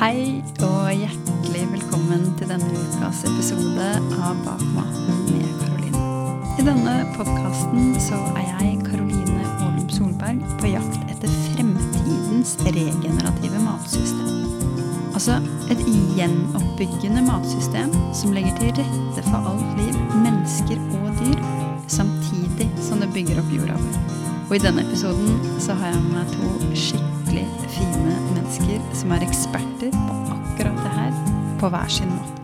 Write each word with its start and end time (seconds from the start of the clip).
Hei 0.00 0.40
og 0.64 0.86
hjertelig 0.96 1.66
velkommen 1.74 2.22
til 2.38 2.48
denne 2.48 2.70
ukas 2.72 3.18
episode 3.28 3.88
av 4.16 4.38
Bak 4.46 4.62
maten 4.72 5.18
med 5.26 5.50
Karoline. 5.60 6.04
I 6.56 6.64
denne 6.64 6.94
podkasten 7.18 7.90
så 8.00 8.16
er 8.30 8.46
jeg, 8.46 8.78
Karoline 8.86 9.42
Aalum 9.58 9.90
Solberg, 9.92 10.40
på 10.62 10.70
jakt 10.72 11.12
etter 11.12 11.36
fremtidens 11.50 12.54
regenerative 12.64 13.60
matsystem. 13.66 14.40
Altså 15.10 15.36
et 15.68 15.84
gjenoppbyggende 16.16 17.26
matsystem 17.28 17.92
som 18.16 18.32
legger 18.32 18.56
til 18.56 18.72
rette 18.80 19.28
for 19.28 19.52
alt 19.52 19.76
liv, 19.82 20.00
mennesker 20.24 20.80
og 21.02 21.12
dyr, 21.20 21.44
samtidig 21.92 22.72
som 22.88 23.04
det 23.04 23.12
bygger 23.12 23.44
opp 23.44 23.52
jorda. 23.52 23.76
Og 24.48 24.56
i 24.56 24.64
denne 24.64 24.88
episoden 24.88 25.60
så 25.60 25.76
har 25.76 25.92
jeg 25.92 26.04
med 26.08 26.22
meg 26.22 26.36
to 26.38 26.74
skikkelig 26.88 27.48
fine 27.76 28.29
mennesker 28.50 28.82
som 28.98 29.12
er 29.14 29.22
eksperter 29.22 29.92
på 29.94 30.14
akkurat 30.34 30.78
det 30.82 30.90
her, 30.90 31.10
på 31.60 31.68
hver 31.70 31.90
sin 31.92 32.10
måte. 32.10 32.38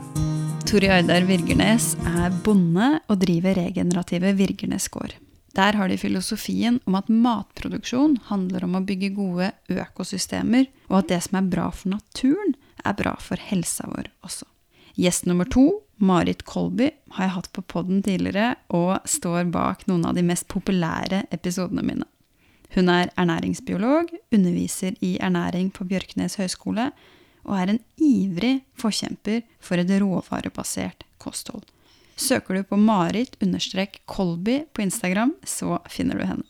Tori 0.66 0.87
Aidar 0.91 1.24
Virgernes 1.27 1.96
er 2.06 2.34
bonde 2.45 3.01
og 3.10 3.19
driver 3.19 3.56
regenerative 3.59 4.30
Virgernes 4.38 4.87
gård. 4.88 5.16
Der 5.56 5.74
har 5.74 5.88
de 5.88 5.98
filosofien 5.98 6.79
om 6.87 6.95
at 6.95 7.10
matproduksjon 7.10 8.20
handler 8.29 8.69
om 8.69 8.79
å 8.79 8.84
bygge 8.87 9.15
gode 9.16 9.51
økosystemer, 9.73 10.69
og 10.91 11.01
at 11.01 11.10
det 11.10 11.23
som 11.27 11.41
er 11.41 11.51
bra 11.51 11.70
for 11.74 11.96
naturen, 11.96 12.54
er 12.84 12.95
bra 12.95 13.16
for 13.18 13.43
helsa 13.43 13.88
vår 13.91 14.10
også. 14.23 14.46
Gjest 14.95 15.27
nummer 15.27 15.48
to, 15.51 15.80
Marit 15.98 16.45
Kolby, 16.46 16.93
har 17.16 17.27
jeg 17.27 17.34
hatt 17.41 17.51
på 17.57 17.66
podden 17.66 18.04
tidligere, 18.07 18.54
og 18.70 19.01
står 19.09 19.51
bak 19.51 19.88
noen 19.91 20.07
av 20.07 20.15
de 20.15 20.23
mest 20.23 20.46
populære 20.52 21.24
episodene 21.34 21.82
mine. 21.82 22.07
Hun 22.76 22.90
er 22.92 23.08
ernæringsbiolog, 23.16 24.10
underviser 24.36 24.92
i 25.00 25.16
ernæring 25.16 25.72
på 25.72 25.84
Bjørknes 25.88 26.37
høgskole, 26.37 26.90
og 27.46 27.54
er 27.56 27.73
en 27.73 27.80
ivrig 27.96 28.64
forkjemper 28.76 29.40
for 29.60 29.80
et 29.80 29.90
råvarebasert 30.02 31.06
kosthold. 31.18 31.64
Søker 32.16 32.54
du 32.54 32.62
på 32.62 32.76
Marit-Kolby 32.76 34.59
på 34.74 34.82
Instagram, 34.82 35.34
så 35.45 35.78
finner 35.88 36.18
du 36.20 36.26
henne. 36.26 36.45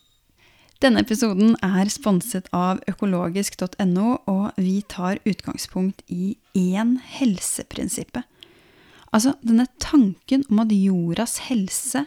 Denne 0.82 1.00
episoden 1.00 1.56
er 1.64 1.88
sponset 1.88 2.48
av 2.52 2.82
økologisk.no, 2.90 4.16
og 4.26 4.50
vi 4.60 4.82
tar 4.88 5.22
utgangspunkt 5.24 6.02
i 6.12 6.36
én 6.58 6.98
helseprinsippet. 7.16 8.22
Altså 9.14 9.32
denne 9.46 9.66
tanken 9.80 10.44
om 10.50 10.58
at 10.60 10.74
jordas 10.74 11.38
helse, 11.48 12.04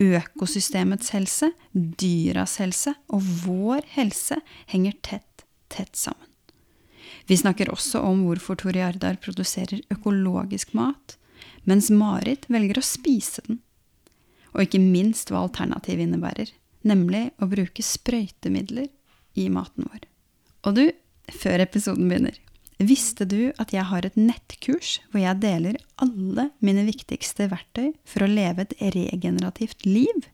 økosystemets 0.00 1.12
helse, 1.14 1.50
dyras 1.72 2.56
helse 2.62 2.94
og 3.12 3.24
vår 3.44 3.84
helse 3.96 4.40
henger 4.70 4.96
tett, 5.04 5.44
tett 5.68 5.96
sammen. 5.96 6.26
Vi 7.28 7.36
snakker 7.36 7.70
også 7.70 8.00
om 8.02 8.24
hvorfor 8.26 8.58
Toriardar 8.58 9.20
produserer 9.22 9.82
økologisk 9.92 10.72
mat, 10.74 11.16
mens 11.68 11.90
Marit 11.92 12.48
velger 12.50 12.80
å 12.80 12.86
spise 12.86 13.44
den. 13.46 13.60
Og 14.54 14.64
ikke 14.64 14.82
minst 14.82 15.30
hva 15.30 15.44
alternativet 15.44 16.08
innebærer, 16.08 16.50
nemlig 16.82 17.28
å 17.38 17.46
bruke 17.50 17.84
sprøytemidler 17.84 18.88
i 19.38 19.46
maten 19.52 19.86
vår. 19.86 20.06
Og 20.66 20.78
du, 20.78 20.86
før 21.30 21.62
episoden 21.62 22.08
begynner, 22.10 22.40
Visste 22.80 23.26
du 23.28 23.50
at 23.60 23.74
jeg 23.74 23.84
har 23.90 24.06
et 24.06 24.16
nettkurs 24.16 24.98
hvor 25.10 25.20
jeg 25.20 25.42
deler 25.42 25.76
alle 26.00 26.46
mine 26.64 26.86
viktigste 26.86 27.50
verktøy 27.50 27.90
for 28.08 28.24
å 28.24 28.30
leve 28.30 28.64
et 28.64 28.76
regenerativt 28.96 29.84
liv? 29.84 30.24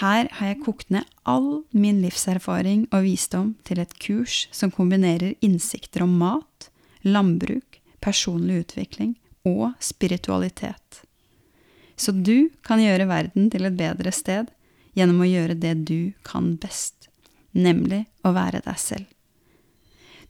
Her 0.00 0.28
har 0.28 0.50
jeg 0.50 0.60
kokt 0.64 0.92
ned 0.92 1.08
all 1.28 1.64
min 1.72 2.02
livserfaring 2.04 2.84
og 2.92 3.06
visdom 3.06 3.54
til 3.64 3.80
et 3.80 3.94
kurs 4.00 4.46
som 4.52 4.72
kombinerer 4.72 5.34
innsikter 5.44 6.04
om 6.04 6.18
mat, 6.20 6.68
landbruk, 7.04 7.80
personlig 8.04 8.66
utvikling 8.66 9.16
og 9.48 9.72
spiritualitet. 9.80 11.02
Så 11.96 12.12
du 12.12 12.50
kan 12.64 12.80
gjøre 12.80 13.08
verden 13.08 13.48
til 13.52 13.68
et 13.68 13.76
bedre 13.78 14.12
sted 14.12 14.52
gjennom 14.96 15.24
å 15.24 15.28
gjøre 15.28 15.56
det 15.56 15.74
du 15.88 16.12
kan 16.28 16.54
best, 16.60 17.08
nemlig 17.56 18.04
å 18.24 18.32
være 18.36 18.60
deg 18.64 18.80
selv. 18.80 19.08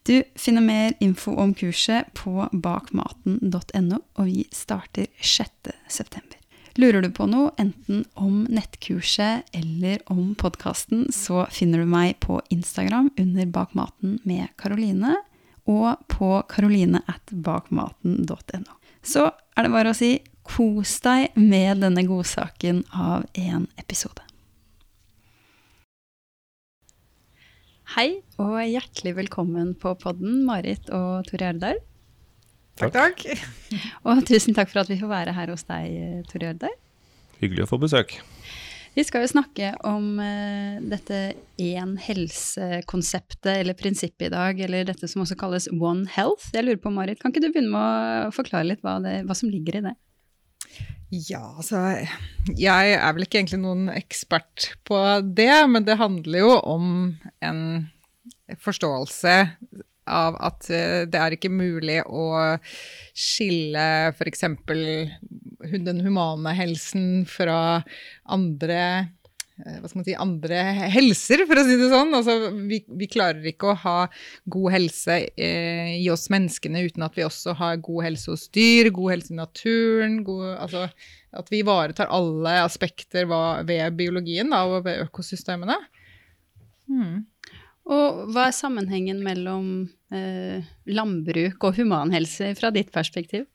Du 0.03 0.23
finner 0.35 0.61
mer 0.61 0.95
info 1.01 1.35
om 1.39 1.55
kurset 1.55 2.09
på 2.19 2.49
bakmaten.no, 2.53 3.99
og 4.19 4.27
vi 4.27 4.47
starter 4.51 5.07
6.9. 5.23 6.43
Lurer 6.81 7.05
du 7.05 7.11
på 7.13 7.27
noe, 7.29 7.53
enten 7.61 8.07
om 8.19 8.47
nettkurset 8.51 9.53
eller 9.55 10.01
om 10.11 10.33
podkasten, 10.41 11.05
så 11.13 11.45
finner 11.53 11.83
du 11.83 11.91
meg 11.93 12.17
på 12.25 12.41
Instagram 12.51 13.13
under 13.21 13.47
Bakmaten 13.53 14.17
med 14.25 14.51
Karoline, 14.59 15.19
og 15.69 16.01
på 16.11 16.33
karoline 16.51 17.05
at 17.07 17.31
bakmaten.no. 17.31 18.79
Så 19.07 19.29
er 19.31 19.67
det 19.67 19.75
bare 19.75 19.93
å 19.93 19.99
si 19.99 20.17
kos 20.43 20.97
deg 21.05 21.37
med 21.39 21.85
denne 21.85 22.03
godsaken 22.09 22.83
av 22.91 23.29
en 23.39 23.69
episode. 23.79 24.32
Hei 27.93 28.23
og 28.41 28.55
hjertelig 28.65 29.11
velkommen 29.19 29.75
på 29.77 29.91
podden, 30.01 30.47
Marit 30.49 30.87
og 30.97 31.27
Tore 31.29 31.51
Ardar. 31.51 31.77
Takk, 32.81 32.95
takk. 32.95 33.19
Og 34.09 34.23
tusen 34.25 34.57
takk 34.57 34.71
for 34.71 34.81
at 34.81 34.89
vi 34.89 34.97
får 34.97 35.11
være 35.11 35.35
her 35.37 35.53
hos 35.53 35.67
deg, 35.69 36.23
Tore 36.31 36.55
Ardar. 36.55 36.73
Hyggelig 37.43 37.67
å 37.67 37.69
få 37.69 37.77
besøk. 37.83 38.15
Vi 38.97 39.05
skal 39.05 39.27
jo 39.27 39.33
snakke 39.35 39.75
om 39.85 40.07
uh, 40.17 40.81
dette 40.89 41.19
én 41.61 41.93
helse-konseptet 42.01 43.59
eller 43.59 43.77
prinsippet 43.77 44.31
i 44.31 44.33
dag, 44.39 44.65
eller 44.65 44.89
dette 44.89 45.13
som 45.13 45.27
også 45.27 45.37
kalles 45.45 45.69
One 45.75 46.09
Health. 46.17 46.49
Jeg 46.57 46.65
lurer 46.65 46.81
på, 46.81 46.95
Marit, 46.97 47.21
kan 47.21 47.35
ikke 47.35 47.45
du 47.45 47.51
begynne 47.51 47.77
med 47.77 48.31
å 48.31 48.33
forklare 48.33 48.71
litt 48.71 48.81
hva, 48.81 48.97
det, 49.05 49.19
hva 49.29 49.37
som 49.37 49.53
ligger 49.53 49.83
i 49.83 49.85
det? 49.91 49.97
Ja, 51.13 51.43
altså 51.61 51.81
Jeg 52.57 52.93
er 52.97 53.13
vel 53.13 53.27
ikke 53.27 53.43
egentlig 53.43 53.61
noen 53.61 53.91
ekspert 53.93 54.71
på 54.89 54.97
det, 55.37 55.53
men 55.69 55.85
det 55.85 55.99
handler 56.01 56.41
jo 56.41 56.55
om 56.57 56.87
en 57.45 57.61
forståelse 58.63 59.35
av 60.09 60.39
at 60.43 60.69
eh, 60.73 61.05
det 61.09 61.21
er 61.21 61.37
ikke 61.37 61.53
mulig 61.53 62.01
å 62.09 62.25
skille 63.13 63.85
f.eks. 64.17 64.47
den 65.85 66.01
humane 66.03 66.57
helsen 66.59 67.27
fra 67.29 67.83
andre 68.25 68.81
hva 69.63 69.89
skal 69.89 70.01
man 70.01 70.07
si, 70.07 70.15
andre 70.19 70.61
helser, 70.91 71.45
for 71.47 71.61
å 71.61 71.65
si 71.67 71.77
det 71.79 71.91
sånn. 71.93 72.13
Altså, 72.19 72.51
vi, 72.69 72.81
vi 72.99 73.09
klarer 73.11 73.45
ikke 73.47 73.71
å 73.71 73.79
ha 73.85 73.97
god 74.51 74.75
helse 74.75 75.19
eh, 75.37 75.95
i 76.01 76.07
oss 76.13 76.29
menneskene 76.33 76.83
uten 76.89 77.07
at 77.07 77.19
vi 77.19 77.27
også 77.27 77.55
har 77.61 77.83
god 77.85 78.09
helse 78.09 78.33
hos 78.33 78.49
dyr, 78.55 78.91
god 78.95 79.15
helse 79.15 79.35
i 79.35 79.39
naturen. 79.39 80.21
God, 80.27 80.47
altså, 80.57 80.87
at 81.39 81.53
vi 81.53 81.63
ivaretar 81.63 82.11
alle 82.13 82.57
aspekter 82.65 83.29
ved 83.31 83.99
biologien 83.99 84.51
da, 84.53 84.65
og 84.67 84.89
ved 84.89 85.05
økosystemene. 85.07 85.79
Hmm. 86.91 87.23
Og 87.93 88.27
hva 88.31 88.49
er 88.49 88.55
sammenhengen 88.55 89.23
mellom 89.25 89.71
eh, 90.15 90.63
landbruk 90.91 91.65
og 91.67 91.79
humanhelse 91.81 92.53
fra 92.59 92.71
ditt 92.75 92.93
perspektiv? 92.95 93.47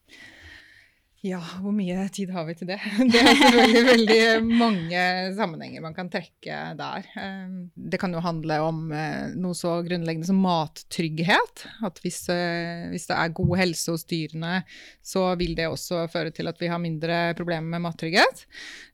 Ja, 1.25 1.39
hvor 1.63 1.73
mye 1.73 2.03
tid 2.13 2.29
har 2.29 2.45
vi 2.45 2.53
til 2.59 2.69
det? 2.69 2.77
Det 3.11 3.17
er 3.17 3.39
selvfølgelig 3.39 3.85
veldig 3.87 4.57
mange 4.59 5.01
sammenhenger 5.37 5.81
man 5.81 5.95
kan 5.97 6.11
trekke 6.13 6.57
der. 6.77 7.07
Ehm, 7.17 7.55
det 7.73 7.97
kan 8.01 8.13
jo 8.13 8.21
handle 8.21 8.59
om 8.61 8.83
eh, 8.93 9.33
noe 9.33 9.57
så 9.57 9.79
grunnleggende 9.85 10.29
som 10.29 10.37
mattrygghet. 10.43 11.65
At 11.87 11.97
hvis, 12.03 12.21
eh, 12.29 12.85
hvis 12.91 13.09
det 13.09 13.17
er 13.17 13.33
god 13.39 13.55
helse 13.63 13.95
hos 13.95 14.05
dyrene, 14.05 14.61
så 15.01 15.31
vil 15.41 15.55
det 15.57 15.65
også 15.71 16.05
føre 16.13 16.33
til 16.35 16.51
at 16.51 16.61
vi 16.61 16.69
har 16.69 16.81
mindre 16.83 17.33
problemer 17.39 17.73
med 17.73 17.87
mattrygghet. 17.87 18.45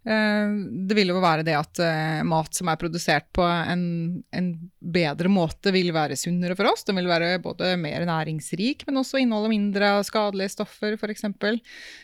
Ehm, 0.07 0.87
det 0.87 0.95
vil 0.95 1.11
jo 1.11 1.19
være 1.23 1.43
det 1.43 1.57
at 1.59 1.83
eh, 1.83 2.23
mat 2.23 2.55
som 2.55 2.71
er 2.71 2.79
produsert 2.79 3.27
på 3.35 3.43
en, 3.43 3.85
en 4.31 4.49
bedre 4.79 5.31
måte, 5.31 5.75
vil 5.75 5.91
være 5.95 6.15
sunnere 6.19 6.55
for 6.55 6.71
oss. 6.71 6.87
Den 6.87 7.01
vil 7.01 7.11
være 7.11 7.35
både 7.43 7.75
mer 7.83 8.07
næringsrik, 8.07 8.87
men 8.87 9.03
også 9.03 9.19
inneholde 9.19 9.51
mindre 9.51 9.97
skadelige 10.07 10.55
stoffer, 10.55 10.95
f.eks. 10.95 11.27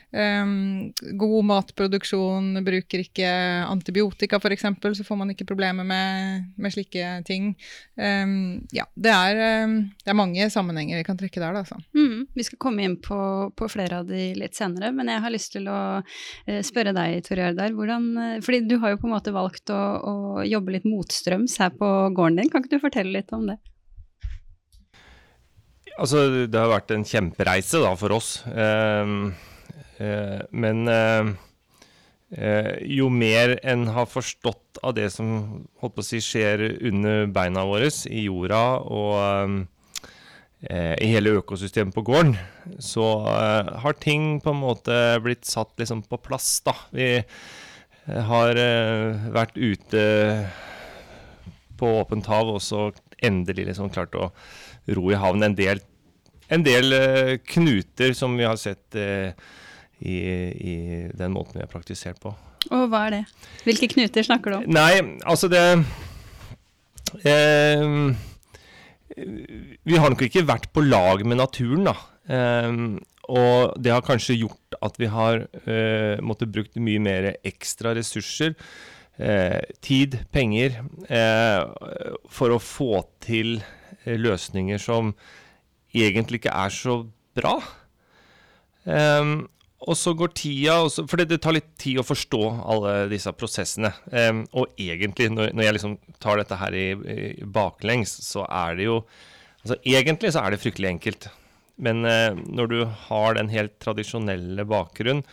Um, 0.09 0.89
god 1.21 1.45
matproduksjon, 1.45 2.55
bruker 2.65 3.03
ikke 3.03 3.29
antibiotika 3.69 4.39
f.eks., 4.39 4.65
så 4.97 5.05
får 5.05 5.19
man 5.19 5.29
ikke 5.33 5.45
problemer 5.45 5.85
med, 5.85 6.47
med 6.57 6.73
slike 6.73 7.11
ting. 7.27 7.51
Um, 7.93 8.63
ja, 8.73 8.87
det 8.97 9.13
er, 9.13 9.41
um, 9.67 9.75
det 9.93 10.09
er, 10.09 10.17
mange 10.17 10.49
sammenhenger 10.49 10.97
vi 10.97 11.05
kan 11.05 11.19
trekke 11.19 11.41
der, 11.43 11.53
da. 11.53 11.61
Altså. 11.61 11.77
Mm, 11.93 12.25
vi 12.33 12.47
skal 12.47 12.61
komme 12.61 12.87
inn 12.87 12.97
på, 13.05 13.19
på, 13.53 13.69
flere 13.69 14.01
av 14.01 14.09
de 14.09 14.31
litt 14.39 14.57
senere, 14.57 14.89
men 14.95 15.11
jeg 15.13 15.21
har 15.25 15.35
lyst 15.35 15.53
til 15.53 15.69
å 15.69 15.79
uh, 16.01 16.61
spørre 16.65 16.95
deg, 16.97 17.19
Tor 17.27 17.43
Jardar, 17.43 17.75
hvordan 17.77 18.09
uh, 18.17 18.37
Fordi 18.45 18.63
du 18.65 18.79
har 18.81 18.95
jo 18.95 19.01
på 19.03 19.09
en 19.09 19.13
måte 19.13 19.35
valgt 19.35 19.69
å, 19.69 19.77
å 19.77 20.15
jobbe 20.47 20.73
litt 20.73 20.89
motstrøms 20.89 21.59
her 21.61 21.75
på 21.77 21.89
gården 22.17 22.41
din, 22.41 22.49
kan 22.49 22.65
ikke 22.65 22.79
du 22.79 22.81
fortelle 22.87 23.13
litt 23.13 23.29
om 23.35 23.45
det? 23.51 23.59
Altså, 25.99 26.47
det 26.47 26.55
har 26.55 26.71
vært 26.71 26.93
en 26.95 27.05
kjempereise 27.05 27.81
da, 27.83 27.93
for 27.99 28.15
oss. 28.15 28.39
Um, 28.47 29.33
men 29.99 30.87
eh, 30.87 31.31
eh, 32.37 32.75
jo 32.97 33.09
mer 33.11 33.57
en 33.67 33.87
har 33.95 34.09
forstått 34.09 34.79
av 34.83 34.95
det 34.97 35.09
som 35.13 35.33
holdt 35.81 35.97
på 35.97 36.03
å 36.03 36.07
si, 36.07 36.21
skjer 36.23 36.63
under 36.87 37.27
beina 37.33 37.65
våre 37.67 37.89
i 38.09 38.25
jorda, 38.27 38.63
og 38.85 39.65
eh, 40.69 40.95
i 40.99 41.11
hele 41.13 41.37
økosystemet 41.39 41.95
på 41.95 42.05
gården, 42.09 42.35
så 42.83 43.09
eh, 43.33 43.73
har 43.83 43.99
ting 44.01 44.37
på 44.43 44.53
en 44.53 44.63
måte 44.63 44.95
blitt 45.25 45.47
satt 45.49 45.73
liksom 45.81 46.05
på 46.09 46.21
plass, 46.21 46.59
da. 46.67 46.75
Vi 46.95 47.11
eh, 47.19 48.23
har 48.31 48.59
eh, 48.59 49.29
vært 49.35 49.57
ute 49.57 50.03
på 51.79 51.93
åpent 52.01 52.27
hav 52.27 52.49
og 52.51 52.59
så 52.63 52.89
endelig 53.23 53.69
liksom 53.69 53.91
klart 53.91 54.15
å 54.15 54.31
ro 54.95 55.11
i 55.11 55.19
havn 55.19 55.45
en 55.45 55.55
del, 55.55 55.81
en 56.51 56.63
del 56.65 56.95
eh, 56.95 57.33
knuter 57.53 58.15
som 58.17 58.35
vi 58.39 58.47
har 58.47 58.59
sett 58.59 58.95
eh, 58.99 59.31
i, 59.99 60.15
i 60.55 60.75
den 61.19 61.33
måten 61.35 61.59
vi 61.59 61.63
har 61.65 61.71
praktisert 61.71 62.19
på. 62.23 62.31
Og 62.71 62.87
hva 62.91 63.05
er 63.07 63.17
det? 63.17 63.21
Hvilke 63.65 63.87
knuter 63.91 64.25
snakker 64.27 64.51
du 64.51 64.57
om? 64.59 64.65
Nei, 64.75 64.99
altså 65.27 65.47
det 65.51 65.61
eh, 67.23 67.85
Vi 69.85 69.97
har 69.99 70.11
nok 70.13 70.21
ikke 70.27 70.45
vært 70.47 70.69
på 70.75 70.83
lag 70.85 71.23
med 71.25 71.39
naturen, 71.41 71.87
da. 71.89 71.95
Eh, 72.29 72.69
og 73.29 73.75
det 73.77 73.91
har 73.93 74.05
kanskje 74.05 74.39
gjort 74.39 74.77
at 74.81 74.95
vi 74.97 75.09
har 75.11 75.43
eh, 75.69 76.17
måttet 76.25 76.49
brukt 76.53 76.79
mye 76.81 77.01
mer 77.03 77.27
ekstra 77.45 77.93
ressurser. 77.97 78.55
eh, 79.19 79.59
tid, 79.83 80.15
penger, 80.31 80.79
eh, 81.11 81.59
for 82.31 82.55
å 82.55 82.61
få 82.63 83.03
til 83.19 83.57
eh, 84.05 84.15
løsninger 84.17 84.79
som 84.79 85.13
egentlig 85.93 86.39
ikke 86.39 86.55
er 86.55 86.69
så 86.73 87.01
bra. 87.35 87.57
Og 89.87 89.95
så 89.95 90.11
går 90.17 90.33
tida 90.35 90.75
også, 90.83 91.05
For 91.07 91.21
det, 91.21 91.29
det 91.31 91.39
tar 91.43 91.55
litt 91.55 91.69
tid 91.79 92.01
å 92.01 92.03
forstå 92.03 92.41
alle 92.67 92.93
disse 93.11 93.31
prosessene. 93.37 93.93
Og 94.51 94.73
egentlig, 94.75 95.29
når, 95.31 95.53
når 95.55 95.65
jeg 95.65 95.77
liksom 95.77 95.97
tar 96.19 96.41
dette 96.41 96.57
her 96.59 96.75
i, 96.75 96.87
i 96.91 97.47
baklengs, 97.47 98.17
så 98.27 98.43
er 98.45 98.79
det 98.79 98.89
jo 98.89 99.01
Altså 99.59 99.75
egentlig 99.83 100.29
så 100.31 100.39
er 100.39 100.53
det 100.53 100.61
fryktelig 100.63 100.87
enkelt. 100.87 101.25
Men 101.83 102.03
eh, 102.07 102.35
når 102.47 102.71
du 102.71 102.77
har 103.07 103.35
den 103.37 103.51
helt 103.51 103.77
tradisjonelle 103.83 104.65
bakgrunnen 104.67 105.23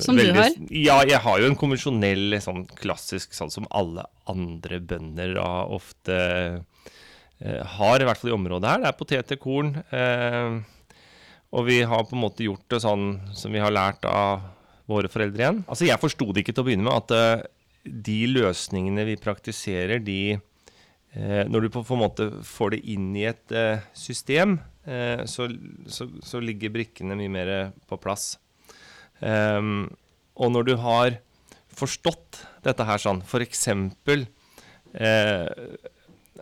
Som 0.00 0.18
du 0.18 0.26
har? 0.36 0.52
Ja, 0.68 0.98
jeg 1.08 1.20
har 1.24 1.40
jo 1.40 1.48
en 1.48 1.58
konvensjonell, 1.58 2.36
sånn 2.44 2.66
klassisk, 2.78 3.32
sånn 3.36 3.52
som 3.52 3.68
alle 3.72 4.04
andre 4.28 4.80
bønder 4.80 5.36
da 5.38 5.48
ofte 5.72 6.18
eh, 6.20 7.62
har, 7.78 8.00
i 8.00 8.08
hvert 8.08 8.20
fall 8.20 8.32
i 8.32 8.36
området 8.36 8.74
her. 8.74 8.84
Det 8.84 8.90
er 8.90 8.98
poteter, 9.00 9.40
korn. 9.40 9.74
Eh, 9.88 10.60
og 11.52 11.66
vi 11.68 11.82
har 11.88 12.06
på 12.08 12.16
en 12.16 12.24
måte 12.24 12.46
gjort 12.46 12.64
det 12.72 12.80
sånn 12.84 13.06
som 13.36 13.52
vi 13.52 13.60
har 13.62 13.74
lært 13.74 14.06
av 14.08 14.42
våre 14.88 15.10
foreldre 15.12 15.44
igjen. 15.44 15.60
Altså 15.68 15.86
Jeg 15.86 16.00
forsto 16.02 16.30
det 16.32 16.42
ikke 16.42 16.54
til 16.56 16.64
å 16.64 16.68
begynne 16.68 16.86
med, 16.88 16.96
at 16.96 17.12
uh, 17.12 17.44
de 17.84 18.18
løsningene 18.30 19.04
vi 19.08 19.18
praktiserer, 19.20 20.02
de 20.02 20.38
uh, 20.38 21.44
Når 21.46 21.66
du 21.66 21.68
på, 21.74 21.84
på 21.84 21.96
en 21.96 22.02
måte 22.02 22.28
får 22.46 22.74
det 22.74 22.82
inn 22.94 23.10
i 23.14 23.26
et 23.30 23.56
uh, 23.56 23.82
system, 23.94 24.60
så, 24.82 25.44
så, 25.86 26.08
så 26.26 26.40
ligger 26.42 26.72
brikkene 26.74 27.14
mye 27.14 27.30
mer 27.30 27.50
på 27.86 27.94
plass. 28.02 28.32
Um, 29.22 29.92
og 30.34 30.50
når 30.50 30.66
du 30.66 30.72
har 30.82 31.20
forstått 31.76 32.42
dette 32.64 32.86
her 32.86 33.00
sånn, 33.00 33.22
f.eks. 33.22 33.68
Eh, 34.92 35.46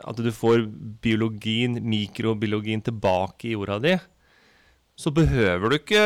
at 0.00 0.22
du 0.22 0.30
får 0.34 0.64
biologien, 1.02 1.78
mikrobiologien 1.84 2.82
tilbake 2.84 3.50
i 3.50 3.54
jorda 3.54 3.78
di, 3.82 3.94
så 5.00 5.12
behøver 5.14 5.72
du 5.72 5.78
ikke 5.80 6.04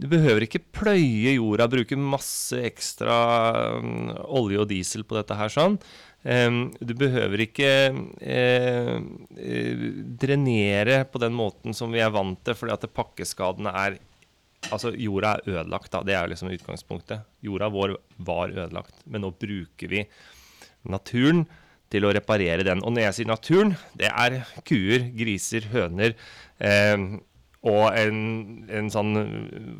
du 0.00 0.06
behøver 0.08 0.46
ikke 0.46 0.62
pløye 0.72 1.34
jorda, 1.34 1.66
bruke 1.68 1.96
masse 1.98 2.56
ekstra 2.64 3.16
mm, 3.84 4.14
olje 4.32 4.62
og 4.62 4.70
diesel 4.70 5.04
på 5.04 5.18
dette 5.18 5.36
her 5.36 5.52
sånn. 5.52 5.76
Em, 6.24 6.62
du 6.80 6.94
behøver 6.96 7.42
ikke 7.44 7.68
eh, 8.20 8.94
eh, 8.96 9.84
drenere 10.20 11.02
på 11.08 11.20
den 11.20 11.36
måten 11.36 11.76
som 11.76 11.92
vi 11.92 12.00
er 12.00 12.12
vant 12.12 12.40
til, 12.44 12.56
fordi 12.56 12.76
at 12.76 12.94
pakkeskadene 12.96 13.74
er 13.86 14.00
Altså, 14.68 14.90
jorda 14.92 15.30
er 15.38 15.54
ødelagt, 15.54 15.88
da. 15.88 16.02
Det 16.04 16.12
er 16.12 16.26
liksom 16.28 16.50
utgangspunktet. 16.52 17.22
Jorda 17.40 17.70
vår 17.72 17.94
var 18.20 18.50
ødelagt, 18.52 18.98
men 19.08 19.24
nå 19.24 19.30
bruker 19.32 19.88
vi 19.88 20.02
naturen 20.84 21.46
til 21.90 22.04
å 22.04 22.10
reparere 22.12 22.66
den. 22.68 22.82
Og 22.84 22.92
når 22.92 23.06
jeg 23.06 23.16
sier 23.16 23.30
naturen, 23.30 23.72
det 23.96 24.10
er 24.12 24.36
kuer, 24.68 25.08
griser, 25.16 25.64
høner 25.72 26.12
eh, 26.60 26.92
og 27.68 27.90
en, 27.92 28.20
en 28.72 28.88
sånn 28.92 29.12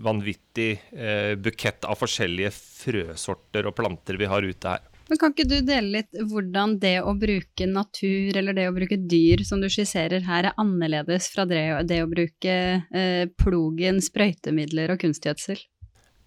vanvittig 0.04 0.72
eh, 0.92 1.32
bukett 1.40 1.86
av 1.88 1.96
forskjellige 1.96 2.52
frøsorter 2.52 3.68
og 3.70 3.76
planter 3.78 4.20
vi 4.20 4.28
har 4.28 4.44
ute 4.44 4.74
her. 4.74 4.86
Men 5.10 5.18
kan 5.18 5.32
ikke 5.34 5.48
du 5.48 5.56
dele 5.66 5.96
litt 5.96 6.18
hvordan 6.30 6.76
det 6.78 7.00
å 7.02 7.16
bruke 7.18 7.66
natur, 7.66 8.36
eller 8.36 8.54
det 8.54 8.68
å 8.70 8.74
bruke 8.76 9.00
dyr, 9.10 9.42
som 9.48 9.58
du 9.58 9.66
skisserer 9.72 10.22
her, 10.22 10.46
er 10.52 10.60
annerledes 10.60 11.26
fra 11.32 11.48
det, 11.50 11.64
det 11.90 11.98
å 12.04 12.10
bruke 12.10 12.54
eh, 12.78 13.24
plogen, 13.40 13.98
sprøytemidler 14.04 14.94
og 14.94 15.00
kunstgjødsel? 15.02 15.58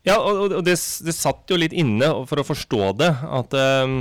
Ja, 0.04 0.18
og, 0.20 0.58
og 0.60 0.66
det, 0.68 0.76
det 0.76 1.16
satt 1.16 1.48
jo 1.48 1.62
litt 1.62 1.72
inne 1.72 2.10
for 2.28 2.42
å 2.42 2.48
forstå 2.50 2.92
det, 3.00 3.12
at 3.40 3.56
eh, 3.56 3.96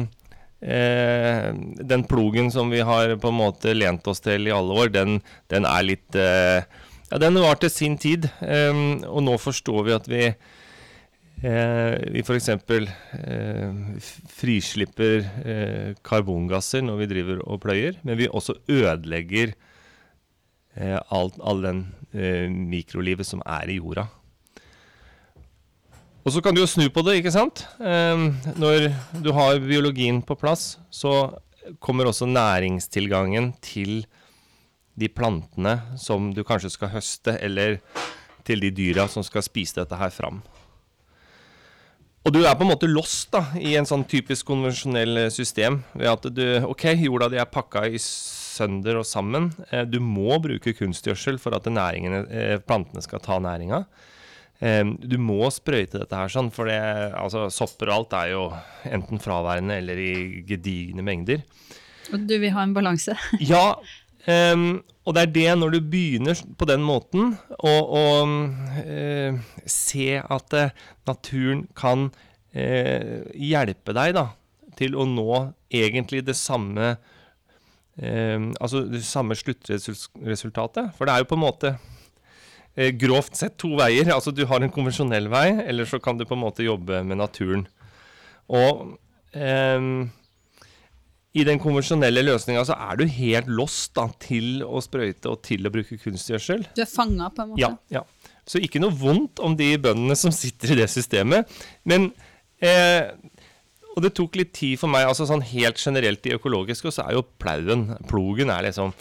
eh, 0.66 1.48
den 1.94 2.06
plogen 2.10 2.50
som 2.50 2.74
vi 2.74 2.82
har 2.82 3.14
på 3.22 3.30
en 3.30 3.38
måte 3.38 3.76
lent 3.76 4.10
oss 4.10 4.24
til 4.24 4.50
i 4.50 4.56
alle 4.56 4.82
år, 4.82 4.90
den, 4.98 5.20
den 5.52 5.68
er 5.68 5.86
litt 5.86 6.18
eh, 6.18 6.66
Ja, 7.12 7.18
den 7.20 7.36
var 7.36 7.58
til 7.60 7.68
sin 7.68 7.98
tid, 8.00 8.24
um, 8.40 9.02
og 9.04 9.20
nå 9.26 9.34
forstår 9.36 9.82
vi 9.84 9.92
at 9.92 10.06
vi 10.08 10.20
eh, 11.42 11.96
vi 12.14 12.22
f.eks. 12.24 12.48
Eh, 12.48 14.06
frislipper 14.32 15.26
eh, 15.44 15.90
karbongasser 16.06 16.80
når 16.86 17.02
vi 17.02 17.10
driver 17.10 17.42
og 17.44 17.60
pløyer, 17.66 17.98
men 18.00 18.16
vi 18.16 18.30
også 18.30 18.56
ødelegger 18.64 19.52
eh, 20.78 20.96
alt, 21.12 21.36
all 21.44 21.60
den 21.66 21.84
eh, 22.14 22.48
mikrolivet 22.48 23.28
som 23.28 23.44
er 23.44 23.68
i 23.68 23.76
jorda. 23.76 24.06
Og 26.22 26.32
så 26.32 26.40
kan 26.40 26.54
du 26.54 26.62
jo 26.62 26.70
snu 26.70 26.86
på 26.94 27.04
det, 27.04 27.18
ikke 27.20 27.34
sant? 27.34 27.66
Eh, 27.76 28.24
når 28.56 28.88
du 29.20 29.34
har 29.36 29.60
biologien 29.60 30.22
på 30.24 30.38
plass, 30.40 30.78
så 30.88 31.34
kommer 31.82 32.08
også 32.08 32.24
næringstilgangen 32.30 33.52
til 33.60 34.06
de 34.98 35.08
plantene 35.08 35.78
som 35.98 36.32
du 36.36 36.42
kanskje 36.44 36.70
skal 36.74 36.92
høste, 36.92 37.36
eller 37.40 37.78
til 38.44 38.60
de 38.60 38.70
dyra 38.74 39.06
som 39.08 39.22
skal 39.24 39.44
spise 39.46 39.78
dette 39.78 39.96
her 39.96 40.10
fram. 40.10 40.42
Og 42.22 42.30
du 42.36 42.44
er 42.46 42.54
på 42.54 42.62
en 42.62 42.70
måte 42.70 42.86
lost 42.86 43.32
da, 43.34 43.48
i 43.58 43.72
en 43.78 43.86
sånn 43.88 44.04
typisk 44.06 44.46
konvensjonell 44.46 45.24
eh, 45.24 45.30
system. 45.34 45.80
Ved 45.98 46.06
at 46.06 46.28
du, 46.30 46.44
ok, 46.70 46.84
jorda 47.02 47.26
di 47.32 47.40
er 47.42 47.48
pakka 47.50 47.82
i 47.90 47.98
sønder 47.98 49.00
og 49.00 49.06
sammen. 49.08 49.48
Eh, 49.72 49.82
Du 49.90 49.98
må 49.98 50.36
bruke 50.42 50.74
kunstgjødsel 50.78 51.40
for 51.42 51.56
at 51.58 51.66
næringene, 51.66 52.20
eh, 52.30 52.58
plantene 52.62 53.02
skal 53.02 53.22
ta 53.24 53.40
næringa. 53.42 53.84
Du 54.62 55.16
må 55.18 55.48
sprøyte 55.50 55.98
dette 55.98 56.14
her 56.14 56.30
sånn, 56.30 56.46
for 56.54 56.68
det, 56.70 56.76
altså, 57.18 57.48
sopper 57.50 57.88
og 57.90 57.96
alt 57.96 58.12
er 58.14 58.28
jo 58.30 58.42
enten 58.86 59.18
fraværende 59.18 59.74
eller 59.80 59.98
i 59.98 60.12
gedigne 60.46 61.02
mengder. 61.02 61.42
Og 62.14 62.28
du 62.30 62.36
vil 62.38 62.52
ha 62.54 62.62
en 62.62 62.74
balanse? 62.76 63.16
Ja, 63.42 63.74
ehm, 64.30 64.82
og 65.02 65.16
det 65.16 65.22
er 65.22 65.32
det 65.34 65.54
når 65.58 65.74
du 65.74 65.78
begynner 65.90 66.38
på 66.58 66.66
den 66.70 66.84
måten, 66.86 67.32
å, 67.58 67.72
eh, 68.84 69.38
se 69.66 70.20
at 70.20 70.54
uh, 70.54 70.70
naturen 71.08 71.64
kan 71.78 72.06
uh, 72.54 73.18
hjelpe 73.34 73.96
deg 73.96 74.14
da, 74.14 74.28
til 74.78 74.94
å 74.94 75.08
nå 75.08 75.26
egentlig 75.72 76.22
det 76.26 76.36
samme 76.38 76.94
eh, 78.00 78.40
Altså 78.56 78.86
det 78.88 79.02
samme 79.04 79.36
sluttresultatet. 79.36 80.94
For 80.96 81.04
det 81.04 81.12
er 81.12 81.22
jo 81.22 81.28
på 81.28 81.36
en 81.36 81.44
måte 81.44 81.74
grovt 82.96 83.36
sett 83.36 83.58
to 83.60 83.74
veier. 83.76 84.08
Altså 84.14 84.32
du 84.32 84.46
har 84.48 84.64
en 84.64 84.72
konvensjonell 84.72 85.28
vei, 85.28 85.48
eller 85.68 85.84
så 85.88 86.00
kan 86.00 86.16
du 86.16 86.24
på 86.24 86.32
en 86.38 86.40
måte 86.40 86.64
jobbe 86.64 87.02
med 87.04 87.20
naturen. 87.20 87.66
Og 88.48 88.94
ehm, 89.36 90.08
i 91.32 91.44
den 91.48 91.60
konvensjonelle 91.62 92.20
løsninga 92.26 92.64
så 92.68 92.74
er 92.76 92.98
du 93.00 93.06
helt 93.08 93.46
lost 93.48 93.94
da, 93.96 94.04
til 94.20 94.60
å 94.66 94.82
sprøyte 94.84 95.30
og 95.32 95.40
til 95.46 95.64
å 95.64 95.72
bruke 95.72 95.96
kunstgjødsel. 96.02 96.66
Du 96.76 96.82
er 96.84 96.90
fanga, 96.90 97.30
på 97.32 97.46
en 97.46 97.54
måte? 97.54 97.62
Ja, 97.62 97.70
ja. 97.94 98.02
Så 98.44 98.60
ikke 98.60 98.82
noe 98.82 98.92
vondt 98.98 99.40
om 99.40 99.54
de 99.56 99.70
bøndene 99.80 100.16
som 100.18 100.34
sitter 100.34 100.74
i 100.74 100.80
det 100.82 100.88
systemet. 100.92 101.48
Men 101.88 102.10
eh, 102.60 103.14
Og 103.94 104.02
det 104.04 104.14
tok 104.16 104.36
litt 104.40 104.52
tid 104.56 104.78
for 104.80 104.88
meg, 104.92 105.04
altså 105.08 105.26
sånn 105.28 105.44
helt 105.44 105.80
generelt 105.80 106.24
i 106.28 106.32
økologisk, 106.36 106.86
og 106.88 106.94
så 106.96 107.04
er 107.06 107.16
jo 107.18 107.24
plauen, 107.40 107.90
plogen, 108.08 108.52
er 108.52 108.68
liksom 108.68 108.92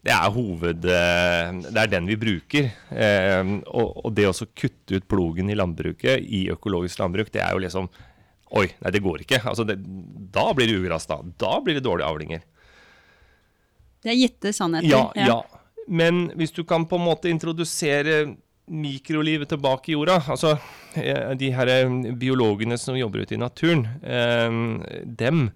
det 0.00 0.14
er 0.16 0.30
hoved... 0.32 0.86
eh, 0.88 1.50
Det 1.66 1.76
er 1.82 1.90
den 1.92 2.06
vi 2.08 2.16
bruker. 2.16 2.70
Eh, 2.90 3.50
og, 3.68 3.98
og 4.06 4.14
det 4.16 4.24
å 4.30 4.36
kutte 4.56 4.96
ut 4.96 5.08
plogen 5.10 5.50
i 5.52 5.58
landbruket, 5.58 6.22
i 6.24 6.46
økologisk 6.54 7.02
landbruk, 7.02 7.28
det 7.34 7.42
er 7.44 7.52
jo 7.52 7.60
liksom 7.66 7.90
Oi, 8.50 8.66
nei, 8.82 8.92
det 8.94 9.02
går 9.04 9.24
ikke. 9.24 9.40
Altså, 9.46 9.66
det, 9.68 9.78
da 10.34 10.48
blir 10.56 10.70
det 10.70 10.78
ugress, 10.80 11.06
da. 11.10 11.20
Da 11.38 11.56
blir 11.64 11.78
det 11.78 11.84
dårlige 11.86 12.10
avlinger. 12.10 12.44
Det 14.00 14.12
er 14.12 14.18
gitte 14.18 14.52
sannheter. 14.56 14.90
Ja, 14.90 15.10
ja. 15.14 15.40
Men 15.90 16.28
hvis 16.38 16.54
du 16.54 16.62
kan 16.66 16.86
på 16.88 16.98
en 16.98 17.06
måte 17.06 17.30
introdusere 17.30 18.22
mikrolivet 18.70 19.50
tilbake 19.50 19.90
i 19.90 19.96
jorda, 19.96 20.20
altså 20.30 20.54
eh, 20.94 21.32
de 21.38 21.50
her 21.54 21.70
eh, 21.72 21.90
biologene 22.18 22.78
som 22.78 22.98
jobber 22.98 23.24
ute 23.24 23.34
i 23.34 23.40
naturen, 23.40 23.86
eh, 24.02 25.04
dem 25.04 25.48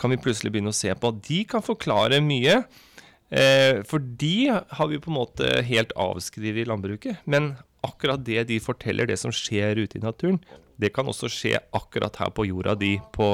kan 0.00 0.10
vi 0.10 0.18
plutselig 0.18 0.54
begynne 0.54 0.72
å 0.72 0.76
se 0.76 0.94
på. 0.96 1.12
De 1.22 1.44
kan 1.48 1.62
forklare 1.64 2.22
mye 2.24 2.62
Eh, 3.34 3.82
for 3.88 3.98
de 3.98 4.52
har 4.68 4.88
vi 4.88 5.00
på 5.00 5.10
en 5.10 5.18
måte 5.18 5.48
helt 5.66 5.94
avskrevet 5.98 6.62
i 6.62 6.68
landbruket. 6.68 7.24
Men 7.24 7.54
akkurat 7.84 8.22
det 8.24 8.46
de 8.50 8.60
forteller, 8.62 9.08
det 9.08 9.18
som 9.20 9.32
skjer 9.34 9.80
ute 9.80 9.98
i 9.98 10.04
naturen, 10.04 10.38
det 10.80 10.90
kan 10.94 11.08
også 11.10 11.30
skje 11.30 11.58
akkurat 11.74 12.16
her 12.20 12.32
på 12.34 12.46
jorda 12.48 12.74
di, 12.78 12.96
på, 13.14 13.28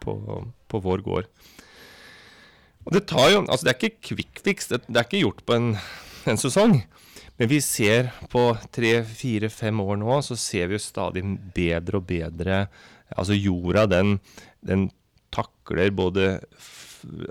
på, 0.00 0.14
på 0.70 0.80
vår 0.84 1.04
gård. 1.06 1.28
Og 2.86 2.94
det 2.96 3.04
tar 3.10 3.28
jo 3.34 3.42
Altså, 3.44 3.66
det 3.66 3.72
er 3.72 3.78
ikke 3.78 4.06
quick 4.08 4.40
fix. 4.44 4.70
Det, 4.70 4.82
det 4.88 4.96
er 4.96 5.08
ikke 5.08 5.24
gjort 5.24 5.42
på 5.46 5.58
en, 5.58 5.74
en 6.30 6.40
sesong. 6.40 6.78
Men 7.40 7.48
vi 7.48 7.60
ser 7.64 8.10
på 8.32 8.50
tre, 8.72 9.00
fire, 9.04 9.48
fem 9.52 9.80
år 9.80 10.00
nå, 10.00 10.20
så 10.24 10.36
ser 10.36 10.68
vi 10.68 10.76
jo 10.76 10.84
stadig 10.84 11.24
bedre 11.56 12.00
og 12.00 12.08
bedre 12.08 12.64
Altså 13.10 13.34
jorda, 13.34 13.88
den, 13.90 14.18
den 14.62 14.84
takler 15.34 15.90
både 15.90 16.36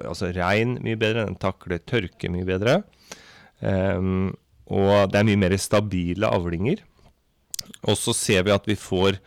altså 0.03 0.32
regn 0.36 0.75
mye 0.84 0.98
bedre, 1.00 1.27
den 1.29 1.38
takler 1.39 1.79
tørke 1.88 2.27
mye 2.34 2.48
bedre. 2.48 2.82
Um, 3.62 4.34
og 4.68 5.12
det 5.13 5.22
er 5.22 5.27
mye 5.29 5.39
mer 5.39 5.56
stabile 5.62 6.27
avlinger. 6.27 6.82
Og 7.88 7.96
så 7.96 8.15
ser 8.18 8.44
vi 8.48 8.51
at 8.51 8.68
vi 8.68 8.75
får 8.75 9.22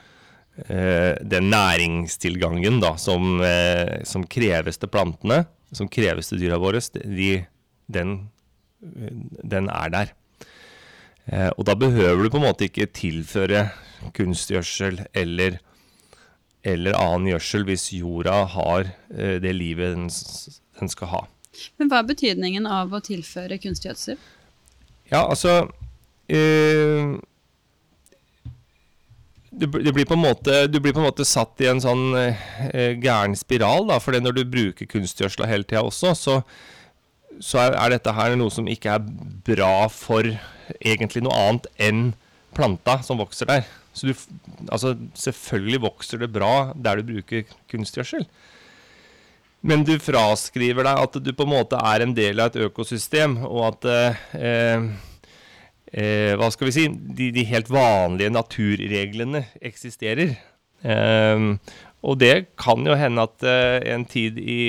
den 0.53 1.47
næringstilgangen 1.49 2.77
da, 2.83 2.91
som, 3.01 3.39
uh, 3.41 4.03
som, 4.05 4.27
kreves 4.29 4.77
til 4.77 4.91
plantene, 4.93 5.47
som 5.73 5.89
kreves 5.89 6.29
til 6.29 6.43
dyra 6.43 6.59
våre, 6.61 6.83
de, 6.93 7.31
den, 7.89 8.13
den, 9.41 9.71
er 9.73 9.95
der. 9.95 10.13
Uh, 11.25 11.49
og 11.57 11.65
da 11.71 11.77
behøver 11.81 12.21
du 12.21 12.29
på 12.35 12.43
en 12.43 12.45
måte 12.51 12.69
ikke 12.69 12.91
tilføre 12.93 13.71
kunstgjødsel 14.13 15.01
eller 15.17 15.57
eller 16.63 16.97
annen 16.99 17.33
gjødsel 17.33 17.67
hvis 17.67 17.89
jorda 17.97 18.45
har 18.55 18.87
eh, 19.15 19.39
det 19.43 19.55
livet 19.57 19.97
den, 19.97 20.09
den, 20.79 20.91
skal 20.93 21.11
ha. 21.11 21.23
Men 21.79 21.91
hva 21.91 22.01
er 22.01 22.09
betydningen 22.13 22.69
av 22.71 22.95
å 22.95 23.03
tilføre 23.05 23.59
kunstgjødsel? 23.63 24.21
Ja, 25.11 25.25
altså 25.25 25.67
eh, 26.31 27.19
du, 29.53 29.67
du, 29.67 29.93
blir 29.93 30.17
måte, 30.17 30.67
du, 30.67 30.81
blir 30.81 30.95
på 30.95 31.03
en 31.03 31.09
måte, 31.11 31.27
satt 31.29 31.61
i 31.61 31.69
en 31.69 31.83
sånn 31.83 32.17
eh, 32.17 32.97
gæren 33.03 33.37
spiral, 33.37 33.87
da. 33.91 33.99
For 34.03 34.17
når 34.17 34.39
du 34.39 34.43
bruker 34.49 34.89
kunstgjødsla 34.89 35.49
hele 35.51 35.69
tida 35.69 35.85
også, 35.85 36.15
så, 36.17 36.39
så 37.39 37.61
er, 37.67 37.77
er, 37.77 37.95
dette 37.97 38.17
her 38.17 38.37
noe 38.41 38.53
som 38.55 38.71
ikke 38.71 38.97
er 38.97 39.05
bra 39.47 39.89
for 39.93 40.27
egentlig 40.81 41.25
noe 41.27 41.37
annet 41.37 41.69
enn 41.77 42.03
planta 42.57 43.01
som 43.05 43.21
vokser 43.21 43.51
der. 43.51 43.69
Så 43.93 44.09
du, 44.09 44.17
altså, 44.73 44.95
selvfølgelig 45.21 45.85
vokser 45.85 46.25
det 46.25 46.33
bra 46.33 46.73
der 46.73 47.01
du 47.01 47.13
bruker 47.13 47.45
kunstgjødsel. 47.73 48.25
Men 49.63 49.85
du 49.87 49.95
fraskriver 50.03 50.89
deg 50.89 51.05
at 51.05 51.17
du 51.23 51.31
på 51.37 51.45
en 51.47 51.53
måte 51.53 51.79
er 51.79 52.03
en 52.03 52.17
del 52.17 52.41
av 52.43 52.51
et 52.51 52.65
økosystem, 52.65 53.37
og 53.47 53.67
at 53.69 53.91
eh, 54.35 54.89
eh, 55.93 56.35
Hva 56.41 56.51
skal 56.53 56.69
vi 56.69 56.77
si 56.77 56.89
de, 56.91 57.31
de 57.37 57.47
helt 57.49 57.71
vanlige 57.73 58.33
naturreglene 58.33 59.47
eksisterer. 59.61 60.37
Eh, 60.83 61.49
og 62.03 62.19
det 62.19 62.35
kan 62.59 62.83
jo 62.83 62.97
hende 62.99 63.23
at 63.29 63.45
eh, 63.47 63.79
en 63.95 64.05
tid 64.11 64.39
i, 64.43 64.63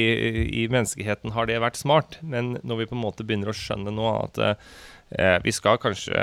i, 0.46 0.68
menneskeheten 0.70 1.34
har 1.34 1.50
det 1.50 1.62
vært 1.64 1.80
smart, 1.80 2.20
men 2.22 2.60
når 2.62 2.84
vi 2.84 2.90
på 2.92 2.98
en 2.98 3.02
måte 3.02 3.26
begynner 3.26 3.50
å 3.50 3.58
skjønne 3.58 3.94
nå 3.94 4.06
at 4.12 4.38
eh, 4.38 4.70
eh, 5.18 5.40
vi 5.42 5.54
skal 5.56 5.82
kanskje 5.82 6.14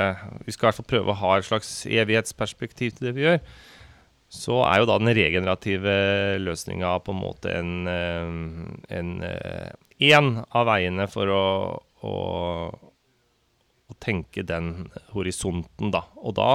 Vi 0.46 0.54
skal 0.54 0.68
i 0.68 0.68
hvert 0.68 0.78
fall 0.78 0.90
prøve 0.92 1.10
å 1.10 1.20
ha 1.24 1.34
et 1.36 1.48
slags 1.48 1.72
evighetsperspektiv 1.90 2.94
til 2.94 3.10
det 3.10 3.14
vi 3.18 3.26
gjør. 3.26 3.42
Så 4.30 4.60
er 4.62 4.78
jo 4.78 4.86
da 4.86 5.00
den 5.02 5.10
regenerative 5.18 5.94
løsninga 6.38 6.92
på 7.02 7.10
en 7.10 7.18
måte 7.18 7.50
en, 7.50 7.72
én 7.90 8.86
en, 8.86 9.10
eh, 9.26 10.44
av 10.54 10.70
veiene 10.70 11.08
for 11.10 11.34
å, 11.34 11.46
å, 12.06 12.14
tenke 14.02 14.44
den 14.46 14.88
horisonten, 15.14 15.92
da. 15.94 16.04
Og 16.20 16.36
da 16.38 16.52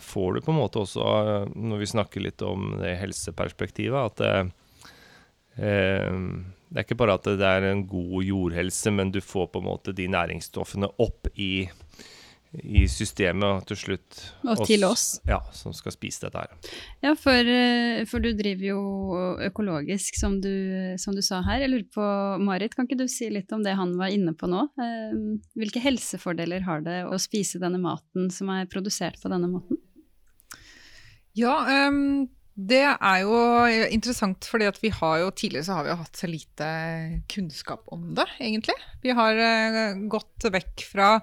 får 0.00 0.34
du 0.34 0.44
på 0.44 0.54
en 0.54 0.60
måte 0.60 0.80
også, 0.82 1.04
når 1.54 1.82
vi 1.82 1.90
snakker 1.92 2.24
litt 2.24 2.42
om 2.46 2.78
det 2.80 2.96
helseperspektivet, 3.02 4.00
at 4.00 4.24
eh, 4.26 4.56
eh 5.68 6.16
det 6.70 6.78
er 6.78 6.86
ikke 6.86 7.00
bare 7.00 7.16
at 7.18 7.24
det 7.26 7.46
er 7.46 7.64
en 7.66 7.80
god 7.90 8.22
jordhelse, 8.22 8.92
men 8.94 9.08
du 9.10 9.18
får 9.18 9.48
på 9.50 9.58
en 9.58 9.66
måte 9.66 9.90
de 9.96 10.04
næringsstoffene 10.06 10.86
opp 11.02 11.26
i, 11.34 11.66
i 12.50 12.82
systemet 12.90 13.66
til 13.70 13.78
slutt. 13.78 14.20
Og 14.42 14.64
til 14.66 14.82
oss. 14.88 15.20
Ja, 15.28 15.38
som 15.54 15.74
skal 15.76 15.94
spise 15.94 16.26
dette 16.26 16.42
her. 16.42 16.72
Ja, 17.04 17.12
for, 17.18 17.50
eh, 17.52 18.02
for 18.10 18.22
du 18.22 18.32
driver 18.34 18.66
jo 18.66 18.80
økologisk, 19.46 20.18
som 20.18 20.40
du, 20.42 20.50
som 20.98 21.14
du, 21.14 21.22
sa 21.22 21.42
her. 21.46 21.62
Jeg 21.62 21.70
lurer 21.70 21.86
på, 21.94 22.08
Marit, 22.42 22.74
kan 22.74 22.88
ikke 22.88 22.98
du 22.98 23.06
si 23.10 23.30
litt 23.30 23.52
om 23.54 23.62
det 23.66 23.76
han 23.78 23.94
var 24.00 24.10
inne 24.14 24.34
på 24.34 24.50
nå? 24.50 24.66
Eh, 24.82 25.14
hvilke 25.60 25.82
helsefordeler 25.84 26.66
har 26.66 26.82
det 26.86 27.04
å 27.06 27.20
spise 27.22 27.62
denne 27.62 27.78
maten 27.82 28.32
som 28.34 28.50
er 28.50 28.68
produsert 28.70 29.22
på 29.22 29.30
denne 29.32 29.50
måten? 29.52 29.78
Ja, 31.38 31.86
um 31.86 32.28
det 32.60 32.82
er 32.82 33.20
jo 33.22 33.36
interessant, 33.88 34.44
fordi 34.44 34.68
vi 34.82 34.90
har 34.92 35.20
jo 35.22 35.30
tidligere 35.32 35.64
så 35.64 35.78
har 35.78 35.86
vi 35.86 35.96
hatt 36.02 36.18
så 36.18 36.28
lite 36.28 36.66
kunnskap 37.30 37.86
om 37.94 38.10
det, 38.18 38.26
egentlig. 38.36 38.76
Vi 39.00 39.14
har 39.16 39.38
uh, 39.38 40.02
gått 40.12 40.48
vekk 40.52 40.84
fra 40.90 41.14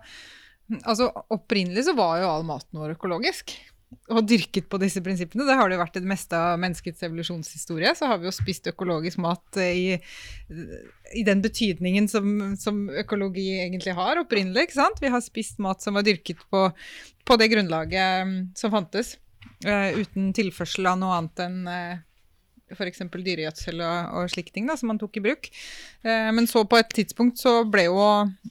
Altså 0.84 1.10
opprinnelig 1.34 1.88
så 1.88 1.96
var 1.98 2.22
jo 2.22 2.30
all 2.30 2.46
maten 2.48 2.80
vår 2.82 2.96
økologisk. 2.98 3.54
Og 4.12 4.20
dyrket 4.28 4.66
på 4.68 4.80
disse 4.82 5.00
prinsippene. 5.04 5.46
Det 5.48 5.56
har 5.56 5.70
det 5.70 5.78
jo 5.78 5.82
vært 5.82 5.96
det 5.96 6.10
meste 6.10 6.36
av 6.36 6.58
menneskets 6.60 7.06
evolusjonshistorie. 7.08 7.94
Så 7.96 8.10
har 8.10 8.20
vi 8.20 8.28
jo 8.28 8.34
spist 8.36 8.68
økologisk 8.68 9.22
mat 9.24 9.60
i, 9.64 9.96
i 11.16 11.24
den 11.28 11.44
betydningen 11.44 12.10
som, 12.12 12.34
som, 12.60 12.82
økologi 12.92 13.48
egentlig 13.62 13.96
har 13.96 14.20
opprinnelig. 14.20 14.68
ikke 14.68 14.80
sant? 14.82 15.00
Vi 15.04 15.12
har 15.14 15.24
spist 15.24 15.64
mat 15.64 15.84
som 15.84 15.96
var 15.96 16.08
dyrket 16.08 16.44
på, 16.52 16.66
på 17.24 17.40
det 17.40 17.48
grunnlaget 17.54 18.60
som 18.60 18.76
fantes. 18.76 19.16
Uh, 19.64 20.04
uten 20.04 20.34
tilførsel 20.36 20.86
av 20.92 21.00
noe 21.00 21.16
annet 21.18 21.42
enn 21.48 21.62
uh, 21.72 22.04
f.eks. 22.74 23.04
dyregjødsel 23.14 23.80
og, 23.80 24.18
og 24.18 24.32
slike 24.32 24.54
ting 24.56 24.68
da, 24.70 24.76
som 24.80 24.92
man 24.92 25.00
tok 25.02 25.20
i 25.20 25.24
bruk. 25.24 25.50
Eh, 26.04 26.30
men 26.36 26.50
så 26.50 26.66
på 26.68 26.80
et 26.80 26.92
tidspunkt 26.96 27.40
så 27.42 27.62
ble 27.70 27.88
jo 27.88 28.04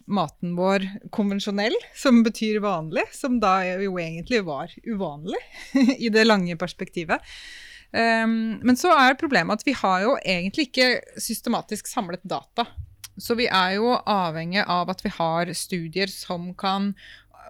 maten 0.07 0.57
vår 0.59 0.87
konvensjonell, 1.15 1.77
som 1.97 2.23
betyr 2.27 2.63
vanlig. 2.65 3.07
Som 3.17 3.41
da 3.43 3.59
jo 3.67 3.99
egentlig 4.01 4.43
var 4.47 4.73
uvanlig 4.87 5.41
i 6.05 6.13
det 6.13 6.27
lange 6.27 6.59
perspektivet. 6.61 7.23
Um, 7.97 8.59
men 8.67 8.77
så 8.77 8.91
er 8.99 9.15
problemet 9.17 9.61
at 9.61 9.65
vi 9.67 9.73
har 9.79 10.03
jo 10.03 10.17
egentlig 10.19 10.67
ikke 10.69 10.89
systematisk 11.23 11.89
samlet 11.89 12.25
data. 12.27 12.67
Så 13.17 13.37
vi 13.39 13.47
er 13.49 13.79
jo 13.79 13.95
avhengig 13.97 14.61
av 14.69 14.91
at 14.93 15.01
vi 15.05 15.13
har 15.15 15.53
studier 15.57 16.11
som 16.13 16.51
kan 16.59 16.91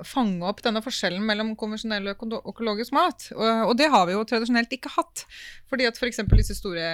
fange 0.05 0.45
opp 0.49 0.62
denne 0.65 0.83
forskjellen 0.85 1.23
mellom 1.25 1.55
konvensjonell 1.59 2.11
og 2.12 2.35
økologisk 2.53 2.95
mat. 2.97 3.29
Og, 3.37 3.47
og, 3.71 3.75
det 3.79 3.88
har 3.93 4.07
vi 4.09 4.17
jo 4.17 4.25
tradisjonelt 4.29 4.73
ikke 4.76 4.93
hatt. 4.97 5.25
Fordi 5.71 5.88
at. 5.88 5.97
For 5.97 6.38
disse 6.38 6.57
store 6.59 6.88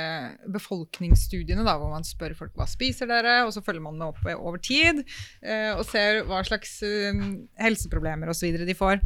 befolkningsstudiene 0.53 1.65
da, 1.67 1.75
hvor 1.81 1.91
man 1.93 2.07
spør 2.07 2.37
folk 2.39 2.55
hva 2.59 2.69
spiser 2.71 3.11
dere, 3.11 3.43
og 3.47 3.53
så 3.55 3.63
følger 3.65 3.85
man 3.85 3.99
det 4.01 4.09
opp 4.13 4.23
over 4.35 4.61
tid 4.63 5.03
eh, 5.43 5.73
og 5.75 5.85
ser 5.89 6.23
hva 6.29 6.43
slags 6.47 6.79
eh, 6.87 7.25
helseproblemer 7.61 8.31
osv. 8.33 8.63
de 8.63 8.79
får. 8.79 9.03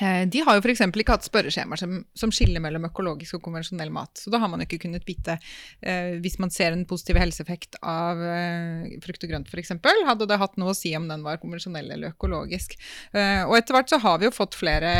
Eh, 0.00 0.22
de 0.30 0.42
har 0.46 0.56
jo 0.56 0.62
f.eks. 0.62 0.84
ikke 0.86 1.16
hatt 1.16 1.26
spørreskjemaer 1.26 1.80
som, 1.80 1.98
som, 2.14 2.32
skiller 2.34 2.62
mellom 2.62 2.86
økologisk 2.88 3.38
og 3.38 3.44
konvensjonell 3.48 3.90
mat. 3.94 4.14
Så 4.20 4.30
da 4.30 4.40
har 4.42 4.50
man 4.52 4.62
ikke 4.62 4.80
kunnet 4.84 5.06
vite 5.08 5.38
eh, 5.82 6.14
Hvis 6.22 6.38
man 6.42 6.52
ser 6.54 6.74
en 6.74 6.86
positiv 6.88 7.18
helseeffekt 7.18 7.80
av 7.82 8.22
eh, 8.22 8.94
frukt 9.04 9.26
og 9.26 9.34
grønt 9.34 9.50
f.eks., 9.50 9.74
hadde 10.08 10.30
det 10.30 10.40
hatt 10.40 10.56
noe 10.60 10.72
å 10.72 10.78
si 10.78 10.94
om 10.96 11.08
den 11.10 11.26
var 11.26 11.42
konvensjonell 11.42 11.90
eller 11.96 12.14
økologisk. 12.14 12.78
Eh, 13.12 13.42
og 13.44 13.58
etter 13.58 13.76
hvert 13.76 13.90
så 13.90 14.00
har 14.04 14.22
vi 14.22 14.28
jo 14.28 14.34
fått 14.34 14.58
flere 14.58 14.94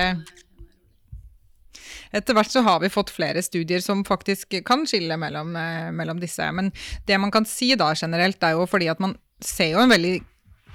etter 2.12 2.36
hvert 2.36 2.50
så 2.50 2.62
har 2.64 2.80
vi 2.80 2.90
fått 2.92 3.12
flere 3.12 3.42
studier 3.44 3.82
som 3.84 4.04
faktisk 4.06 4.58
kan 4.66 4.86
skille 4.88 5.18
mellom, 5.20 5.54
eh, 5.56 5.90
mellom 5.92 6.20
disse. 6.20 6.44
Men 6.52 6.72
det 7.06 7.18
man 7.20 7.30
kan 7.30 7.44
si 7.44 7.74
da 7.76 7.92
generelt, 7.94 8.42
er 8.42 8.56
jo 8.56 8.66
fordi 8.66 8.88
at 8.88 9.00
man 9.00 9.16
ser 9.40 9.74
jo 9.74 9.82
en 9.82 9.92
veldig 9.92 10.16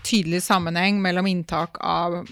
tydelig 0.03 0.43
sammenheng 0.43 1.01
mellom 1.01 1.27
inntak 1.27 1.79
av 1.79 2.23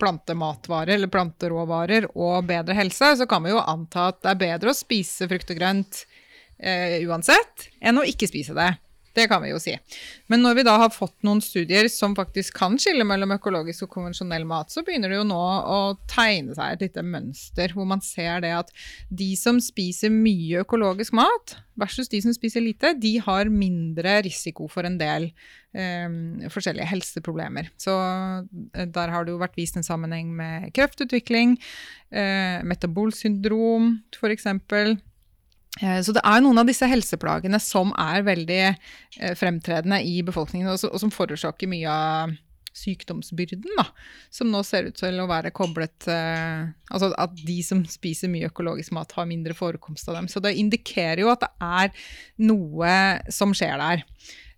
plantematvarer 0.00 0.96
eller 0.96 1.10
planteråvarer 1.12 2.08
og 2.12 2.46
bedre 2.48 2.76
helse, 2.78 3.12
så 3.18 3.26
kan 3.28 3.44
vi 3.44 3.52
jo 3.52 3.60
anta 3.60 4.10
at 4.12 4.22
det 4.22 4.32
er 4.32 4.40
bedre 4.46 4.72
å 4.72 4.76
spise 4.76 5.28
frukt 5.30 5.52
og 5.52 5.60
grønt 5.60 6.04
eh, 6.58 7.00
uansett 7.06 7.68
enn 7.80 8.00
å 8.00 8.06
ikke 8.08 8.30
spise 8.30 8.56
det. 8.56 8.70
Det 9.12 9.26
kan 9.28 9.42
vi 9.44 9.50
jo 9.52 9.58
si. 9.60 9.74
Men 10.32 10.40
når 10.44 10.56
vi 10.58 10.64
da 10.66 10.76
har 10.80 10.92
fått 10.92 11.18
noen 11.26 11.42
studier 11.44 11.88
som 11.92 12.14
faktisk 12.16 12.56
kan 12.56 12.78
skille 12.80 13.04
mellom 13.04 13.34
økologisk 13.36 13.86
og 13.86 13.92
konvensjonell 13.98 14.46
mat, 14.48 14.72
så 14.72 14.84
begynner 14.86 15.12
det 15.12 15.18
jo 15.20 15.26
nå 15.28 15.40
å 15.42 15.80
tegne 16.10 16.56
seg 16.56 16.76
et 16.76 16.86
lite 16.86 17.04
mønster 17.04 17.74
hvor 17.76 17.88
man 17.88 18.00
ser 18.04 18.40
det 18.44 18.54
at 18.56 18.72
de 19.12 19.32
som 19.36 19.60
spiser 19.62 20.12
mye 20.14 20.64
økologisk 20.64 21.16
mat 21.18 21.58
versus 21.78 22.08
de 22.12 22.20
som 22.24 22.34
spiser 22.36 22.64
lite, 22.64 22.94
de 23.00 23.14
har 23.24 23.52
mindre 23.52 24.18
risiko 24.24 24.66
for 24.68 24.88
en 24.88 24.98
del 25.00 25.30
eh, 25.76 26.08
forskjellige 26.52 26.88
helseproblemer. 26.90 27.70
Så 27.80 27.92
uh, 27.96 28.42
der 28.84 29.12
har 29.12 29.24
det 29.24 29.32
jo 29.32 29.40
vært 29.40 29.56
vist 29.60 29.78
en 29.80 29.86
sammenheng 29.86 30.34
med 30.36 30.68
kreftutvikling, 30.76 31.56
eh, 32.12 32.60
metabolsyndrom 32.68 33.96
f.eks 34.16 34.48
Eh, 34.48 34.96
så 35.80 36.12
det 36.12 36.20
er 36.20 36.42
noen 36.44 36.60
av 36.60 36.68
disse 36.68 36.86
helseplagene 36.88 37.58
som 37.62 37.94
er 37.96 38.26
veldig 38.26 38.62
eh, 38.68 39.34
fremtredende 39.38 40.02
i 40.04 40.18
befolkningen, 40.26 40.68
og, 40.68 40.98
som 41.00 41.12
forårsaker 41.14 41.70
mye 41.70 41.88
av 41.88 42.34
sykdomsbyrden, 42.76 43.74
da, 43.76 43.86
som 44.32 44.48
nå 44.52 44.62
ser 44.64 44.88
ut 44.88 44.96
til 44.96 45.18
å 45.20 45.28
være 45.28 45.52
koblet 45.52 46.06
eh, 46.08 46.70
Altså 46.92 47.10
at 47.20 47.34
de 47.44 47.58
som 47.64 47.82
spiser 47.88 48.32
mye 48.32 48.48
økologisk 48.48 48.94
mat, 48.96 49.12
har 49.16 49.28
mindre 49.28 49.56
forekomst 49.56 50.08
av 50.08 50.18
dem. 50.18 50.28
Så 50.28 50.40
det 50.44 50.54
indikerer 50.60 51.24
jo 51.24 51.32
at 51.32 51.44
det 51.44 51.52
er 51.64 52.08
noe 52.44 52.94
som 53.32 53.54
skjer 53.56 53.80
der. 53.80 54.04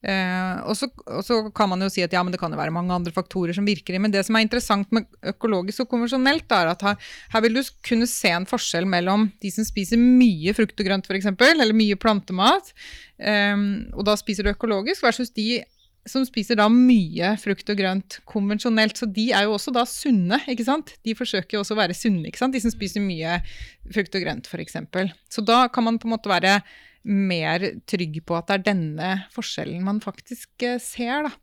Så, 0.05 0.91
og, 1.09 1.23
så, 1.25 1.39
kan 1.57 1.71
man 1.71 1.81
jo 1.81 1.89
si 1.89 2.03
at 2.05 2.13
ja, 2.13 2.21
men 2.21 2.35
det 2.35 2.41
kan 2.41 2.53
jo 2.53 2.59
være 2.61 2.75
mange 2.75 2.93
andre 2.93 3.13
faktorer 3.15 3.57
som 3.57 3.65
virker 3.65 3.97
i. 3.97 4.01
Men 4.03 4.13
det 4.13 4.25
som 4.27 4.37
er 4.37 4.45
interessant 4.45 4.91
med 4.93 5.07
økologisk 5.25 5.87
og 5.87 5.95
konvensjonelt, 5.95 6.51
er 6.53 6.73
at 6.75 6.85
her, 6.85 6.99
her 7.33 7.45
vil 7.47 7.57
du 7.57 7.63
kunne 7.89 8.09
se 8.11 8.33
en 8.35 8.49
forskjell 8.49 8.85
mellom 8.85 9.31
de 9.41 9.53
som 9.55 9.65
spiser 9.65 10.01
mye 10.01 10.53
frukt 10.57 10.77
og 10.77 10.91
grønt, 10.91 11.09
f.eks., 11.09 11.31
eller 11.49 11.77
mye 11.77 11.97
plantemat, 12.01 12.75
eh, 13.17 13.57
og 13.95 14.05
da 14.05 14.19
spiser 14.21 14.45
du 14.45 14.53
økologisk, 14.53 15.07
versus 15.07 15.33
de 15.33 15.63
som 16.09 16.25
spiser 16.27 16.59
da 16.61 16.67
mye 16.69 17.33
frukt 17.41 17.71
og 17.73 17.79
grønt 17.79 18.19
konvensjonelt. 18.29 18.99
Så 19.01 19.09
de 19.09 19.31
er 19.33 19.47
jo 19.47 19.55
også 19.57 19.73
da 19.75 19.87
sunne, 19.89 20.41
ikke 20.51 20.67
sant. 20.67 20.95
De 21.07 21.17
forsøker 21.17 21.57
jo 21.57 21.63
også 21.65 21.77
å 21.77 21.81
være 21.81 21.97
sunne, 21.97 22.27
ikke 22.29 22.43
sant. 22.43 22.57
De 22.57 22.61
som 22.61 22.73
spiser 22.73 23.05
mye 23.05 23.39
frukt 23.93 24.17
og 24.17 24.27
grønt, 24.27 24.51
f.eks. 24.51 24.77
Så 25.33 25.45
da 25.45 25.65
kan 25.73 25.89
man 25.89 26.01
på 26.01 26.09
en 26.09 26.15
måte 26.17 26.33
være 26.33 26.59
mer 27.05 27.65
trygg 27.91 28.21
på 28.27 28.37
at 28.39 28.49
det 28.49 28.59
er 28.59 28.69
denne 28.73 29.11
forskjellen 29.35 29.85
man 29.85 30.03
faktisk 30.05 30.65
eh, 30.65 30.81
ser, 30.83 31.29
da. 31.29 31.35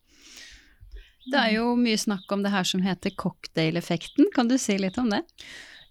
Det 1.32 1.38
er 1.38 1.52
jo 1.60 1.76
mye 1.78 2.00
snakk 2.02 2.32
om 2.34 2.42
det 2.42 2.50
her 2.54 2.66
som 2.66 2.82
heter 2.82 3.14
cocktail-effekten. 3.14 4.32
Kan 4.34 4.50
du 4.50 4.58
si 4.58 4.74
litt 4.82 4.98
om 4.98 5.12
det? 5.14 5.22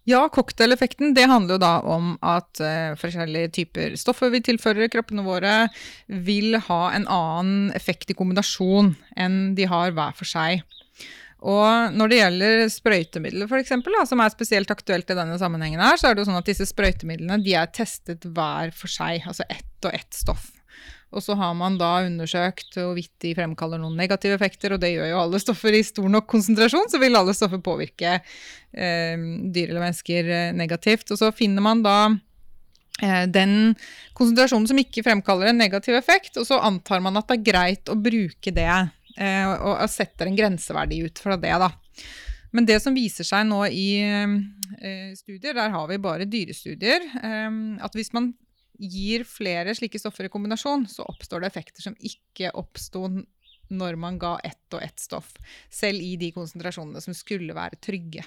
Ja, 0.08 0.24
cocktail-effekten 0.32 1.12
det 1.14 1.28
handler 1.30 1.54
jo 1.54 1.62
da 1.62 1.72
om 1.86 2.14
at 2.24 2.58
uh, 2.64 2.96
forskjellige 2.98 3.52
typer 3.60 3.94
stoffer 4.00 4.32
vi 4.32 4.40
tilfører 4.42 4.90
kroppene 4.90 5.22
våre, 5.22 5.54
vil 6.08 6.56
ha 6.66 6.80
en 6.96 7.06
annen 7.06 7.68
effekt 7.78 8.10
i 8.10 8.16
kombinasjon 8.18 8.94
enn 9.14 9.38
de 9.58 9.68
har 9.70 9.94
hver 9.94 10.16
for 10.18 10.26
seg. 10.26 10.64
Og 11.40 11.96
når 11.96 12.10
det 12.10 12.20
gjelder 12.20 12.62
sprøytemidler, 12.68 13.48
f.eks., 13.48 13.72
som 14.10 14.20
er 14.20 14.32
spesielt 14.32 14.72
aktuelt 14.72 15.08
i 15.08 15.16
denne 15.16 15.38
sammenhengen, 15.40 15.80
her, 15.80 15.96
så 15.96 16.10
er 16.10 16.16
det 16.16 16.24
jo 16.24 16.30
sånn 16.30 16.40
at 16.40 16.48
disse 16.50 16.68
sprøytemidlene 16.68 17.40
de 17.44 17.54
er 17.56 17.70
testet 17.72 18.26
hver 18.28 18.74
for 18.76 18.92
seg, 18.92 19.24
altså 19.24 19.46
ett 19.48 19.88
og 19.88 19.96
ett 19.96 20.16
stoff. 20.16 20.50
Og 21.10 21.24
så 21.24 21.34
har 21.34 21.56
man 21.58 21.74
da 21.80 22.04
undersøkt 22.04 22.76
hvorvidt 22.78 23.12
de 23.24 23.32
fremkaller 23.34 23.80
noen 23.82 23.96
negative 23.98 24.36
effekter, 24.36 24.74
og 24.74 24.82
det 24.82 24.92
gjør 24.92 25.10
jo 25.10 25.22
alle 25.24 25.40
stoffer 25.42 25.74
i 25.74 25.82
stor 25.86 26.06
nok 26.12 26.28
konsentrasjon, 26.30 26.86
så 26.92 27.00
vil 27.02 27.18
alle 27.18 27.34
stoffer 27.34 27.62
påvirke 27.64 28.18
eh, 28.20 29.16
dyr 29.50 29.72
eller 29.72 29.82
mennesker 29.88 30.30
eh, 30.30 30.52
negativt. 30.54 31.10
Og 31.10 31.18
så 31.18 31.32
finner 31.34 31.64
man 31.66 31.82
da 31.82 31.96
eh, 33.02 33.24
den 33.26 33.74
konsentrasjonen 34.14 34.70
som 34.70 34.82
ikke 34.84 35.02
fremkaller 35.08 35.50
en 35.50 35.58
negativ 35.64 35.98
effekt, 35.98 36.38
og 36.38 36.46
så 36.46 36.60
antar 36.68 37.02
man 37.02 37.18
at 37.18 37.26
det 37.32 37.40
er 37.40 37.48
greit 37.48 37.90
å 37.90 37.98
bruke 37.98 38.54
det 38.54 38.70
Eh, 39.20 39.46
og, 39.52 39.84
setter 39.92 40.30
en 40.30 40.38
grenseverdi 40.38 41.02
ut 41.04 41.20
fra 41.20 41.36
det, 41.40 41.52
da. 41.60 41.70
Men 42.56 42.66
det 42.66 42.80
som 42.82 42.96
viser 42.96 43.26
seg 43.26 43.44
nå 43.46 43.62
i 43.68 43.88
eh, 44.02 45.10
studier, 45.18 45.54
der 45.54 45.74
har 45.74 45.90
vi 45.90 46.00
bare 46.02 46.28
dyrestudier, 46.30 47.04
eh, 47.20 47.50
at 47.84 47.98
hvis 47.98 48.14
man 48.16 48.32
gir 48.80 49.26
flere 49.28 49.74
slike 49.76 50.00
stoffer 50.00 50.26
i 50.26 50.32
kombinasjon, 50.32 50.86
så 50.88 51.04
oppstår 51.04 51.42
det 51.42 51.50
effekter 51.50 51.84
som 51.84 51.96
ikke 52.00 52.54
oppsto 52.56 53.04
når 53.70 53.98
man 54.00 54.18
ga 54.20 54.34
ett 54.46 54.74
og 54.76 54.82
ett 54.82 55.00
stoff, 55.00 55.32
selv 55.72 56.02
i 56.02 56.14
de 56.20 56.30
konsentrasjonene 56.34 57.02
som 57.02 57.16
skulle 57.16 57.54
være 57.56 57.78
trygge. 57.82 58.24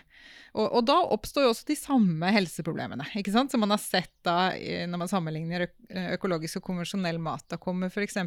Og, 0.54 0.68
og 0.68 0.86
da 0.86 1.00
oppstår 1.16 1.48
jo 1.48 1.54
også 1.54 1.68
de 1.70 1.78
samme 1.80 2.30
helseproblemene, 2.36 3.08
ikke 3.20 3.34
sant? 3.34 3.54
som 3.54 3.64
man 3.64 3.74
har 3.74 3.82
sett 3.82 4.14
da 4.26 4.54
når 4.90 5.02
man 5.02 5.12
sammenligner 5.12 5.68
økologisk 6.14 6.62
og 6.62 6.68
konvensjonell 6.70 7.20
mat. 7.22 7.46
Da 7.52 7.60
kommer 7.62 7.92
f.eks. 7.92 8.20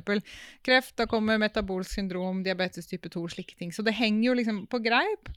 kreft, 0.67 0.97
da 0.99 1.09
kommer 1.11 1.41
metabolsk 1.41 1.99
syndrom, 1.99 2.43
diabetes 2.47 2.91
type 2.91 3.11
2, 3.13 3.25
slike 3.37 3.59
ting. 3.59 3.73
Så 3.73 3.85
det 3.87 3.97
henger 3.99 4.31
jo 4.31 4.37
liksom 4.41 4.63
på 4.71 4.83
greip. 4.85 5.33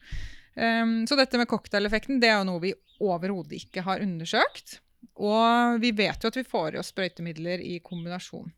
Um, 0.59 1.05
så 1.07 1.15
dette 1.15 1.39
med 1.39 1.47
cocktaileffekten 1.47 2.19
det 2.19 2.31
er 2.31 2.39
jo 2.41 2.47
noe 2.49 2.63
vi 2.63 2.75
overhodet 2.99 3.61
ikke 3.61 3.85
har 3.85 4.03
undersøkt. 4.03 4.79
Og 5.19 5.79
vi 5.83 5.91
vet 5.95 6.23
jo 6.23 6.31
at 6.31 6.39
vi 6.39 6.47
får 6.47 6.75
i 6.75 6.81
oss 6.81 6.91
sprøytemidler 6.93 7.61
i 7.63 7.79
kombinasjon. 7.83 8.49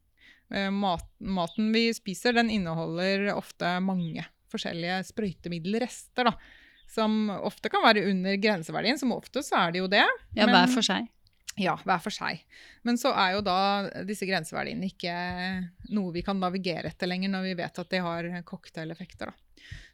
Eh, 0.52 0.70
mat, 0.74 1.06
maten 1.20 1.72
vi 1.74 1.88
spiser, 1.96 2.36
den 2.36 2.52
inneholder 2.54 3.30
ofte 3.36 3.78
mange 3.84 4.26
forskjellige 4.52 5.00
sprøytemiddelrester. 5.08 6.28
da, 6.28 6.34
Som 6.92 7.30
ofte 7.30 7.72
kan 7.72 7.84
være 7.86 8.04
under 8.12 8.36
grenseverdien. 8.36 9.00
Som 9.00 9.14
ofte 9.16 9.44
så 9.44 9.68
er 9.68 9.72
det 9.72 9.84
jo 9.84 9.88
det. 9.92 10.06
Ja, 10.36 10.48
hver 10.50 10.68
for 10.74 10.84
seg. 10.86 11.08
Ja, 11.60 11.76
hver 11.84 12.00
for 12.04 12.16
seg. 12.16 12.44
Men 12.88 12.98
så 13.00 13.12
er 13.16 13.36
jo 13.36 13.42
da 13.44 13.58
disse 14.08 14.28
grenseverdiene 14.28 14.88
ikke 14.88 15.16
noe 15.92 16.14
vi 16.16 16.24
kan 16.24 16.40
navigere 16.40 16.92
etter 16.92 17.10
lenger, 17.12 17.32
når 17.32 17.48
vi 17.50 17.56
vet 17.60 17.80
at 17.84 17.90
de 17.92 18.04
har 18.04 18.30
cocktaileffekter. 18.48 19.32
da. 19.32 19.51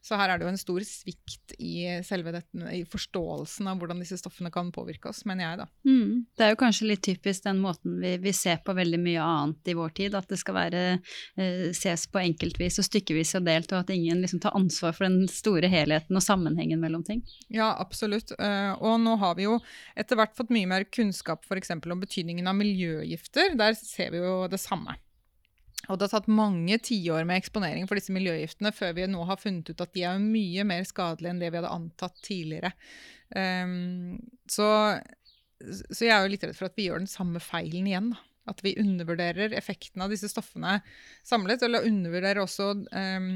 Så 0.07 0.15
her 0.19 0.31
er 0.31 0.39
det 0.39 0.45
jo 0.47 0.51
en 0.53 0.59
stor 0.59 0.83
svikt 0.87 1.55
i 1.59 1.81
selve 2.05 2.31
dette, 2.31 2.69
i 2.71 2.83
forståelsen 2.87 3.67
av 3.67 3.79
hvordan 3.81 3.99
disse 3.99 4.19
stoffene 4.19 4.51
kan 4.53 4.69
påvirke 4.71 5.09
oss, 5.11 5.23
mener 5.27 5.43
jeg, 5.43 5.59
da. 5.61 5.65
Mm. 5.89 6.11
Det 6.37 6.45
er 6.45 6.53
jo 6.53 6.59
kanskje 6.61 6.87
litt 6.91 7.03
typisk 7.03 7.43
den 7.43 7.59
måten 7.63 7.97
vi, 8.01 8.13
vi, 8.23 8.33
ser 8.35 8.61
på 8.63 8.75
veldig 8.77 8.99
mye 9.03 9.25
annet 9.25 9.71
i 9.71 9.75
vår 9.77 9.95
tid, 9.97 10.15
at 10.15 10.29
det 10.31 10.39
skal 10.39 10.57
være 10.59 10.83
eh, 10.93 11.65
ses 11.75 12.05
på 12.11 12.21
enkeltvis 12.21 12.79
og 12.79 12.87
stykkevis 12.87 13.35
og 13.39 13.47
delt, 13.49 13.73
og 13.73 13.83
at 13.83 13.91
ingen 13.95 14.23
liksom 14.23 14.41
tar 14.43 14.55
ansvar 14.57 14.95
for 14.95 15.09
den 15.09 15.27
store 15.31 15.71
helheten 15.71 16.19
og 16.19 16.23
sammenhengen 16.23 16.79
mellom 16.83 17.03
ting. 17.07 17.23
Ja, 17.53 17.73
absolutt. 17.81 18.31
Uh, 18.39 18.77
og 18.79 19.01
nå 19.03 19.17
har 19.19 19.35
vi 19.39 19.47
jo 19.47 19.57
etter 19.97 20.19
hvert 20.19 20.37
fått 20.37 20.53
mye 20.53 20.69
mer 20.69 20.87
kunnskap 20.87 21.43
f.eks. 21.47 21.73
om 21.77 21.99
betydningen 21.99 22.47
av 22.47 22.55
miljøgifter. 22.59 23.57
Der 23.59 23.75
ser 23.79 24.13
vi 24.15 24.23
jo 24.23 24.39
det 24.51 24.61
samme. 24.61 24.95
Og 25.87 25.97
det 25.97 26.07
har 26.07 26.17
tatt 26.17 26.31
mange 26.31 26.77
tiår 26.83 27.25
med 27.27 27.39
eksponering 27.39 27.87
for 27.87 27.99
disse 27.99 28.13
miljøgiftene 28.15 28.73
før 28.75 28.95
vi 28.97 29.07
nå 29.09 29.23
har 29.29 29.39
funnet 29.39 29.71
ut 29.71 29.83
at 29.83 29.93
de 29.95 30.03
er 30.07 30.23
mye 30.23 30.65
mer 30.67 30.87
skadelige 30.87 31.33
enn 31.33 31.43
det 31.43 31.51
vi 31.53 31.59
hadde 31.61 31.73
antatt 31.73 32.17
tidligere. 32.25 32.73
Um, 33.31 34.17
så, 34.51 34.67
så, 35.59 36.01
jeg 36.03 36.15
er 36.15 36.25
jo 36.25 36.33
litt 36.33 36.47
redd 36.47 36.57
for 36.57 36.69
at 36.69 36.79
vi 36.79 36.89
gjør 36.89 37.03
den 37.03 37.11
samme 37.11 37.41
feilen 37.43 37.87
igjen. 37.87 38.11
Da. 38.15 38.23
At 38.47 38.61
vi 38.63 38.77
undervurderer 38.79 39.51
effekten 39.59 40.03
av 40.03 40.11
disse 40.11 40.29
stoffene 40.31 40.77
samlet, 41.27 41.63
eller 41.67 41.87
undervurderer 41.87 42.39
også 42.39 42.69
um, 42.87 43.31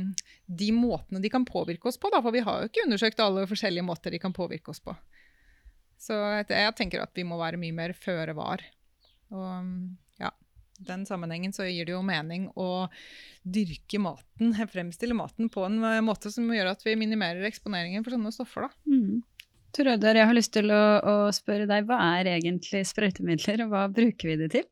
de 0.47 0.69
måtene 0.75 1.19
de 1.23 1.31
kan 1.31 1.47
påvirke 1.47 1.91
oss 1.91 1.99
på. 1.99 2.11
Da, 2.13 2.21
for 2.23 2.35
vi 2.35 2.43
har 2.47 2.61
jo 2.61 2.71
ikke 2.71 2.85
undersøkt 2.87 3.23
alle 3.23 3.47
forskjellige 3.49 3.87
måter 3.87 4.15
de 4.15 4.21
kan 4.23 4.35
påvirke 4.35 4.71
oss 4.71 4.79
på. 4.83 4.95
Så 6.01 6.15
jeg 6.49 6.75
tenker 6.79 7.03
at 7.03 7.11
vi 7.13 7.27
må 7.27 7.37
være 7.37 7.59
mye 7.61 7.75
mer 7.75 7.91
føre 7.93 8.33
var. 8.37 8.63
Og 9.31 9.67
den 10.87 11.05
sammenhengen 11.07 11.53
så 11.55 11.67
gir 11.67 11.87
det 11.87 11.95
jo 11.95 12.01
mening 12.05 12.47
å 12.59 12.87
dyrke 13.41 14.01
maten, 14.01 14.53
fremstille 14.73 15.17
maten 15.17 15.51
på 15.53 15.65
en 15.67 15.81
eh, 15.87 16.01
måte 16.05 16.33
som 16.33 16.49
gjør 16.51 16.73
at 16.73 16.85
vi 16.85 16.97
minimerer 16.99 17.45
eksponeringen 17.49 18.05
for 18.05 18.17
sånne 18.17 18.33
stoffer. 18.35 18.67
da. 18.67 18.91
Mm. 18.91 19.21
Tor 19.71 19.87
Ødar, 19.93 20.19
jeg 20.19 20.27
har 20.27 20.35
lyst 20.35 20.51
til 20.51 20.71
å, 20.75 20.83
å, 20.99 21.17
spørre 21.35 21.67
deg, 21.69 21.85
hva 21.87 22.01
er 22.17 22.33
egentlig 22.33 22.83
sprøytemidler, 22.89 23.63
og 23.65 23.71
hva 23.71 23.85
bruker 23.91 24.33
vi 24.33 24.39
det 24.41 24.49
til? 24.57 24.65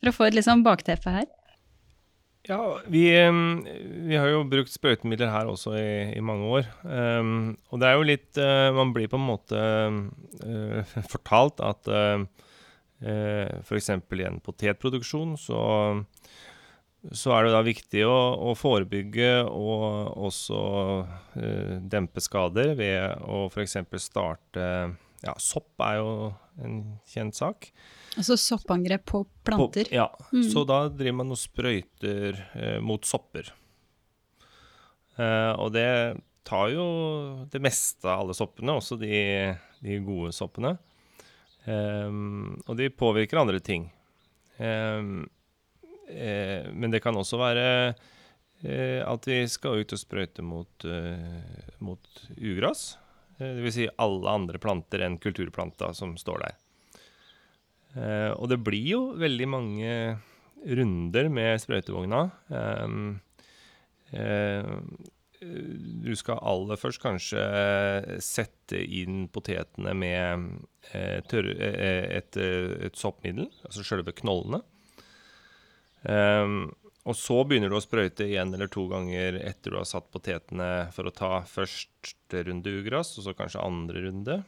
For 0.00 0.10
å 0.10 0.14
få 0.16 0.26
et 0.26 0.40
sånn 0.46 0.64
bakteppe 0.66 1.12
her. 1.14 1.28
Ja, 2.48 2.58
vi, 2.88 3.04
vi, 3.12 4.16
har 4.16 4.30
jo 4.30 4.44
brukt 4.48 4.72
sprøytemidler 4.72 5.28
her 5.30 5.50
også 5.50 5.74
i, 5.76 5.88
i 6.16 6.22
mange 6.24 6.48
år. 6.48 6.68
Um, 6.82 7.58
og 7.68 7.82
det 7.82 7.88
er 7.88 7.98
jo 7.98 8.06
litt 8.08 8.40
uh, 8.40 8.70
Man 8.72 8.94
blir 8.96 9.10
på 9.10 9.18
en 9.18 9.26
måte 9.26 9.58
uh, 9.60 10.94
fortalt 11.12 11.60
at 11.60 11.90
uh, 11.92 12.24
eh, 13.02 13.60
f.eks. 13.62 13.90
i 13.90 14.26
en 14.26 14.40
potetproduksjon, 14.44 15.36
så, 15.40 15.60
så, 17.10 17.34
er 17.36 17.46
det 17.46 17.54
da 17.54 17.62
viktig 17.66 18.04
å, 18.08 18.16
å 18.50 18.56
forebygge 18.58 19.32
og 19.46 20.18
også 20.28 20.62
eh, 21.40 21.76
dempe 21.82 22.24
skader 22.24 22.74
ved 22.78 23.22
å 23.26 23.46
f.eks. 23.50 23.78
starte 24.08 24.66
Ja, 25.24 25.34
sopp 25.42 25.82
er 25.82 25.98
jo 25.98 26.10
en 26.62 26.82
kjent 27.10 27.38
sak. 27.38 27.70
Altså 28.18 28.36
soppangrep 28.40 29.04
på 29.06 29.22
planter? 29.46 29.90
På, 29.90 29.94
ja, 29.94 30.08
mm. 30.32 30.44
så 30.50 30.64
da 30.66 30.84
driver 30.90 31.20
man 31.20 31.34
og 31.34 31.40
sprøyter 31.40 32.38
eh, 32.58 32.78
mot 32.82 33.04
sopper. 33.06 33.52
Eh, 35.18 35.52
og 35.58 35.72
det 35.74 35.90
tar 36.48 36.70
jo 36.72 36.86
det 37.52 37.60
meste 37.62 38.08
av 38.08 38.24
alle 38.24 38.36
soppene, 38.36 38.78
også 38.78 38.98
de, 39.00 39.18
de 39.84 39.98
gode 40.06 40.32
soppene. 40.36 40.76
Um, 41.68 42.60
og 42.64 42.78
de 42.78 42.88
påvirker 42.94 43.40
andre 43.40 43.60
ting. 43.60 43.88
Um, 44.58 45.26
eh, 46.08 46.64
men 46.72 46.92
det 46.94 47.02
kan 47.04 47.16
også 47.18 47.38
være 47.40 47.66
eh, 48.64 49.02
at 49.04 49.28
vi 49.28 49.42
skal 49.50 49.82
ut 49.82 49.92
og 49.92 50.00
sprøyte 50.00 50.44
mot, 50.46 50.86
uh, 50.88 51.74
mot 51.84 52.22
ugras. 52.38 52.94
Det 53.38 53.52
Dvs. 53.60 53.76
Si 53.76 53.90
alle 54.02 54.32
andre 54.32 54.58
planter 54.58 55.04
enn 55.06 55.20
kulturplanta 55.22 55.92
som 55.94 56.16
står 56.18 56.40
der. 56.42 56.56
og 58.34 58.48
det 58.50 58.58
blir 58.66 58.88
jo 58.88 59.02
veldig 59.14 59.46
mange 59.48 59.92
runder 60.66 61.28
med 61.30 61.60
sprøytevogna. 61.62 62.24
Um, 62.50 63.20
du 66.08 66.14
skal 66.16 66.40
aller 66.40 66.80
først 66.80 67.02
kanskje 67.02 67.42
sette 68.24 68.80
inn 68.80 69.26
potetene 69.32 69.92
med 69.96 70.48
eh, 70.94 71.20
tørre, 71.28 71.54
eh, 71.68 72.08
et, 72.18 72.38
et, 72.40 72.96
soppmiddel, 72.98 73.50
altså 73.68 73.84
selve 73.86 74.14
knollene. 74.16 74.62
Um, 76.08 76.70
og 77.08 77.16
så 77.16 77.40
begynner 77.48 77.72
du 77.72 77.78
å 77.78 77.82
sprøyte 77.82 78.26
én 78.28 78.52
eller 78.54 78.70
to 78.70 78.84
ganger 78.90 79.38
etter 79.40 79.72
du 79.72 79.78
har 79.80 79.88
satt 79.88 80.10
potetene 80.12 80.88
for 80.94 81.08
å 81.08 81.14
ta 81.14 81.30
første 81.48 82.42
runde 82.46 82.74
ugras, 82.80 83.14
og 83.16 83.26
så 83.26 83.34
kanskje 83.36 83.64
andre 83.64 84.04
runde. 84.04 84.38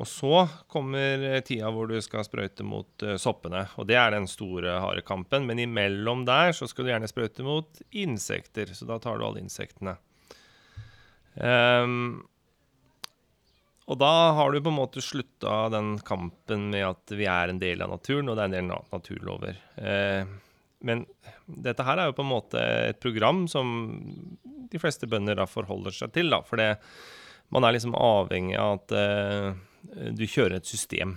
Og 0.00 0.08
så 0.08 0.46
kommer 0.72 1.42
tida 1.44 1.68
hvor 1.72 1.90
du 1.90 1.98
skal 2.00 2.24
sprøyte 2.24 2.64
mot 2.64 3.04
uh, 3.04 3.18
soppene. 3.20 3.66
Og 3.76 3.88
det 3.90 3.98
er 4.00 4.14
den 4.14 4.28
store, 4.30 4.78
harde 4.80 5.04
kampen. 5.04 5.44
Men 5.48 5.60
imellom 5.60 6.24
der 6.28 6.54
så 6.56 6.68
skal 6.68 6.86
du 6.86 6.92
gjerne 6.94 7.10
sprøyte 7.10 7.44
mot 7.44 7.82
insekter. 7.90 8.72
Så 8.72 8.88
da 8.88 8.96
tar 9.02 9.20
du 9.20 9.26
alle 9.26 9.42
insektene. 9.44 9.98
Um, 11.36 12.22
og 13.90 13.98
da 14.00 14.12
har 14.36 14.52
du 14.52 14.62
på 14.62 14.70
en 14.70 14.78
måte 14.78 15.02
slutta 15.04 15.66
den 15.72 15.96
kampen 16.06 16.70
med 16.72 16.86
at 16.86 17.12
vi 17.16 17.26
er 17.28 17.50
en 17.50 17.60
del 17.60 17.82
av 17.84 17.90
naturen, 17.92 18.30
og 18.30 18.38
det 18.38 18.44
er 18.44 18.50
en 18.50 18.56
del 18.56 18.70
naturlover. 18.92 19.58
Uh, 19.76 20.22
men 20.86 21.04
dette 21.46 21.84
her 21.84 22.00
er 22.00 22.08
jo 22.08 22.16
på 22.16 22.24
en 22.24 22.32
måte 22.32 22.62
et 22.88 23.00
program 23.02 23.44
som 23.50 23.68
de 24.72 24.80
fleste 24.80 25.06
bønder 25.10 25.36
da 25.38 25.44
forholder 25.50 25.94
seg 25.94 26.14
til. 26.16 26.32
da, 26.32 26.40
For 26.46 26.62
man 27.52 27.66
er 27.66 27.76
liksom 27.76 27.98
avhengig 27.98 28.56
av 28.56 28.80
at 28.80 28.96
uh, 28.96 29.60
du 29.90 30.26
kjører 30.26 30.60
et 30.60 30.68
system. 30.68 31.16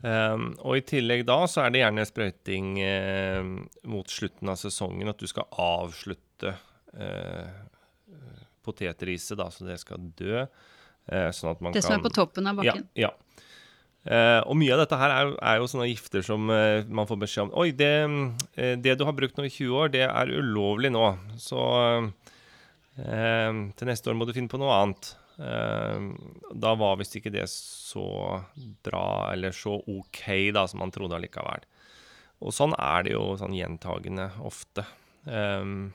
Um, 0.00 0.54
og 0.64 0.78
i 0.78 0.84
tillegg 0.88 1.26
da 1.28 1.42
så 1.50 1.66
er 1.66 1.74
det 1.74 1.82
gjerne 1.82 2.06
sprøyting 2.08 2.68
uh, 2.80 3.48
mot 3.92 4.08
slutten 4.08 4.48
av 4.48 4.56
sesongen, 4.56 5.10
at 5.12 5.20
du 5.20 5.28
skal 5.28 5.44
avslutte 5.60 6.54
uh, 6.96 7.50
potetriset, 8.64 9.36
da, 9.40 9.50
så 9.52 9.68
det 9.68 9.76
skal 9.82 10.00
dø. 10.16 10.46
Uh, 11.10 11.28
sånn 11.36 11.52
at 11.52 11.60
man 11.60 11.74
det 11.76 11.82
kan 11.82 11.82
Det 11.82 11.84
som 11.84 11.98
er 11.98 12.06
på 12.06 12.14
toppen 12.16 12.48
av 12.48 12.62
bakken? 12.62 12.88
Ja. 12.96 13.10
ja. 13.10 13.46
Uh, 14.00 14.40
og 14.48 14.56
mye 14.56 14.72
av 14.72 14.80
dette 14.86 14.96
her 14.96 15.12
er, 15.12 15.34
er 15.52 15.60
jo 15.60 15.68
sånne 15.68 15.90
gifter 15.90 16.24
som 16.24 16.48
man 16.48 17.08
får 17.08 17.18
beskjed 17.20 17.50
om 17.50 17.50
Oi, 17.60 17.66
det, 17.76 17.92
det, 18.80 18.94
du 18.96 19.04
har 19.04 19.12
brukt 19.12 19.36
nå 19.36 19.44
i 19.44 19.52
20 19.52 19.76
år, 19.76 19.92
det 19.92 20.06
er 20.08 20.32
ulovlig 20.32 20.88
nå. 20.96 21.10
Så 21.36 21.60
til 22.96 23.88
neste 23.88 24.10
år 24.12 24.16
må 24.16 24.24
du 24.28 24.32
finne 24.36 24.48
på 24.48 24.60
noe 24.60 24.72
annet. 24.80 25.12
Da 25.40 26.72
var 26.76 26.98
visst 27.00 27.14
ikke 27.16 27.32
det 27.32 27.46
så 27.48 28.04
bra 28.84 29.32
eller 29.32 29.54
så 29.56 29.78
OK 29.88 30.26
da, 30.52 30.66
som 30.68 30.82
man 30.82 30.92
trodde 30.92 31.16
allikevel. 31.16 31.64
Og 32.40 32.52
sånn 32.56 32.74
er 32.76 33.06
det 33.06 33.14
jo 33.14 33.24
sånn 33.40 33.56
gjentagende 33.56 34.30
ofte. 34.44 34.84
Um, 35.24 35.90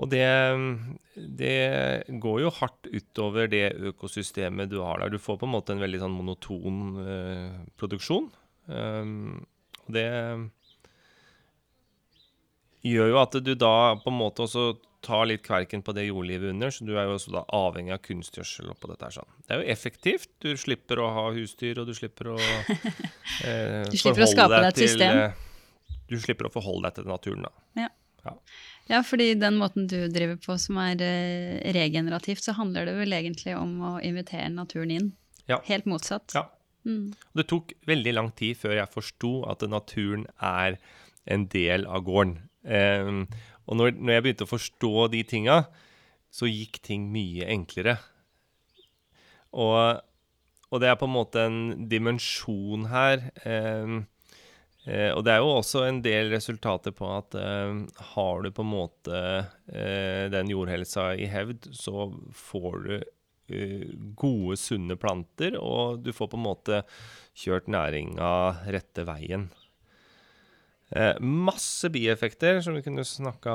og 0.00 0.08
det, 0.10 0.26
det, 1.14 1.56
går 2.22 2.38
jo 2.44 2.52
hardt 2.58 2.88
utover 2.88 3.50
det 3.50 3.66
økosystemet 3.92 4.70
du 4.72 4.80
har 4.80 5.02
der. 5.02 5.12
Du 5.12 5.20
får 5.22 5.40
på 5.40 5.48
en 5.48 5.54
måte 5.54 5.74
en 5.74 5.82
veldig 5.82 6.00
sånn 6.02 6.16
monoton 6.16 6.78
uh, 7.02 7.58
produksjon. 7.78 8.30
Um, 8.70 9.42
og 9.84 9.94
det 9.98 10.08
gjør 12.86 13.12
jo 13.12 13.20
at 13.22 13.36
du 13.44 13.54
da 13.58 13.74
på 14.00 14.10
en 14.10 14.18
måte 14.18 14.46
også 14.46 14.72
tar 15.02 15.26
litt 15.26 15.42
kverken 15.42 15.82
på 15.82 15.94
det 15.96 16.06
jordlivet 16.06 16.52
under, 16.52 16.70
så 16.70 16.86
du 16.86 16.92
er 16.94 17.08
jo 17.08 17.16
også 17.16 17.32
da 17.34 17.42
avhengig 17.58 17.94
av 17.94 18.02
kunstgjødsel 18.06 18.70
oppå 18.70 18.90
dette 18.92 19.08
her. 19.08 19.14
sånn. 19.16 19.32
Det 19.46 19.56
er 19.56 19.62
jo 19.62 19.72
effektivt. 19.74 20.30
Du 20.42 20.52
slipper 20.58 21.02
å 21.02 21.08
ha 21.16 21.24
husdyr, 21.34 21.80
og 21.82 21.88
du 21.90 21.94
slipper 21.98 22.30
å 22.34 22.36
eh, 23.48 23.82
Du 23.90 23.98
slipper 23.98 24.26
å 24.26 24.30
skape 24.30 24.60
deg 24.60 24.68
et 24.70 24.84
system. 24.84 25.24
Eh, 25.24 25.98
du 26.12 26.20
slipper 26.22 26.46
å 26.46 26.52
forholde 26.54 26.86
deg 26.86 27.00
til 27.00 27.10
naturen, 27.10 27.48
da. 27.48 27.66
Ja. 27.82 27.88
ja. 28.28 28.36
Ja, 28.90 29.02
fordi 29.06 29.32
den 29.38 29.58
måten 29.58 29.88
du 29.90 29.98
driver 30.12 30.38
på 30.42 30.56
som 30.60 30.78
er 30.82 31.02
eh, 31.02 31.58
regenerativt, 31.74 32.44
så 32.46 32.54
handler 32.58 32.86
det 32.86 32.96
vel 33.00 33.18
egentlig 33.18 33.56
om 33.58 33.74
å 33.90 33.92
invitere 34.04 34.50
naturen 34.54 34.94
inn. 34.94 35.12
Ja. 35.50 35.58
Helt 35.66 35.88
motsatt. 35.90 36.34
Ja. 36.36 36.46
Mm. 36.86 37.12
Det 37.38 37.46
tok 37.50 37.74
veldig 37.86 38.14
lang 38.14 38.30
tid 38.38 38.58
før 38.58 38.76
jeg 38.78 38.90
forsto 38.90 39.34
at 39.50 39.62
naturen 39.70 40.26
er 40.38 40.78
en 41.30 41.46
del 41.50 41.86
av 41.86 42.06
gården. 42.06 42.38
Um, 42.62 43.24
og 43.66 43.78
når, 43.78 43.96
når, 43.98 44.14
jeg 44.14 44.24
begynte 44.26 44.46
å 44.46 44.52
forstå 44.52 44.94
de 45.12 45.22
tinga, 45.28 45.58
så 46.32 46.48
gikk 46.50 46.80
ting 46.84 47.08
mye 47.12 47.48
enklere. 47.52 47.98
Og, 49.52 50.00
og, 50.70 50.78
det 50.80 50.88
er 50.88 50.96
på 51.00 51.08
en 51.08 51.16
måte 51.16 51.46
en 51.46 51.60
dimensjon 51.90 52.88
her. 52.92 53.28
Um, 53.44 54.02
Eh, 54.82 55.12
og 55.14 55.22
det 55.22 55.36
er 55.36 55.42
jo 55.44 55.52
også 55.60 55.84
en 55.86 56.00
del 56.02 56.32
resultater 56.32 56.94
på 56.96 57.06
at 57.14 57.36
eh, 57.38 57.74
har 58.14 58.42
du 58.42 58.50
på 58.50 58.64
en 58.64 58.72
måte 58.72 59.18
eh, 59.70 60.26
den 60.32 60.50
jordhelsa 60.50 61.12
i 61.14 61.28
hevd, 61.30 61.70
så 61.76 62.08
får 62.34 62.78
du 62.88 62.94
eh, 62.98 63.86
gode, 64.18 64.58
sunne 64.58 64.98
planter, 64.98 65.58
og 65.60 66.02
du 66.02 66.10
får 66.16 66.32
på 66.32 66.40
en 66.40 66.48
måte 66.48 66.82
kjørt 67.38 67.70
næringa 67.70 68.32
rette 68.74 69.06
veien. 69.06 69.52
Eh, 70.92 71.18
masse 71.20 71.88
bieffekter 71.92 72.60
som 72.60 72.76
vi 72.76 72.82
kunne 72.84 73.04
snakka 73.04 73.54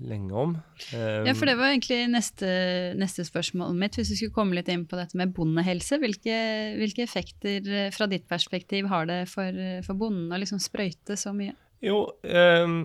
lenge 0.00 0.32
om. 0.32 0.52
Um, 0.94 1.26
ja, 1.26 1.34
for 1.36 1.48
det 1.50 1.56
var 1.58 1.72
egentlig 1.72 2.04
neste, 2.08 2.48
neste 2.96 3.24
spørsmål 3.26 3.74
mitt. 3.76 3.98
Hvis 3.98 4.12
vi 4.14 4.20
skulle 4.20 4.36
komme 4.36 4.56
litt 4.56 4.70
inn 4.72 4.86
på 4.88 4.96
dette 4.96 5.18
med 5.18 5.34
bondehelse, 5.36 5.98
hvilke, 6.00 6.36
hvilke 6.78 7.04
effekter 7.04 7.66
eh, 7.66 7.90
fra 7.92 8.06
ditt 8.08 8.28
perspektiv 8.30 8.88
har 8.92 9.10
det 9.10 9.24
for, 9.32 9.58
for 9.84 9.98
bonden 10.00 10.30
å 10.32 10.38
liksom 10.40 10.62
sprøyte 10.62 11.18
så 11.20 11.34
mye? 11.36 11.56
Jo, 11.84 12.04
um, 12.22 12.78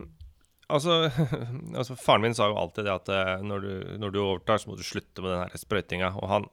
altså, 0.68 1.06
altså, 1.80 1.96
Faren 2.02 2.26
min 2.26 2.36
sa 2.36 2.50
jo 2.50 2.60
alltid 2.60 2.90
det 2.90 2.98
at 2.98 3.14
når 3.46 3.64
du, 3.64 3.72
når 4.02 4.16
du 4.16 4.20
overtar, 4.24 4.60
så 4.60 4.72
må 4.72 4.80
du 4.80 4.84
slutte 4.84 5.24
med 5.24 5.38
den 5.38 5.62
sprøytinga. 5.62 6.16
Og 6.18 6.34
han, 6.34 6.50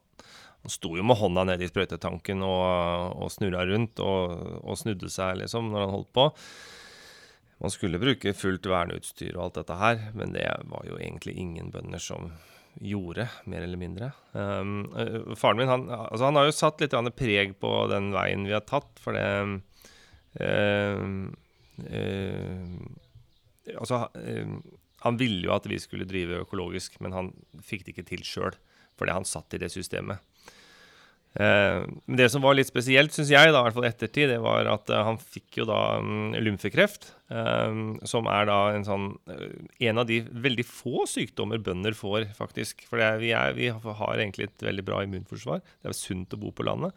han 0.63 0.77
sto 0.77 0.93
jo 0.99 1.09
med 1.09 1.19
hånda 1.19 1.49
nedi 1.49 1.73
sprøytetanken 1.73 2.45
og, 2.47 3.17
og 3.17 3.35
snurra 3.35 3.65
rundt 3.73 4.05
og, 4.05 4.37
og 4.61 4.79
snudde 4.79 5.11
seg 5.11 5.41
liksom 5.41 5.73
når 5.73 5.87
han 5.89 5.97
holdt 5.97 6.13
på. 6.21 6.29
Man 7.63 7.71
skulle 7.71 8.01
bruke 8.03 8.33
fullt 8.35 8.67
verneutstyr 8.67 9.37
og 9.37 9.45
alt 9.45 9.61
dette 9.61 9.77
her, 9.79 10.01
men 10.19 10.35
det 10.35 10.49
var 10.67 10.87
jo 10.89 10.97
egentlig 10.99 11.37
ingen 11.39 11.71
bønder 11.71 12.03
som 12.03 12.33
gjorde, 12.83 13.29
mer 13.47 13.63
eller 13.63 13.79
mindre. 13.79 14.09
Um, 14.33 14.89
faren 15.39 15.61
min 15.61 15.71
han, 15.71 15.85
altså 15.93 16.27
han, 16.27 16.39
har 16.41 16.49
jo 16.49 16.57
satt 16.57 16.83
litt 16.83 16.97
preg 17.15 17.55
på 17.63 17.73
den 17.93 18.11
veien 18.17 18.49
vi 18.49 18.57
har 18.57 18.65
tatt, 18.67 18.91
for 19.03 19.15
det 19.15 19.29
um, 19.39 21.31
uh, 21.87 22.99
Altså, 23.73 24.09
han 25.05 25.19
ville 25.21 25.47
jo 25.47 25.53
at 25.55 25.69
vi 25.71 25.77
skulle 25.79 26.07
drive 26.11 26.41
økologisk, 26.43 26.97
men 27.01 27.15
han 27.15 27.29
fikk 27.63 27.85
det 27.87 27.93
ikke 27.95 28.09
til 28.09 28.25
sjøl, 28.27 28.57
fordi 28.99 29.15
han 29.15 29.27
satt 29.29 29.55
i 29.55 29.61
det 29.63 29.71
systemet. 29.71 30.19
Eh, 31.33 31.85
det 32.13 32.29
som 32.29 32.43
var 32.45 32.59
litt 32.59 32.69
spesielt, 32.69 33.13
syns 33.15 33.31
jeg, 33.33 33.53
da, 33.53 33.63
i 33.63 33.65
hvert 33.65 33.77
fall 33.77 33.89
ettertid, 33.89 34.29
det 34.35 34.41
var 34.45 34.69
at 34.69 34.91
uh, 34.93 35.01
han 35.07 35.17
fikk 35.17 35.63
jo 35.63 35.67
da 35.69 35.81
um, 36.03 36.35
lymfekreft. 36.37 37.09
Um, 37.33 37.95
som 38.05 38.27
er 38.29 38.45
da 38.51 38.57
en 38.75 38.83
sånn 38.85 39.07
En 39.81 40.01
av 40.03 40.05
de 40.05 40.19
veldig 40.21 40.67
få 40.69 41.07
sykdommer 41.09 41.63
bønder 41.65 41.97
får, 41.97 42.27
faktisk. 42.37 42.85
For 42.91 43.01
er, 43.01 43.17
vi, 43.23 43.31
er, 43.37 43.55
vi, 43.57 43.71
har 43.73 44.19
egentlig 44.19 44.51
et 44.51 44.67
veldig 44.67 44.85
bra 44.85 45.01
immunforsvar. 45.07 45.63
Det 45.81 45.93
er 45.93 45.97
sunt 45.97 46.37
å 46.37 46.41
bo 46.43 46.53
på 46.53 46.67
landet. 46.69 46.93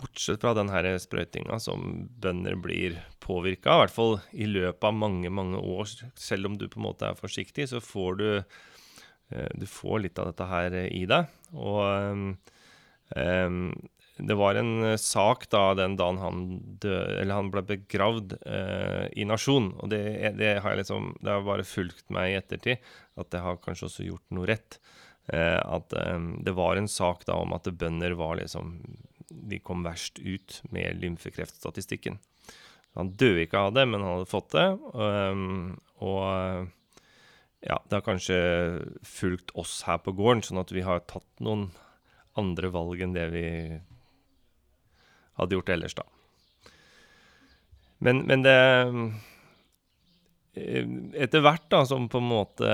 Bortsett 0.00 0.42
fra 0.42 0.56
den 0.58 0.72
her 0.72 0.88
sprøytinga 0.98 1.60
som 1.62 2.08
bønder 2.18 2.56
blir 2.58 2.96
påvirka 3.22 3.70
av, 3.70 3.76
i 3.76 3.84
hvert 3.84 3.94
fall 3.94 4.16
i 4.34 4.48
løpet 4.50 4.88
av 4.88 4.96
mange, 4.98 5.30
mange 5.30 5.60
år. 5.60 5.92
Selv 6.18 6.50
om 6.50 6.58
du 6.58 6.66
på 6.66 6.80
en 6.80 6.88
måte 6.88 7.12
er 7.12 7.20
forsiktig, 7.20 7.68
så 7.70 7.78
får 7.78 8.18
du, 8.18 8.26
du 9.30 9.66
får 9.70 10.02
litt 10.08 10.18
av 10.18 10.32
dette 10.32 10.48
her 10.50 10.78
i 10.88 11.04
deg. 11.06 11.30
Og 11.54 12.34
det 14.22 14.34
var 14.36 14.58
en 14.58 14.72
uh, 14.84 14.96
sak 15.00 15.46
da 15.52 15.72
den 15.78 15.96
dagen 15.96 16.20
han, 16.20 16.42
død, 16.82 17.30
han 17.32 17.50
ble 17.52 17.62
begravd 17.66 18.34
uh, 18.44 19.06
i 19.16 19.26
Nasjon. 19.28 19.72
Og 19.80 19.92
det, 19.92 20.02
det, 20.38 20.54
har 20.64 20.76
liksom, 20.78 21.14
det, 21.20 21.30
har 21.32 21.46
bare 21.46 21.66
fulgt 21.66 22.04
meg 22.12 22.32
i 22.32 22.36
ettertid, 22.40 22.82
at 23.18 23.30
det 23.32 23.42
har 23.44 23.60
kanskje 23.62 23.88
også 23.88 24.08
gjort 24.08 24.36
noe 24.36 24.50
rett. 24.52 24.78
Uh, 25.32 25.58
at 25.78 25.94
um, 26.12 26.34
det 26.44 26.54
var 26.58 26.76
en 26.76 26.90
sak 26.90 27.24
da 27.28 27.38
om 27.40 27.54
at 27.56 27.70
bønder 27.78 28.16
var 28.18 28.40
liksom 28.40 28.72
De 29.30 29.60
kom 29.62 29.84
verst 29.86 30.18
ut 30.18 30.60
med 30.74 30.98
lymfekreftstatistikken. 31.00 32.18
Han 32.98 33.14
døde 33.16 33.46
ikke 33.46 33.62
av 33.68 33.72
det, 33.72 33.86
men 33.88 34.02
han 34.04 34.18
hadde 34.18 34.28
fått 34.28 34.52
det. 34.52 34.66
Um, 34.92 35.78
og 36.04 36.68
ja, 37.62 37.78
det 37.86 37.96
har 37.96 38.04
kanskje 38.04 38.36
fulgt 39.06 39.54
oss 39.56 39.80
her 39.86 40.02
på 40.02 40.12
gården, 40.18 40.42
sånn 40.44 40.60
at 40.60 40.74
vi 40.74 40.84
har 40.84 41.00
tatt 41.08 41.30
noen 41.40 41.70
andre 42.38 42.70
valg 42.72 43.02
enn 43.04 43.16
det 43.16 43.28
vi 43.32 43.46
hadde 45.38 45.56
gjort 45.58 45.72
ellers, 45.74 45.96
da. 45.96 46.04
Men, 48.02 48.24
men 48.26 48.42
det 48.44 48.58
eh, 50.58 50.88
Etter 51.22 51.44
hvert 51.44 51.68
da, 51.72 51.84
som 51.88 52.08
på 52.12 52.20
en 52.20 52.28
måte 52.28 52.70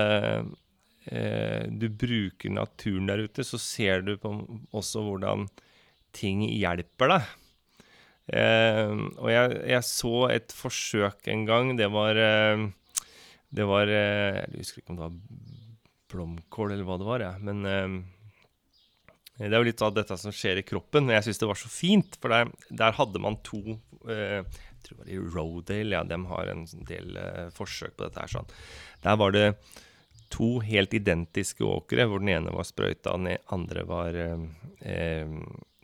eh, 1.07 1.67
du 1.69 1.87
bruker 1.93 2.51
naturen 2.51 3.07
der 3.07 3.23
ute, 3.27 3.45
så 3.47 3.59
ser 3.61 4.03
du 4.07 4.15
på, 4.19 4.33
også 4.75 5.05
hvordan 5.05 5.47
ting 6.15 6.41
hjelper 6.43 7.13
deg. 7.13 7.29
Eh, 8.41 8.91
og 9.15 9.29
jeg, 9.31 9.61
jeg, 9.71 9.87
så 9.87 10.15
et 10.33 10.55
forsøk 10.55 11.29
en 11.31 11.45
gang. 11.47 11.71
Det 11.79 11.87
var, 11.93 12.19
det 13.49 13.69
var 13.69 13.93
Jeg 13.93 14.57
husker 14.57 14.81
ikke 14.81 14.95
om 14.95 14.99
det 14.99 15.07
var 15.07 15.17
blomkål 16.09 16.73
eller 16.73 16.87
hva 16.89 16.97
det 16.99 17.07
var, 17.07 17.23
ja. 17.29 17.33
men 17.37 17.63
det 19.39 19.55
er 19.55 19.61
jo 19.61 19.69
litt 19.69 19.83
av 19.85 19.93
dette 19.95 20.17
som 20.19 20.33
skjer 20.35 20.59
i 20.59 20.65
kroppen. 20.67 21.11
Jeg 21.13 21.23
syns 21.25 21.39
det 21.39 21.47
var 21.47 21.59
så 21.59 21.69
fint, 21.71 22.17
for 22.19 22.33
der, 22.33 22.49
der 22.81 22.97
hadde 22.97 23.21
man 23.23 23.39
to 23.47 23.61
eh, 24.11 24.41
Jeg 24.43 24.81
tror 24.83 24.97
det 24.97 25.03
var 25.03 25.11
i 25.13 25.19
Rodale, 25.35 25.95
ja, 25.95 26.01
de 26.07 26.17
har 26.31 26.51
en 26.51 26.65
del 26.89 27.19
eh, 27.19 27.45
forsøk 27.55 27.95
på 27.95 28.07
dette 28.07 28.23
her. 28.23 28.33
sånn. 28.33 28.51
Der 29.05 29.19
var 29.19 29.35
det 29.35 29.45
to 30.29 30.59
helt 30.63 30.93
identiske 30.93 31.65
åkre, 31.65 32.05
hvor 32.07 32.21
den 32.21 32.33
ene 32.35 32.53
var 32.53 32.67
sprøyta, 32.67 33.15
den 33.17 33.39
andre 33.55 33.85
var 33.89 34.17
eh, 34.19 34.43
eh, 34.85 35.31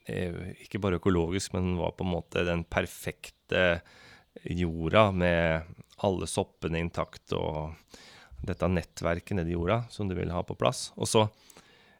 eh, 0.05 0.41
ikke 0.65 0.81
bare 0.83 0.99
økologisk, 0.99 1.55
men 1.55 1.77
var 1.79 1.95
på 1.97 2.05
en 2.05 2.13
måte 2.13 2.45
den 2.47 2.65
perfekte 2.67 3.79
jorda 4.43 5.09
med 5.15 5.71
alle 6.03 6.27
soppene 6.27 6.81
intakt 6.83 7.31
og 7.37 7.77
dette 8.45 8.67
nettverket 8.67 9.39
nedi 9.39 9.55
jorda 9.55 9.85
som 9.89 10.09
du 10.09 10.15
vil 10.17 10.33
ha 10.35 10.43
på 10.45 10.57
plass. 10.59 10.89
Og 10.99 11.09
så 11.09 11.23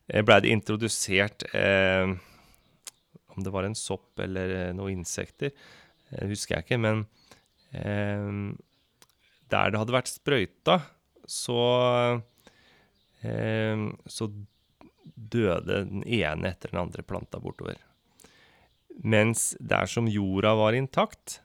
blei 0.06 0.42
det 0.44 0.54
introdusert 0.54 1.48
eh, 1.56 2.12
Om 3.34 3.44
det 3.44 3.54
var 3.54 3.66
en 3.68 3.78
sopp 3.78 4.20
eller 4.22 4.54
eh, 4.54 4.74
noen 4.78 5.02
insekter, 5.02 5.52
eh, 6.12 6.28
husker 6.30 6.60
jeg 6.60 6.68
ikke. 6.68 6.82
Men 6.82 7.06
eh, 7.74 8.54
der 9.52 9.72
det 9.72 9.82
hadde 9.82 9.96
vært 9.96 10.12
sprøyta, 10.14 10.80
så 11.26 11.60
eh, 13.26 13.88
Så 14.06 14.30
døde 15.16 15.84
den 15.90 16.04
ene 16.06 16.52
etter 16.52 16.72
den 16.72 16.82
andre 16.82 17.04
planta 17.06 17.40
bortover. 17.42 17.78
Mens 19.04 19.54
der 19.60 19.90
som 19.92 20.08
jorda 20.08 20.54
var 20.58 20.78
intakt, 20.78 21.40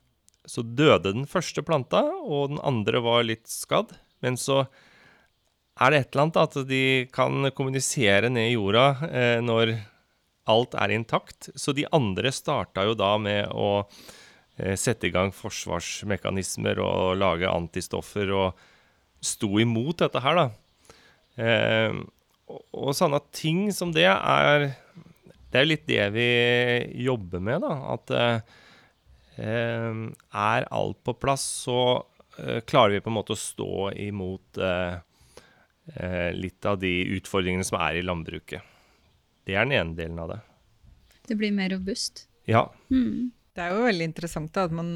så 0.49 0.63
døde 0.63 1.13
den 1.13 1.27
første 1.29 1.63
planta, 1.67 2.03
og 2.23 2.53
den 2.55 2.63
andre 2.67 3.03
var 3.05 3.27
litt 3.27 3.51
skadd. 3.51 3.93
Men 4.25 4.39
så 4.41 4.65
er 5.81 5.93
det 5.93 6.01
et 6.01 6.11
eller 6.13 6.27
annet 6.27 6.41
at 6.43 6.57
de 6.69 6.83
kan 7.15 7.51
kommunisere 7.57 8.31
ned 8.33 8.51
i 8.51 8.57
jorda 8.57 8.87
eh, 9.09 9.39
når 9.45 9.77
alt 10.51 10.75
er 10.79 10.95
intakt. 10.95 11.51
Så 11.55 11.75
de 11.77 11.87
andre 11.95 12.33
starta 12.35 12.85
jo 12.89 12.97
da 12.99 13.15
med 13.23 13.53
å 13.55 13.85
eh, 14.59 14.77
sette 14.81 15.09
i 15.09 15.15
gang 15.15 15.33
forsvarsmekanismer 15.35 16.81
og 16.85 17.21
lage 17.21 17.51
antistoffer 17.51 18.33
og 18.35 18.67
sto 19.21 19.53
imot 19.61 20.01
dette 20.03 20.23
her, 20.25 20.41
da. 20.41 20.49
Eh, 21.41 22.01
og, 22.51 22.63
og 22.75 22.97
sånne 22.97 23.21
ting 23.37 23.69
som 23.73 23.93
det 23.95 24.09
er 24.11 24.73
Det 25.51 25.61
er 25.61 25.67
litt 25.67 25.87
det 25.87 26.05
vi 26.15 26.31
jobber 27.05 27.43
med, 27.43 27.65
da. 27.65 27.73
At 27.97 28.13
eh, 28.15 28.41
er 29.41 30.67
alt 30.71 31.01
på 31.05 31.15
plass, 31.19 31.43
så 31.67 31.79
eh, 32.39 32.61
klarer 32.63 32.95
vi 32.95 33.01
på 33.03 33.11
en 33.11 33.19
måte 33.19 33.35
å 33.35 33.41
stå 33.41 33.91
imot 33.99 34.61
eh, 34.63 34.95
eh, 34.95 35.01
litt 36.37 36.67
av 36.69 36.79
de 36.83 36.93
utfordringene 37.17 37.67
som 37.67 37.81
er 37.81 37.99
i 37.99 38.05
landbruket. 38.07 38.63
Det 39.47 39.57
er 39.57 39.67
den 39.67 39.77
ene 39.79 39.99
delen 39.99 40.19
av 40.23 40.35
det. 40.35 40.41
Det 41.27 41.37
blir 41.39 41.55
mer 41.55 41.73
robust. 41.75 42.27
Ja. 42.51 42.67
Mm. 42.91 43.31
Det 43.51 43.65
er 43.65 43.75
jo 43.75 43.83
veldig 43.83 44.07
interessant 44.07 44.53
da, 44.55 44.65
at 44.69 44.75
man, 44.75 44.91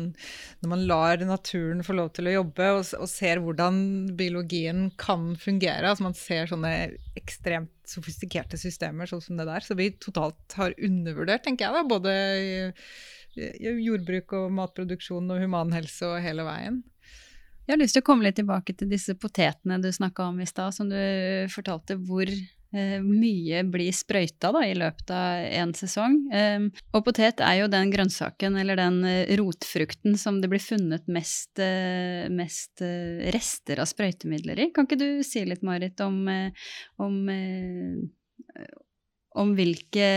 når 0.63 0.71
man 0.71 0.85
lar 0.87 1.23
naturen 1.27 1.83
få 1.85 1.97
lov 1.99 2.13
til 2.15 2.31
å 2.31 2.37
jobbe, 2.37 2.69
og, 2.77 2.85
og 3.03 3.11
ser 3.11 3.43
hvordan 3.43 3.81
biologien 4.19 4.87
kan 5.01 5.33
fungere, 5.41 5.91
altså 5.91 6.07
man 6.07 6.17
ser 6.19 6.49
sånne 6.51 6.71
ekstremt 7.19 7.73
sofistikerte 7.91 8.59
systemer 8.61 9.11
sånn 9.11 9.25
som 9.25 9.41
det 9.41 9.49
der, 9.51 9.67
så 9.67 9.77
vi 9.79 9.91
totalt 9.99 10.57
har 10.59 10.77
undervurdert, 10.79 11.45
tenker 11.45 11.67
jeg 11.67 11.77
da, 11.77 11.85
både 11.91 12.15
i, 12.15 12.55
i 13.43 13.75
jordbruk 13.89 14.37
og 14.39 14.55
matproduksjon 14.61 15.35
og 15.35 15.43
humanhelse 15.43 16.15
og 16.15 16.23
hele 16.25 16.47
veien. 16.47 16.81
Jeg 17.65 17.73
har 17.73 17.81
lyst 17.81 17.97
til 17.97 18.05
å 18.05 18.07
komme 18.07 18.27
litt 18.27 18.37
tilbake 18.37 18.75
til 18.77 18.91
disse 18.91 19.15
potetene 19.17 19.79
du 19.81 19.89
snakka 19.93 20.29
om 20.29 20.41
i 20.43 20.49
stad, 20.49 20.75
som 20.77 20.91
du 20.91 20.99
fortalte 21.49 21.97
hvor 21.97 22.29
eh, 22.29 22.99
mye 23.01 23.63
blir 23.73 23.95
sprøyta 23.97 24.51
da, 24.53 24.67
i 24.69 24.75
løpet 24.77 25.13
av 25.17 25.47
en 25.63 25.73
sesong. 25.77 26.19
Eh, 26.29 26.67
og 26.93 27.07
potet 27.07 27.41
er 27.41 27.63
jo 27.63 27.71
den 27.73 27.93
grønnsaken 27.95 28.59
eller 28.61 28.77
den 28.83 29.01
eh, 29.09 29.33
rotfrukten 29.41 30.19
som 30.21 30.43
det 30.43 30.53
blir 30.53 30.61
funnet 30.61 31.09
mest, 31.09 31.55
eh, 31.57 32.29
mest 32.29 32.85
eh, 32.85 33.31
rester 33.33 33.81
av 33.81 33.89
sprøytemidler 33.89 34.67
i. 34.67 34.71
Kan 34.77 34.85
ikke 34.85 35.01
du 35.01 35.09
si 35.25 35.47
litt, 35.49 35.65
Marit, 35.65 36.05
om, 36.05 36.21
eh, 36.29 36.69
om 37.01 37.17
eh, 37.33 38.69
om 39.35 39.55
hvilke 39.59 40.09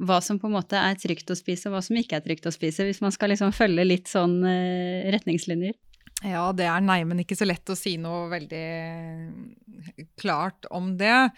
Hva 0.00 0.18
som 0.24 0.38
på 0.40 0.48
en 0.48 0.56
måte 0.58 0.76
er 0.76 0.98
trygt 1.00 1.30
å 1.32 1.36
spise, 1.38 1.68
og 1.68 1.76
hva 1.76 1.84
som 1.84 1.96
ikke 1.96 2.18
er 2.18 2.24
trygt 2.24 2.48
å 2.48 2.52
spise, 2.54 2.84
hvis 2.84 3.00
man 3.04 3.14
skal 3.14 3.32
liksom 3.32 3.54
følge 3.56 3.86
litt 3.86 4.10
sånn 4.12 4.42
eh, 4.44 5.08
retningslinjer. 5.14 5.76
Ja, 6.20 6.50
det 6.52 6.66
er 6.68 6.82
neimen 6.84 7.22
ikke 7.22 7.36
så 7.38 7.46
lett 7.48 7.70
å 7.72 7.76
si 7.78 7.94
noe 7.96 8.26
veldig 8.28 8.64
klart 10.20 10.66
om 10.68 10.92
det. 11.00 11.30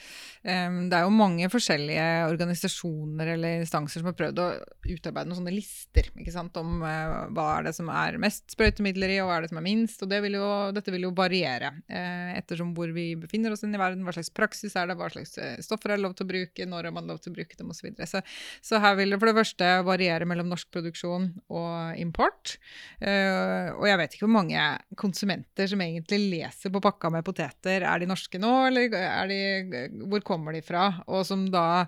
Det 0.43 0.97
er 0.97 1.05
jo 1.05 1.13
mange 1.15 1.47
forskjellige 1.53 2.07
organisasjoner 2.27 3.35
eller 3.37 3.61
instanser 3.63 4.03
som 4.03 4.11
har 4.11 4.17
prøvd 4.19 4.41
å 4.43 4.49
utarbeide 4.91 5.31
noen 5.31 5.39
sånne 5.39 5.55
lister 5.55 6.09
sant, 6.33 6.57
om 6.59 6.83
uh, 6.83 7.29
hva 7.31 7.47
er 7.59 7.69
det 7.69 7.75
som 7.77 7.91
er 7.93 8.19
mest 8.23 8.55
sprøytemidler 8.55 9.15
i, 9.15 9.21
og 9.23 9.29
hva 9.29 9.39
er 9.39 9.45
det 9.45 9.53
som 9.53 9.61
er 9.61 9.67
minst. 9.67 10.03
Og 10.03 10.11
det 10.11 10.19
vil 10.25 10.39
jo, 10.41 10.49
dette 10.75 10.95
vil 10.95 11.07
jo 11.07 11.13
variere 11.15 11.73
uh, 11.79 12.33
ettersom 12.35 12.73
hvor 12.77 12.91
vi 12.97 13.13
befinner 13.21 13.55
oss 13.55 13.63
i 13.63 13.71
verden, 13.71 14.03
hva 14.07 14.17
slags 14.17 14.33
praksis 14.35 14.75
er 14.79 14.91
det, 14.91 14.99
hva 14.99 15.11
slags 15.13 15.37
eh, 15.39 15.61
stoffer 15.63 15.95
er 15.95 16.03
lov 16.03 16.17
til 16.19 16.27
å 16.27 16.33
bruke, 16.33 16.67
når 16.67 16.91
er 16.91 16.97
man 16.97 17.07
lov 17.11 17.23
til 17.23 17.33
å 17.33 17.37
bruke 17.39 17.59
dem 17.59 17.71
osv. 17.71 17.83
Så, 17.83 17.87
videre. 17.87 18.07
så 18.07 18.23
Så 18.63 18.79
her 18.83 18.99
vil 18.99 19.15
det 19.15 19.19
for 19.19 19.31
det 19.31 19.39
første 19.39 19.71
variere 19.87 20.27
mellom 20.29 20.51
norsk 20.51 20.69
produksjon 20.75 21.31
og 21.51 21.99
import. 21.99 22.55
Og 23.03 23.87
jeg 23.89 23.99
vet 23.99 24.15
ikke 24.15 24.27
hvor 24.29 24.37
mange 24.37 24.61
konsumenter 24.99 25.71
som 25.71 25.81
egentlig 25.85 26.19
leser 26.33 26.73
på 26.73 26.83
pakka 26.83 27.11
med 27.13 27.25
poteter. 27.27 27.85
Er 27.85 28.03
de 28.03 28.09
norske 28.11 28.41
nå, 28.41 28.53
eller 28.69 28.93
de, 29.31 29.87
hvor 30.11 30.25
kommer 30.27 30.57
de 30.57 30.63
fra? 30.65 30.89
Og 31.07 31.27
som 31.29 31.47
da 31.53 31.85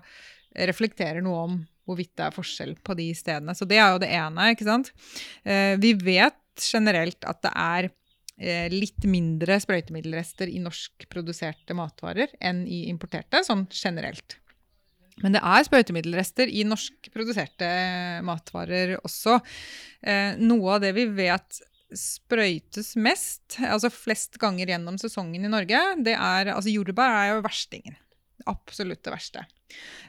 reflekterer 0.55 1.23
noe 1.23 1.43
om 1.47 1.59
hvorvidt 1.85 2.15
det 2.17 2.25
er 2.27 2.35
forskjell 2.35 2.73
på 2.85 2.95
de 2.97 3.09
stedene. 3.17 3.55
Så 3.57 3.67
det 3.69 3.77
er 3.79 3.93
jo 3.93 4.01
det 4.01 4.09
ene, 4.15 4.49
ikke 4.53 4.67
sant. 4.67 4.91
Eh, 5.43 5.75
vi 5.81 5.93
vet 5.99 6.65
generelt 6.65 7.27
at 7.27 7.43
det 7.45 7.51
er 7.51 7.89
eh, 8.39 8.71
litt 8.73 9.05
mindre 9.09 9.59
sprøytemiddelrester 9.61 10.49
i 10.49 10.63
norskproduserte 10.63 11.77
matvarer 11.77 12.33
enn 12.39 12.63
i 12.65 12.85
importerte, 12.89 13.43
sånn 13.45 13.67
generelt. 13.73 14.39
Men 15.23 15.37
det 15.37 15.43
er 15.47 15.63
sprøytemiddelrester 15.63 16.49
i 16.51 16.65
norskproduserte 16.67 17.69
matvarer 18.27 18.97
også. 18.97 19.37
Eh, 20.03 20.35
noe 20.41 20.75
av 20.75 20.83
det 20.83 20.91
vi 20.97 21.05
vet 21.21 21.61
sprøytes 21.99 22.93
mest, 22.99 23.57
altså 23.63 23.91
flest 23.93 24.39
ganger 24.41 24.71
gjennom 24.73 24.99
sesongen 25.01 25.45
i 25.45 25.51
Norge, 25.51 25.81
det 26.05 26.15
er 26.15 26.51
Altså 26.53 26.73
jordbær 26.73 27.19
er 27.21 27.29
jo 27.33 27.45
verstingen. 27.45 27.97
Absolutt 28.45 29.01
det 29.05 29.13
verste. 29.13 29.45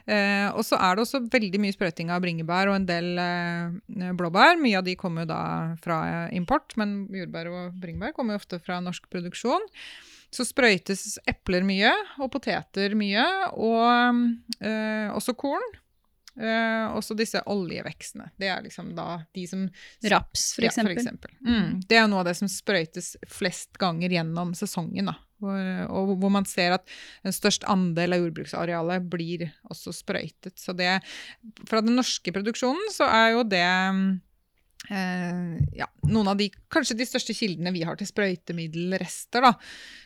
Eh, 0.05 0.47
og 0.53 0.61
så 0.67 0.77
er 0.79 0.95
det 0.95 1.03
også 1.03 1.23
veldig 1.31 1.61
mye 1.63 1.75
sprøyting 1.75 2.11
av 2.13 2.21
bringebær 2.23 2.69
og 2.69 2.77
en 2.77 2.87
del 2.87 3.17
eh, 3.21 4.11
blåbær. 4.19 4.59
Mye 4.61 4.77
av 4.79 4.85
de 4.85 4.97
kommer 4.99 5.25
jo 5.25 5.31
da 5.31 5.41
fra 5.81 6.27
import, 6.35 6.75
men 6.79 6.99
jordbær 7.15 7.49
og 7.51 7.79
bringebær 7.81 8.13
kommer 8.15 8.35
jo 8.35 8.43
ofte 8.43 8.61
fra 8.63 8.79
norsk 8.83 9.09
produksjon. 9.11 9.65
Så 10.33 10.43
sprøytes 10.45 11.17
epler 11.27 11.63
mye, 11.65 11.93
og 12.19 12.31
poteter 12.33 12.93
mye, 12.99 13.25
og 13.55 14.59
eh, 14.59 15.07
også 15.15 15.37
korn. 15.39 15.63
Uh, 16.37 16.93
også 16.93 17.15
disse 17.17 17.39
oljevekstene. 17.49 18.27
Det 18.37 18.49
er 18.53 18.61
liksom 18.61 18.91
da 18.97 19.23
de 19.33 19.47
som 19.49 19.63
Raps, 20.05 20.51
for 20.53 20.67
eksempel. 20.67 20.91
Ja, 20.93 20.93
for 20.93 20.93
eksempel. 20.93 21.31
Mm. 21.41 21.71
Det 21.89 21.97
er 21.97 22.05
noe 22.11 22.21
av 22.21 22.27
det 22.29 22.35
som 22.37 22.51
sprøytes 22.51 23.15
flest 23.33 23.79
ganger 23.81 24.13
gjennom 24.13 24.53
sesongen. 24.57 25.09
da. 25.09 25.15
Hvor, 25.41 25.57
og, 25.93 26.13
hvor 26.21 26.33
man 26.33 26.45
ser 26.49 26.75
at 26.77 26.85
en 27.25 27.33
størst 27.33 27.65
andel 27.69 28.13
av 28.13 28.21
jordbruksarealet 28.21 29.09
blir 29.09 29.47
også 29.69 29.95
sprøytet. 29.97 30.55
Så 30.61 30.77
det 30.77 30.99
Fra 31.69 31.81
den 31.81 31.97
norske 31.97 32.33
produksjonen 32.33 32.93
så 32.93 33.09
er 33.09 33.33
jo 33.33 33.43
det 33.49 33.65
uh, 34.93 35.57
ja, 35.73 35.89
noen 36.05 36.33
av 36.33 36.37
de 36.37 36.51
kanskje 36.73 36.99
de 37.01 37.09
største 37.09 37.33
kildene 37.37 37.73
vi 37.73 37.81
har 37.85 37.97
til 37.97 38.09
sprøytemiddelrester, 38.13 39.49
da. 39.49 39.55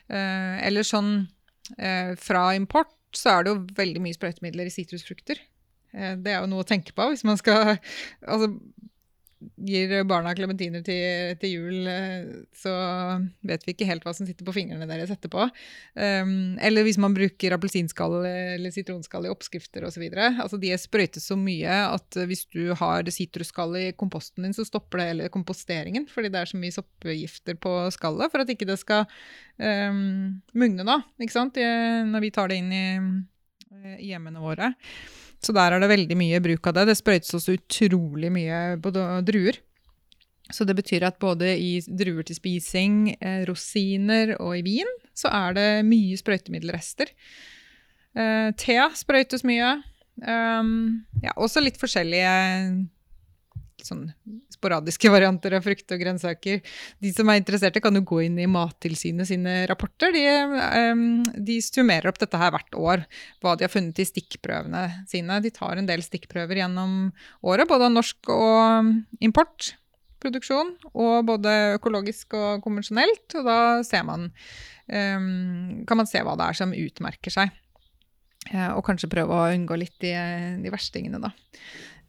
Uh, 0.08 0.58
eller 0.64 0.88
sånn 0.88 1.14
fra 2.20 2.50
import 2.58 2.90
så 3.16 3.30
er 3.32 3.46
det 3.46 3.52
jo 3.52 3.60
veldig 3.78 4.02
mye 4.04 4.16
sprøytemidler 4.18 4.68
i 4.68 4.74
sitrusfrukter. 4.74 5.40
Eh, 5.94 6.16
det 6.18 6.34
er 6.34 6.42
jo 6.42 6.52
noe 6.52 6.66
å 6.66 6.68
tenke 6.68 6.96
på 6.96 7.10
hvis 7.12 7.26
man 7.28 7.40
skal 7.40 7.76
Altså, 8.32 8.54
gir 9.66 9.94
barna 10.10 10.34
klementiner 10.38 10.84
til, 10.86 11.34
til, 11.42 11.54
jul, 11.56 11.88
eh, 11.90 12.28
så 12.58 12.72
vet 13.48 13.64
vi 13.66 13.74
ikke 13.74 13.88
helt 13.90 14.04
hva 14.06 14.14
som 14.16 14.28
sitter 14.28 14.46
på 14.46 14.54
fingrene 14.56 14.88
deres 14.90 15.12
etterpå. 15.14 15.48
Um, 15.96 16.60
eller 16.62 16.86
hvis 16.86 17.00
man 17.02 17.16
bruker 17.16 17.56
appelsinskall 17.56 18.20
eller 18.28 18.74
sitronskall 18.74 19.28
i 19.28 19.32
oppskrifter 19.34 19.86
osv. 19.88 20.06
Altså, 20.14 20.60
de 20.62 20.74
sprøytes 20.82 21.26
så 21.32 21.38
mye 21.40 21.80
at 21.88 22.20
hvis 22.30 22.46
du 22.54 22.76
har 22.78 23.10
sitrusskall 23.14 23.78
i 23.80 23.88
komposten 23.98 24.46
din, 24.46 24.56
så 24.58 24.66
stopper 24.68 25.02
det 25.02 25.10
hele 25.10 25.32
komposteringen, 25.34 26.08
fordi 26.12 26.32
det 26.34 26.44
er 26.44 26.52
så 26.52 26.62
mye 26.62 26.76
soppgifter 26.76 27.58
på 27.62 27.76
skallet 27.96 28.34
for 28.34 28.44
at 28.44 28.54
ikke 28.54 28.70
det 28.70 28.78
skal 28.82 29.08
um, 29.58 30.38
mugne 30.54 30.86
da, 30.88 31.02
ikke 31.22 31.38
sant? 31.38 31.58
når 31.62 32.24
vi 32.24 32.32
tar 32.34 32.50
det 32.52 32.62
inn 32.62 32.72
i, 32.74 32.86
i 33.98 34.12
hjemmene 34.14 34.42
våre. 34.42 34.72
Så 35.42 35.54
der 35.58 35.74
er 35.74 35.82
det 35.82 35.90
veldig 35.90 36.18
mye 36.20 36.42
bruk 36.44 36.70
av 36.70 36.78
det. 36.78 36.88
Det 36.92 36.98
sprøytes 37.00 37.34
også 37.38 37.58
utrolig 37.58 38.30
mye 38.34 38.62
på 38.82 38.94
druer. 38.94 39.58
Så 40.52 40.68
det 40.68 40.76
betyr 40.78 41.06
at 41.08 41.20
både 41.22 41.54
i 41.58 41.80
druer 41.88 42.26
til 42.28 42.38
spising, 42.38 43.16
eh, 43.22 43.46
rosiner 43.48 44.36
og 44.38 44.58
i 44.60 44.66
vin, 44.66 44.90
så 45.18 45.32
er 45.32 45.56
det 45.58 45.70
mye 45.88 46.20
sprøytemiddelrester. 46.20 47.14
Eh, 48.16 48.52
te 48.60 48.78
sprøytes 49.00 49.46
mye. 49.48 49.78
Um, 50.22 51.06
ja, 51.24 51.32
også 51.40 51.64
litt 51.64 51.80
forskjellige 51.82 52.34
sånn 53.88 54.06
sporadiske 54.54 55.12
varianter 55.16 55.58
av 55.58 55.66
frukt 55.66 55.94
og 55.94 56.04
grønnsaker. 56.04 56.62
De 57.04 57.12
som 57.16 57.30
er 57.32 57.42
interesserte, 57.42 57.84
kan 57.84 57.98
jo 57.98 58.04
gå 58.08 58.24
inn 58.28 58.40
i 58.42 58.50
Mattilsynet 58.50 59.30
sine 59.30 59.58
rapporter. 59.72 60.14
De, 60.16 60.24
um, 60.92 61.04
de 61.36 61.60
summerer 61.66 62.12
opp 62.12 62.22
dette 62.22 62.40
her 62.40 62.54
hvert 62.56 62.80
år, 62.80 63.06
hva 63.44 63.58
de 63.58 63.68
har 63.68 63.74
funnet 63.74 64.02
i 64.02 64.08
stikkprøvene 64.08 64.86
sine. 65.12 65.42
De 65.44 65.54
tar 65.54 65.80
en 65.80 65.90
del 65.90 66.06
stikkprøver 66.06 66.64
gjennom 66.64 67.12
året, 67.42 67.70
både 67.70 67.90
av 67.90 67.96
norsk 67.98 68.34
og 68.34 68.92
import 69.24 69.74
produksjon, 70.22 70.76
og 70.94 71.26
både 71.30 71.54
økologisk 71.78 72.36
og 72.38 72.62
konvensjonelt. 72.66 73.26
Og 73.40 73.48
da 73.48 74.04
man, 74.08 74.30
um, 74.92 75.82
kan 75.88 76.02
man 76.02 76.10
se 76.10 76.22
hva 76.26 76.38
det 76.40 76.50
er 76.50 76.60
som 76.62 76.76
utmerker 76.78 77.34
seg. 77.34 77.54
Uh, 78.52 78.74
og 78.76 78.86
kanskje 78.88 79.10
prøve 79.12 79.38
å 79.38 79.50
unngå 79.54 79.78
litt 79.80 79.98
de, 80.02 80.14
de 80.62 80.74
verstingene, 80.74 81.22
da. 81.22 81.34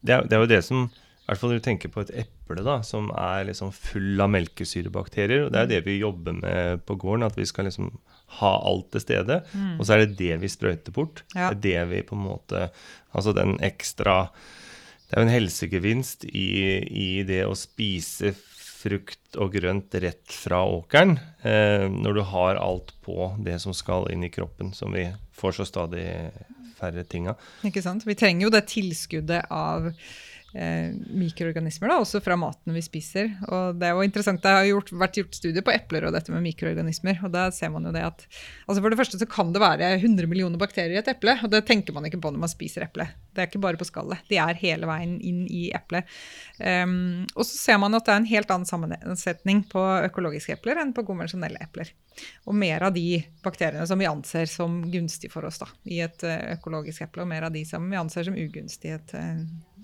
Det 0.02 0.14
er, 0.16 0.26
det 0.26 0.36
er, 0.36 0.42
jo 0.42 0.50
det 0.50 0.62
som 0.66 0.86
hvert 1.26 1.40
fall 1.40 1.52
når 1.52 1.60
du 1.60 1.66
tenker 1.66 1.92
på 1.92 2.02
et 2.02 2.14
eple 2.24 2.64
da, 2.66 2.80
som 2.86 3.10
er 3.14 3.46
liksom 3.48 3.70
full 3.74 4.20
av 4.22 4.32
melkesyrebakterier. 4.34 5.46
og 5.46 5.52
Det 5.54 5.60
er 5.60 5.70
det 5.70 5.82
vi 5.86 6.00
jobber 6.00 6.34
med 6.40 6.82
på 6.88 6.96
gården, 6.98 7.26
at 7.28 7.38
vi 7.38 7.46
skal 7.48 7.68
liksom 7.68 7.92
ha 8.40 8.52
alt 8.68 8.90
til 8.94 9.04
stede. 9.04 9.38
Mm. 9.52 9.76
Og 9.78 9.86
så 9.86 9.94
er 9.94 10.02
det 10.02 10.18
det 10.18 10.40
vi 10.42 10.50
sprøyter 10.50 10.94
bort. 10.94 11.22
Ja. 11.36 11.52
Det 11.52 11.76
er 11.76 11.86
det 11.86 11.92
vi 11.92 12.02
på 12.08 12.18
en 12.18 12.26
måte 12.30 12.68
Altså 13.12 13.34
den 13.36 13.58
ekstra 13.60 14.30
det 15.12 15.18
er 15.18 15.26
jo 15.26 15.28
en 15.28 15.34
helsegevinst 15.34 16.22
i, 16.24 16.48
i, 16.88 17.08
det 17.28 17.42
å 17.44 17.52
spise 17.52 18.30
frukt 18.32 19.36
og 19.36 19.52
grønt 19.52 19.92
rett 20.00 20.32
fra 20.32 20.62
åkeren, 20.64 21.18
eh, 21.44 21.84
når 21.92 22.16
du 22.16 22.22
har 22.30 22.56
alt 22.56 22.94
på 23.04 23.26
det 23.44 23.58
som 23.60 23.76
skal 23.76 24.08
inn 24.08 24.24
i 24.24 24.30
kroppen, 24.32 24.72
som 24.72 24.96
vi 24.96 25.04
får 25.36 25.58
så 25.58 25.66
stadig 25.68 26.06
færre 26.78 27.04
ting 27.04 27.28
av. 27.28 27.44
Ikke 27.68 27.84
sant. 27.84 28.06
Vi 28.08 28.16
trenger 28.16 28.46
jo 28.46 28.54
det 28.54 28.64
tilskuddet 28.72 29.52
av 29.52 29.90
eh, 30.54 30.92
mikroorganismer, 30.92 31.90
da, 31.92 31.98
også 32.02 32.20
fra 32.24 32.36
maten 32.40 32.74
vi 32.76 32.82
spiser. 32.84 33.30
Og 33.48 33.78
det 33.80 33.88
er 33.88 33.96
jo 33.96 34.06
interessant, 34.06 34.42
det 34.42 34.52
har 34.52 34.68
gjort, 34.68 34.92
vært 35.04 35.18
gjort 35.20 35.38
studier 35.38 35.64
på 35.64 35.74
epler 35.74 36.06
og 36.08 36.14
dette 36.16 36.34
med 36.34 36.44
mikroorganismer. 36.44 37.20
og 37.24 37.32
da 37.34 37.48
ser 37.54 37.72
man 37.74 37.88
jo 37.88 37.94
det 37.94 38.04
at, 38.06 38.26
altså 38.66 38.82
For 38.82 38.92
det 38.92 39.00
første 39.00 39.20
så 39.20 39.28
kan 39.30 39.52
det 39.54 39.62
være 39.62 39.94
100 39.98 40.28
millioner 40.30 40.60
bakterier 40.60 40.98
i 40.98 41.02
et 41.02 41.12
eple, 41.12 41.38
og 41.42 41.52
det 41.52 41.64
tenker 41.68 41.96
man 41.96 42.06
ikke 42.08 42.20
på 42.22 42.32
når 42.32 42.44
man 42.44 42.52
spiser 42.52 42.86
eple. 42.86 43.08
Det 43.32 43.40
er 43.40 43.48
ikke 43.48 43.62
bare 43.64 43.80
på 43.80 43.88
skallet, 43.88 44.20
de 44.28 44.36
er 44.36 44.60
hele 44.60 44.88
veien 44.88 45.16
inn 45.24 45.44
i 45.48 45.70
eplet. 45.72 46.08
Um, 46.60 47.24
og 47.32 47.46
så 47.48 47.56
ser 47.56 47.78
man 47.80 47.96
at 47.96 48.04
det 48.04 48.12
er 48.12 48.20
en 48.20 48.28
helt 48.28 48.52
annen 48.52 48.68
sammensetning 48.68 49.64
på 49.72 49.80
økologiske 50.04 50.58
epler 50.58 50.82
enn 50.82 50.92
på 50.92 51.06
konvensjonelle 51.08 51.62
epler. 51.64 51.94
Og 52.44 52.56
mer 52.58 52.84
av 52.84 52.92
de 52.92 53.22
bakteriene 53.44 53.86
som 53.88 54.00
vi 54.00 54.10
anser 54.10 54.50
som 54.50 54.82
gunstige 54.92 55.32
for 55.32 55.48
oss 55.48 55.62
da, 55.62 55.70
i 55.88 56.02
et 56.04 56.24
eh, 56.28 56.52
økologisk 56.58 57.06
eple, 57.06 57.24
og 57.24 57.30
mer 57.30 57.48
av 57.48 57.54
de 57.54 57.64
som 57.68 57.88
vi 57.88 57.96
anser 57.96 58.28
som 58.28 58.36
ugunstige 58.36 58.92
i 58.92 58.96
et 58.98 59.14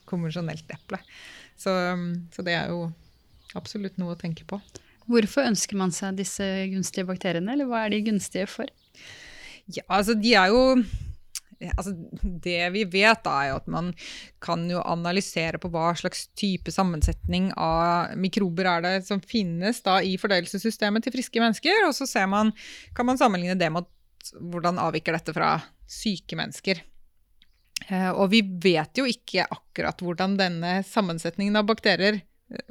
konvensjonelt 0.09 0.68
eple. 0.75 1.01
Så, 1.59 1.73
så, 2.35 2.44
det 2.47 2.55
er 2.57 2.73
jo 2.73 2.88
absolutt 3.59 3.99
noe 4.01 4.14
å 4.14 4.21
tenke 4.21 4.47
på. 4.49 4.61
Hvorfor 5.09 5.49
ønsker 5.49 5.79
man 5.81 5.92
seg 5.94 6.18
disse 6.18 6.44
gunstige 6.73 7.09
bakteriene, 7.09 7.55
eller 7.55 7.68
hva 7.68 7.85
er 7.85 7.94
de 7.94 8.05
gunstige 8.11 8.49
for? 8.51 8.68
Ja, 9.68 9.85
altså 9.88 10.16
de 10.16 10.35
er 10.37 10.53
jo 10.53 10.62
altså 11.75 11.90
Det 12.23 12.59
vi 12.71 12.85
vet, 12.87 13.25
da, 13.25 13.33
er 13.42 13.49
jo 13.51 13.57
at 13.59 13.71
man 13.73 13.90
kan 14.44 14.62
jo 14.71 14.79
analysere 14.87 15.59
på 15.59 15.71
hva 15.75 15.90
slags 15.99 16.29
type 16.38 16.71
sammensetning 16.71 17.51
av 17.59 18.14
mikrober 18.21 18.68
er 18.71 18.85
det 18.85 18.92
som 19.09 19.18
finnes 19.18 19.83
da 19.83 19.99
i 19.99 20.14
fordøyelsessystemet 20.21 21.03
til 21.03 21.16
friske 21.16 21.42
mennesker. 21.42 21.88
Og 21.88 21.97
så 21.99 22.07
man, 22.31 22.53
kan 22.94 23.09
man 23.09 23.18
sammenligne 23.18 23.59
det 23.59 23.73
med 23.75 23.90
hvordan 24.38 24.79
avviker 24.83 25.16
dette 25.16 25.35
fra 25.35 25.57
syke 25.88 26.38
mennesker. 26.38 26.85
Eh, 27.88 28.11
og 28.11 28.31
vi 28.33 28.42
vet 28.44 29.01
jo 29.01 29.07
ikke 29.09 29.46
akkurat 29.48 30.01
hvordan 30.05 30.37
denne 30.40 30.81
sammensetningen 30.87 31.57
av 31.57 31.68
bakterier 31.70 32.20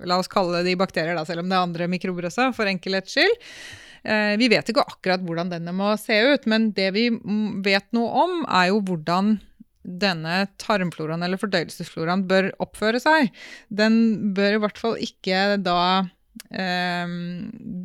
La 0.10 0.17
oss 0.17 0.30
kalle 0.32 0.63
de 0.65 0.73
bakterier, 0.73 1.13
da, 1.13 1.21
selv 1.25 1.43
om 1.43 1.51
det 1.51 1.58
er 1.58 1.65
andre 1.67 1.88
mikrober 1.91 2.25
også, 2.30 2.49
for 2.58 2.69
enkelhets 2.69 3.13
skyld. 3.13 3.36
Eh, 4.10 4.34
vi 4.41 4.49
vet 4.49 4.71
ikke 4.71 4.86
akkurat 4.88 5.21
hvordan 5.21 5.51
denne 5.51 5.73
må 5.75 5.91
se 6.01 6.17
ut, 6.32 6.47
men 6.49 6.71
det 6.77 6.88
vi 6.95 7.12
vet 7.65 7.86
noe 7.93 8.23
om, 8.23 8.39
er 8.47 8.71
jo 8.71 8.82
hvordan 8.88 9.36
denne 9.88 10.47
tarmfloraen 10.60 11.23
eller 11.23 11.39
fordøyelsesfloraen 11.39 12.25
bør 12.27 12.49
oppføre 12.63 12.99
seg. 12.99 13.30
Den 13.69 14.34
bør 14.36 14.58
i 14.58 14.62
hvert 14.65 14.82
fall 14.82 14.97
ikke 15.03 15.60
da 15.63 15.80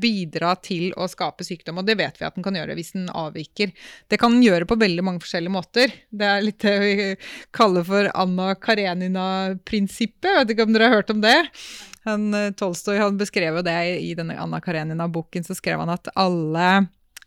bidra 0.03 0.53
til 0.63 0.93
å 1.01 1.07
skape 1.11 1.45
sykdom. 1.47 1.81
Og 1.81 1.87
det 1.89 1.97
vet 1.99 2.19
vi 2.21 2.27
at 2.27 2.37
den 2.37 2.45
kan 2.45 2.57
gjøre 2.57 2.77
hvis 2.79 2.93
den 2.95 3.09
avviker. 3.09 3.73
Det 4.11 4.19
kan 4.21 4.35
den 4.35 4.45
gjøre 4.45 4.69
på 4.69 4.79
veldig 4.81 5.05
mange 5.07 5.23
forskjellige 5.25 5.55
måter. 5.55 5.95
Det 6.11 6.29
er 6.29 6.45
litt 6.45 6.61
det 6.63 6.75
vi 6.83 6.93
kaller 7.55 7.87
for 7.87 8.11
Anna 8.13 8.53
Karenina-prinsippet. 8.59 10.31
Vet 10.43 10.55
ikke 10.55 10.67
om 10.69 10.77
dere 10.77 10.91
har 10.91 11.01
hørt 11.01 11.15
om 11.15 11.23
det? 11.25 11.39
Han, 12.05 12.35
eh, 12.35 12.51
Tolstoy 12.59 12.99
han 12.99 13.19
beskrev 13.19 13.63
det 13.65 13.79
i 14.01 14.15
denne 14.19 14.39
Anna 14.41 14.61
Karenina-boken. 14.61 15.45
Så 15.47 15.57
skrev 15.59 15.83
han 15.83 15.93
at 15.93 16.11
alle 16.19 16.71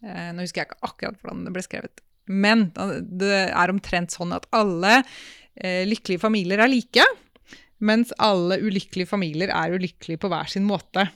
eh, 0.02 0.32
Nå 0.36 0.44
husker 0.44 0.64
jeg 0.64 0.72
ikke 0.72 0.90
akkurat 0.90 1.22
hvordan 1.22 1.46
det 1.48 1.56
ble 1.56 1.64
skrevet, 1.66 2.04
men 2.26 2.70
det 3.02 3.46
er 3.48 3.72
omtrent 3.72 4.14
sånn 4.14 4.34
at 4.36 4.48
alle 4.56 4.98
eh, 5.00 5.86
lykkelige 5.88 6.24
familier 6.24 6.64
er 6.64 6.72
like 6.72 7.06
mens 7.84 8.14
alle 8.22 8.60
ulykkelige 8.64 9.10
familier 9.10 9.52
er 9.54 9.76
ulykkelige 9.76 10.22
på 10.22 10.32
hver 10.32 10.50
sin 10.52 10.68
måte. 10.68 11.08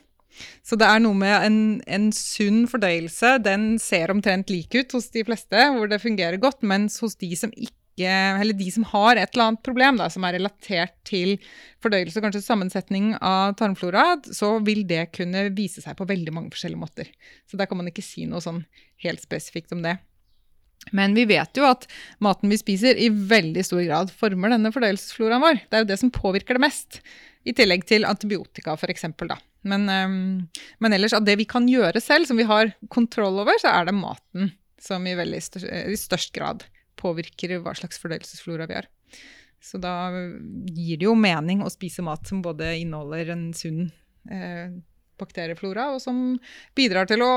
Så 0.63 0.78
det 0.80 0.88
er 0.88 1.02
noe 1.02 1.17
med 1.17 1.36
en, 1.45 1.60
en, 1.89 2.08
sunn 2.15 2.63
fordøyelse. 2.69 3.38
Den 3.43 3.74
ser 3.82 4.13
omtrent 4.13 4.52
lik 4.54 4.76
ut 4.78 4.93
hos 4.95 5.10
de 5.13 5.26
fleste, 5.28 5.65
hvor 5.76 5.89
det 5.89 6.02
fungerer 6.04 6.39
godt, 6.41 6.62
mens 6.63 7.00
hos 7.04 7.17
de 7.19 7.34
som 7.39 7.54
ikke 7.56 7.76
eller 8.00 8.56
de 8.56 8.69
som 8.72 8.86
har 8.88 9.17
et 9.19 9.34
eller 9.34 9.50
annet 9.50 9.63
problem 9.65 9.98
da, 10.00 10.06
som 10.08 10.24
er 10.24 10.38
relatert 10.38 10.93
til 11.04 11.34
fordøyelse, 11.84 12.22
kanskje 12.24 12.39
sammensetning 12.45 13.10
av 13.19 13.58
tarmflora, 13.60 14.22
så 14.24 14.54
vil 14.63 14.86
det 14.88 15.10
kunne 15.17 15.50
vise 15.52 15.84
seg 15.84 15.98
på 16.00 16.08
veldig 16.08 16.32
mange 16.32 16.54
forskjellige 16.54 16.80
måter. 16.80 17.10
Så 17.43 17.60
der 17.60 17.67
kan 17.67 17.82
man 17.82 17.91
ikke 17.91 18.06
si 18.06 18.24
noe 18.24 18.39
sånn 18.39 18.62
helt 19.04 19.19
spesifikt 19.19 19.76
om 19.76 19.84
det. 19.84 19.98
Men 20.95 21.13
vi 21.13 21.25
vet 21.29 21.57
jo 21.59 21.67
at 21.67 21.85
maten 22.23 22.51
vi 22.51 22.57
spiser, 22.59 22.97
i 22.97 23.09
veldig 23.09 23.63
stor 23.65 23.81
grad 23.83 24.13
former 24.15 24.55
denne 24.55 24.71
fordøyelsesfloraen 24.73 25.43
vår. 25.43 25.61
Det 25.67 25.77
er 25.77 25.83
jo 25.83 25.89
det 25.91 25.99
som 26.01 26.13
påvirker 26.13 26.57
det 26.57 26.65
mest. 26.65 27.01
I 27.47 27.53
tillegg 27.55 27.85
til 27.87 28.07
antibiotika, 28.07 28.75
f.eks. 28.75 29.05
Men, 29.67 29.85
um, 29.89 30.15
men 30.79 30.95
ellers 30.95 31.15
av 31.15 31.25
det 31.27 31.37
vi 31.39 31.47
kan 31.49 31.67
gjøre 31.69 32.01
selv, 32.03 32.29
som 32.29 32.39
vi 32.39 32.47
har 32.47 32.73
kontroll 32.91 33.41
over, 33.43 33.59
så 33.61 33.71
er 33.73 33.89
det 33.89 33.97
maten 33.97 34.53
som 34.79 35.05
i, 35.07 35.15
størst, 35.43 35.67
i 35.67 35.97
størst 35.99 36.33
grad 36.35 36.63
påvirker 36.99 37.57
hva 37.63 37.75
slags 37.77 37.99
fordøyelsesflora 38.01 38.67
vi 38.69 38.79
har. 38.79 38.87
Så 39.63 39.79
da 39.81 40.11
gir 40.71 40.99
det 40.99 41.07
jo 41.07 41.15
mening 41.19 41.63
å 41.63 41.71
spise 41.71 42.03
mat 42.05 42.27
som 42.27 42.43
både 42.43 42.77
inneholder 42.79 43.33
en 43.35 43.49
sunn 43.55 43.89
eh, 44.31 44.71
bakterieflora, 45.19 45.89
og 45.95 45.99
som 46.03 46.39
bidrar 46.79 47.09
til 47.09 47.23
å 47.25 47.31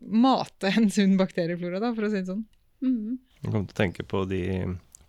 mate 0.00 0.72
en 0.72 0.88
sunn 0.92 1.18
bakterieflora, 1.20 1.80
da, 1.82 1.92
for 1.92 2.08
å 2.08 2.12
si 2.12 2.22
det 2.22 2.30
sånn. 2.30 2.46
Mm. 2.82 3.18
Jeg 3.42 3.50
kom 3.50 3.66
til 3.66 3.74
å 3.74 3.80
tenke 3.80 4.06
på 4.06 4.24
de 4.30 4.42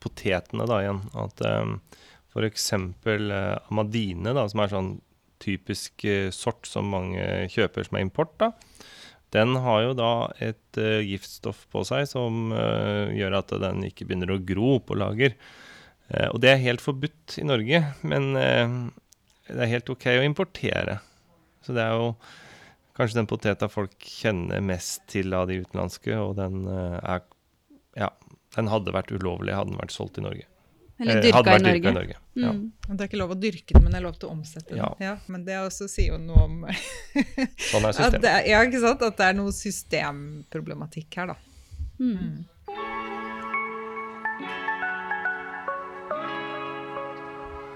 potetene 0.03 0.67
da 0.69 0.81
igjen. 0.83 1.01
At 1.19 1.43
um, 1.47 1.77
f.eks. 2.33 2.69
Uh, 2.73 3.57
amadine, 3.71 4.33
da, 4.35 4.45
som 4.49 4.63
er 4.63 4.73
sånn 4.73 4.93
typisk 5.43 6.05
uh, 6.07 6.29
sort 6.33 6.67
som 6.69 6.91
mange 6.93 7.47
kjøper 7.53 7.87
som 7.87 7.99
er 7.99 8.07
import, 8.07 8.35
da. 8.41 8.53
Den 9.33 9.55
har 9.65 9.79
jo 9.81 9.93
da 9.97 10.13
et 10.43 10.79
uh, 10.79 11.01
giftstoff 11.01 11.65
på 11.73 11.81
seg 11.89 12.05
som 12.09 12.53
uh, 12.53 13.09
gjør 13.13 13.39
at 13.39 13.55
den 13.63 13.87
ikke 13.89 14.07
begynner 14.09 14.35
å 14.35 14.41
gro 14.45 14.77
på 14.83 14.99
lager. 14.99 15.37
Og 16.13 16.35
det 16.43 16.49
er 16.51 16.59
helt 16.61 16.81
forbudt 16.83 17.37
i 17.41 17.45
Norge, 17.47 17.79
men 18.05 18.35
det 18.35 19.55
er 19.55 19.69
helt 19.71 19.87
OK 19.89 20.03
å 20.11 20.25
importere. 20.27 20.97
Så 21.63 21.73
det 21.73 21.81
er 21.81 21.95
jo 21.95 22.09
kanskje 22.93 23.17
den 23.17 23.29
poteta 23.31 23.69
folk 23.71 23.95
kjenner 23.97 24.61
mest 24.61 25.07
til 25.09 25.33
av 25.33 25.47
de 25.49 25.61
utenlandske, 25.63 26.13
og 26.19 26.35
den 26.37 26.67
er 26.67 27.23
ja, 27.99 28.09
den 28.55 28.69
hadde 28.71 28.93
vært 28.95 29.13
ulovlig 29.13 29.55
hadde 29.57 29.73
den 29.73 29.81
vært 29.81 29.95
solgt 29.95 30.19
i 30.21 30.25
Norge. 30.25 30.47
Eller 31.01 31.17
eh, 31.17 31.21
dyrka, 31.25 31.55
i 31.57 31.63
Norge. 31.63 31.89
i 31.89 31.93
Norge. 31.93 32.17
Ja. 32.33 32.51
Mm. 32.53 32.71
Det 32.87 32.99
er 33.01 33.09
ikke 33.09 33.21
lov 33.21 33.33
å 33.33 33.39
dyrke 33.39 33.75
den, 33.75 33.83
men 33.85 33.95
det 33.95 33.99
er 33.99 34.05
lov 34.05 34.17
til 34.21 34.29
å 34.29 34.35
omsette 34.37 34.75
den. 34.75 34.81
Ja. 34.83 34.91
ja 35.01 35.15
men 35.33 35.45
det 35.47 35.57
også 35.63 35.89
sier 35.91 36.13
jo 36.13 36.21
noe 36.21 36.45
om 36.45 36.59
Sånn 37.71 37.87
er 37.89 37.97
systemet. 37.97 38.21
Det, 38.23 38.33
ja, 38.51 38.61
ikke 38.67 38.83
sant? 38.83 39.05
At 39.05 39.17
det 39.19 39.29
er 39.31 39.37
noe 39.39 39.53
systemproblematikk 39.57 41.21
her, 41.21 41.33
da. 41.33 41.39
Mm. 41.99 42.17
mm. 42.17 42.41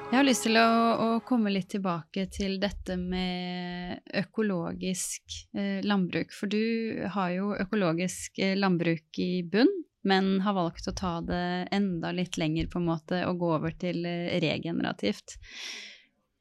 Jeg 0.08 0.16
har 0.22 0.24
lyst 0.24 0.46
til 0.46 0.56
å, 0.56 0.68
å, 1.04 1.08
komme 1.28 1.52
litt 1.52 1.68
tilbake 1.74 2.30
til 2.32 2.54
dette 2.62 2.96
med 2.96 4.00
økologisk 4.16 5.36
eh, 5.52 5.84
landbruk. 5.84 6.32
For 6.32 6.48
du 6.48 7.04
har 7.12 7.34
jo 7.36 7.50
økologisk 7.60 8.40
eh, 8.40 8.56
landbruk 8.56 9.20
i 9.20 9.44
bunn 9.44 9.74
men 10.08 10.38
har 10.46 10.56
valgt 10.58 10.88
å 10.90 10.96
ta 10.96 11.18
det 11.26 11.68
enda 11.76 12.14
litt 12.16 12.38
lenger, 12.38 12.70
på 12.72 12.82
en 12.82 12.90
måte, 12.90 13.22
og 13.28 13.42
gå 13.42 13.54
over 13.58 13.76
til 13.80 14.06
eh, 14.08 14.38
regenerativt. 14.44 15.38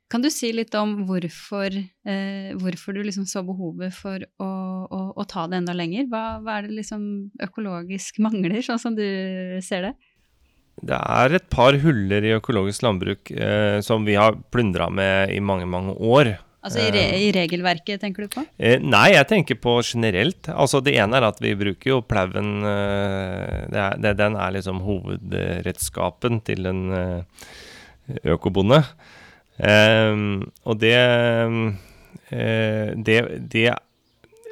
Kan 0.06 0.22
du 0.22 0.28
si 0.30 0.52
litt 0.54 0.74
om 0.78 1.00
hvorfor, 1.08 1.74
eh, 1.74 2.50
hvorfor 2.60 2.94
du 2.94 3.02
liksom 3.02 3.26
så 3.26 3.42
behovet 3.46 3.94
for 3.96 4.22
å, 4.22 4.50
å, 4.86 5.00
å, 5.18 5.24
ta 5.26 5.48
det 5.50 5.58
enda 5.62 5.74
lenger? 5.74 6.06
Hva, 6.12 6.38
hva 6.44 6.60
er 6.60 6.68
det 6.68 6.76
liksom 6.78 7.08
økologisk 7.42 8.20
mangler, 8.22 8.60
sånn 8.62 8.82
som 8.82 8.98
du 8.98 9.06
ser 9.66 9.88
det? 9.88 9.94
Det 10.86 10.96
er 10.96 11.34
et 11.38 11.46
par 11.50 11.74
huller 11.80 12.24
i 12.24 12.34
økologisk 12.36 12.84
landbruk 12.84 13.32
eh, 13.32 13.80
som 13.82 14.04
vi 14.06 14.14
har 14.20 14.36
plundra 14.52 14.90
med 14.92 15.32
i 15.34 15.40
mange, 15.40 15.66
mange 15.66 15.96
år. 15.96 16.36
Altså 16.66 16.82
i, 16.82 16.90
re 16.90 17.02
eh, 17.12 17.20
i, 17.28 17.30
regelverket, 17.34 18.00
tenker 18.02 18.26
du 18.26 18.32
på? 18.32 18.42
Eh, 18.58 18.80
nei, 18.82 19.12
jeg 19.14 19.28
tenker 19.30 19.58
på 19.62 19.76
generelt. 19.86 20.50
Altså 20.50 20.82
Det 20.84 20.96
ene 20.98 21.20
er 21.20 21.28
at 21.28 21.38
vi 21.42 21.54
bruker 21.58 21.92
jo 21.92 22.00
plauen 22.02 22.66
eh, 22.66 24.02
Den 24.02 24.34
er 24.34 24.54
liksom 24.56 24.82
hovedredskapen 24.86 26.42
til 26.46 26.66
en 26.66 26.82
eh, 26.96 27.48
økobonde. 28.34 28.82
Eh, 29.62 30.14
og 30.66 30.80
det, 30.82 30.96
eh, 32.34 32.94
det, 32.96 33.20
det 33.54 33.68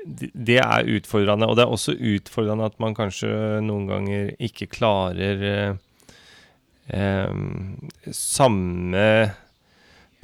det 0.04 0.58
er 0.60 0.90
utfordrende. 0.98 1.46
Og 1.48 1.56
det 1.56 1.64
er 1.64 1.72
også 1.72 1.94
utfordrende 1.96 2.68
at 2.68 2.76
man 2.82 2.96
kanskje 2.96 3.30
noen 3.64 3.86
ganger 3.88 4.34
ikke 4.36 4.68
klarer 4.68 5.44
eh, 6.92 7.38
samme 8.12 9.06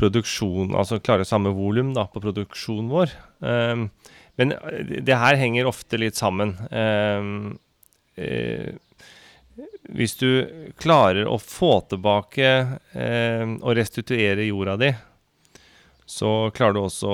produksjon, 0.00 0.74
altså 0.74 1.00
klare 1.04 1.26
samme 1.28 1.52
volum 1.54 1.92
på 1.94 2.22
produksjonen 2.24 2.90
vår. 2.90 3.14
Eh, 3.44 3.86
men 4.40 4.54
det 5.04 5.18
her 5.20 5.36
henger 5.36 5.68
ofte 5.68 5.98
litt 6.00 6.16
sammen. 6.16 6.54
Ehm, 6.72 7.58
eh, 8.16 8.72
hvis 9.92 10.16
du 10.16 10.72
klarer 10.80 11.28
å 11.28 11.36
få 11.42 11.74
tilbake 11.90 12.50
eh, 12.96 13.44
og 13.44 13.76
restituere 13.76 14.46
jorda 14.48 14.78
di, 14.80 14.90
så 16.08 16.48
klarer 16.56 16.78
du 16.78 16.82
også 16.86 17.10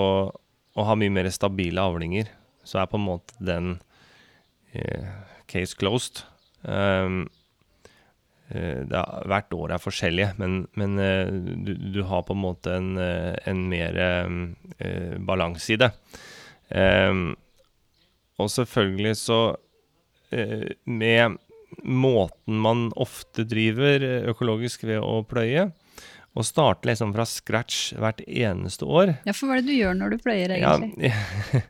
å 0.77 0.87
ha 0.87 0.97
mye 0.99 1.13
mer 1.13 1.29
stabile 1.35 1.83
avlinger. 1.83 2.31
Så 2.67 2.79
er 2.79 2.91
på 2.91 3.01
en 3.01 3.09
måte 3.09 3.35
den 3.43 3.79
eh, 4.73 5.11
case 5.51 5.75
closed. 5.79 6.23
Um, 6.63 7.27
Eh, 8.49 8.85
er, 8.87 9.25
hvert 9.27 9.55
år 9.57 9.75
er 9.75 9.83
forskjellige, 9.83 10.35
men, 10.39 10.61
men 10.79 11.01
eh, 11.03 11.33
du, 11.67 11.73
du, 11.97 12.03
har 12.07 12.23
på 12.29 12.37
en 12.37 12.45
måte 12.45 12.77
en, 12.79 12.93
eh, 13.03 13.35
en 13.51 13.65
mer 13.73 13.99
eh, 13.99 15.17
balanse 15.19 15.75
i 15.75 15.81
det. 15.83 15.91
Um, 16.71 17.37
og 18.43 18.49
selvfølgelig 18.51 19.13
så 19.21 19.37
eh, 20.35 20.73
Med 20.83 21.37
måten 21.87 22.59
man 22.59 22.89
ofte 22.99 23.45
driver 23.47 24.03
økologisk 24.33 24.83
ved 24.87 24.99
å 25.03 25.21
pløye, 25.27 25.69
og 26.37 26.45
starte 26.45 26.87
liksom 26.91 27.15
fra 27.17 27.25
scratch 27.27 27.95
hvert 27.97 28.21
eneste 28.27 28.85
år. 28.85 29.15
Ja, 29.25 29.33
For 29.33 29.49
hva 29.49 29.57
er 29.57 29.65
det 29.65 29.73
du 29.73 29.79
gjør 29.79 29.95
når 29.97 30.13
du 30.13 30.23
pløyer, 30.23 30.53
egentlig? 30.53 31.09
Ja, 31.09 31.63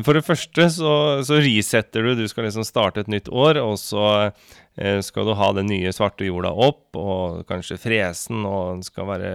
for 0.06 0.16
det 0.16 0.24
første 0.24 0.66
så, 0.72 0.94
så 1.26 1.38
resetter 1.44 2.08
du. 2.08 2.14
Du 2.16 2.24
skal 2.32 2.48
liksom 2.48 2.64
starte 2.66 3.04
et 3.04 3.12
nytt 3.12 3.28
år, 3.28 3.60
og 3.60 3.76
så 3.78 4.32
Eh, 4.69 4.69
skal 5.04 5.28
du 5.28 5.34
ha 5.36 5.50
den 5.56 5.68
nye 5.68 5.92
svarte 5.92 6.24
jorda 6.24 6.54
opp, 6.56 6.96
og 6.96 7.42
kanskje 7.48 7.76
fresen, 7.80 8.44
og 8.48 8.76
den 8.76 8.84
skal 8.86 9.08
være 9.10 9.32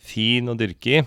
fin 0.00 0.50
å 0.50 0.56
dyrke 0.58 1.00
i. 1.00 1.02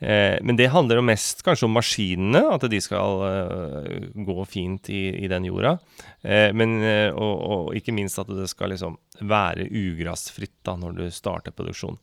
Eh, 0.00 0.38
men 0.40 0.56
det 0.56 0.70
handler 0.72 0.96
jo 0.96 1.04
mest 1.04 1.42
kanskje 1.44 1.66
om 1.68 1.74
maskinene, 1.76 2.40
at 2.54 2.64
de 2.72 2.80
skal 2.80 3.24
eh, 3.26 4.08
gå 4.24 4.44
fint 4.48 4.88
i, 4.88 5.02
i 5.26 5.28
den 5.30 5.48
jorda. 5.50 5.76
Men, 6.20 6.74
og, 7.16 7.30
og, 7.40 7.68
ikke 7.78 7.94
minst 7.96 8.20
at 8.20 8.28
det 8.28 8.44
skal 8.50 8.74
liksom 8.74 8.98
være 9.24 9.64
ugrasfritt 9.72 10.58
da, 10.68 10.74
når 10.76 10.98
du 10.98 11.06
starter 11.14 11.54
produksjon. 11.56 11.96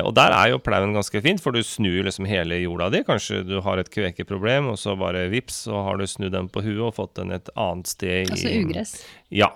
Og 0.00 0.08
der 0.16 0.32
er 0.32 0.46
jo 0.54 0.62
plauen 0.64 0.96
ganske 0.96 1.20
fint, 1.20 1.42
for 1.44 1.52
du 1.52 1.60
snur 1.60 2.06
liksom 2.06 2.24
hele 2.24 2.56
jorda 2.62 2.88
di. 2.94 3.02
Kanskje 3.04 3.42
du 3.44 3.58
har 3.66 3.82
et 3.82 3.92
kvekeproblem, 3.92 4.70
og 4.72 4.80
så 4.80 4.96
bare 4.96 5.26
vips, 5.28 5.66
så 5.66 5.84
har 5.84 6.00
du 6.00 6.08
snudd 6.08 6.32
den 6.32 6.48
på 6.48 6.64
huet 6.64 6.86
og 6.88 6.96
fått 6.96 7.18
den 7.20 7.36
et 7.36 7.52
annet 7.52 7.92
sted. 7.92 8.32
Altså 8.32 8.56
ugress? 8.64 8.96
Ja 9.28 9.52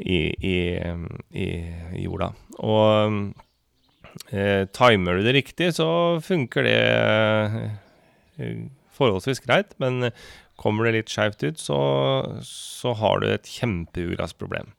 i, 0.00 0.20
i, 0.32 0.56
i 1.36 1.48
jorda. 2.04 2.32
Og 2.64 3.32
eh, 4.32 4.66
timer 4.76 5.18
du 5.18 5.26
det 5.26 5.36
riktig, 5.36 5.72
så 5.76 5.88
funker 6.24 6.66
det 6.66 6.80
eh, 8.40 8.68
forholdsvis 8.96 9.44
greit. 9.44 9.76
Men 9.82 10.10
kommer 10.60 10.86
det 10.86 10.98
litt 10.98 11.12
skeivt 11.12 11.42
ut, 11.46 11.60
så, 11.60 11.80
så, 12.44 12.92
har 13.00 13.22
du 13.22 13.30
et 13.30 13.48
kjempeugressproblem. 13.48 14.74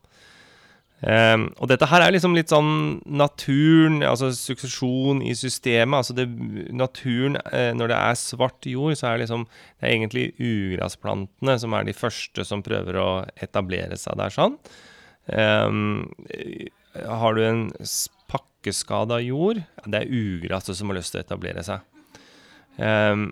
Um, 1.02 1.48
og 1.58 1.66
dette 1.66 1.88
her 1.90 2.04
er 2.04 2.12
liksom 2.14 2.36
litt 2.36 2.52
sånn 2.52 3.00
naturen, 3.10 4.04
altså 4.06 4.28
suksesjon 4.36 5.18
i 5.26 5.32
systemet. 5.34 5.96
altså 5.98 6.14
det, 6.14 6.28
Naturen, 6.70 7.40
eh, 7.50 7.72
når 7.74 7.90
det 7.90 7.96
er 7.98 8.20
svart 8.20 8.68
jord, 8.70 8.94
så 9.00 9.08
er 9.10 9.24
liksom 9.24 9.48
Det 9.48 9.88
er 9.88 9.96
egentlig 9.96 10.28
ugressplantene 10.38 11.58
som 11.58 11.74
er 11.74 11.88
de 11.88 11.96
første 11.96 12.46
som 12.46 12.62
prøver 12.62 13.00
å 13.02 13.08
etablere 13.34 13.98
seg 13.98 14.14
der 14.22 14.30
sånn. 14.30 14.54
Um, 15.30 16.10
har 16.92 17.36
du 17.36 17.42
en 17.46 17.62
pakkeskada 18.30 19.20
jord, 19.22 19.62
det 19.86 20.02
er 20.02 20.10
ugraset 20.10 20.76
som 20.78 20.90
har 20.90 20.98
lyst 20.98 21.14
til 21.14 21.22
å 21.22 21.26
etablere 21.26 21.64
seg. 21.66 21.84
Um, 22.76 23.30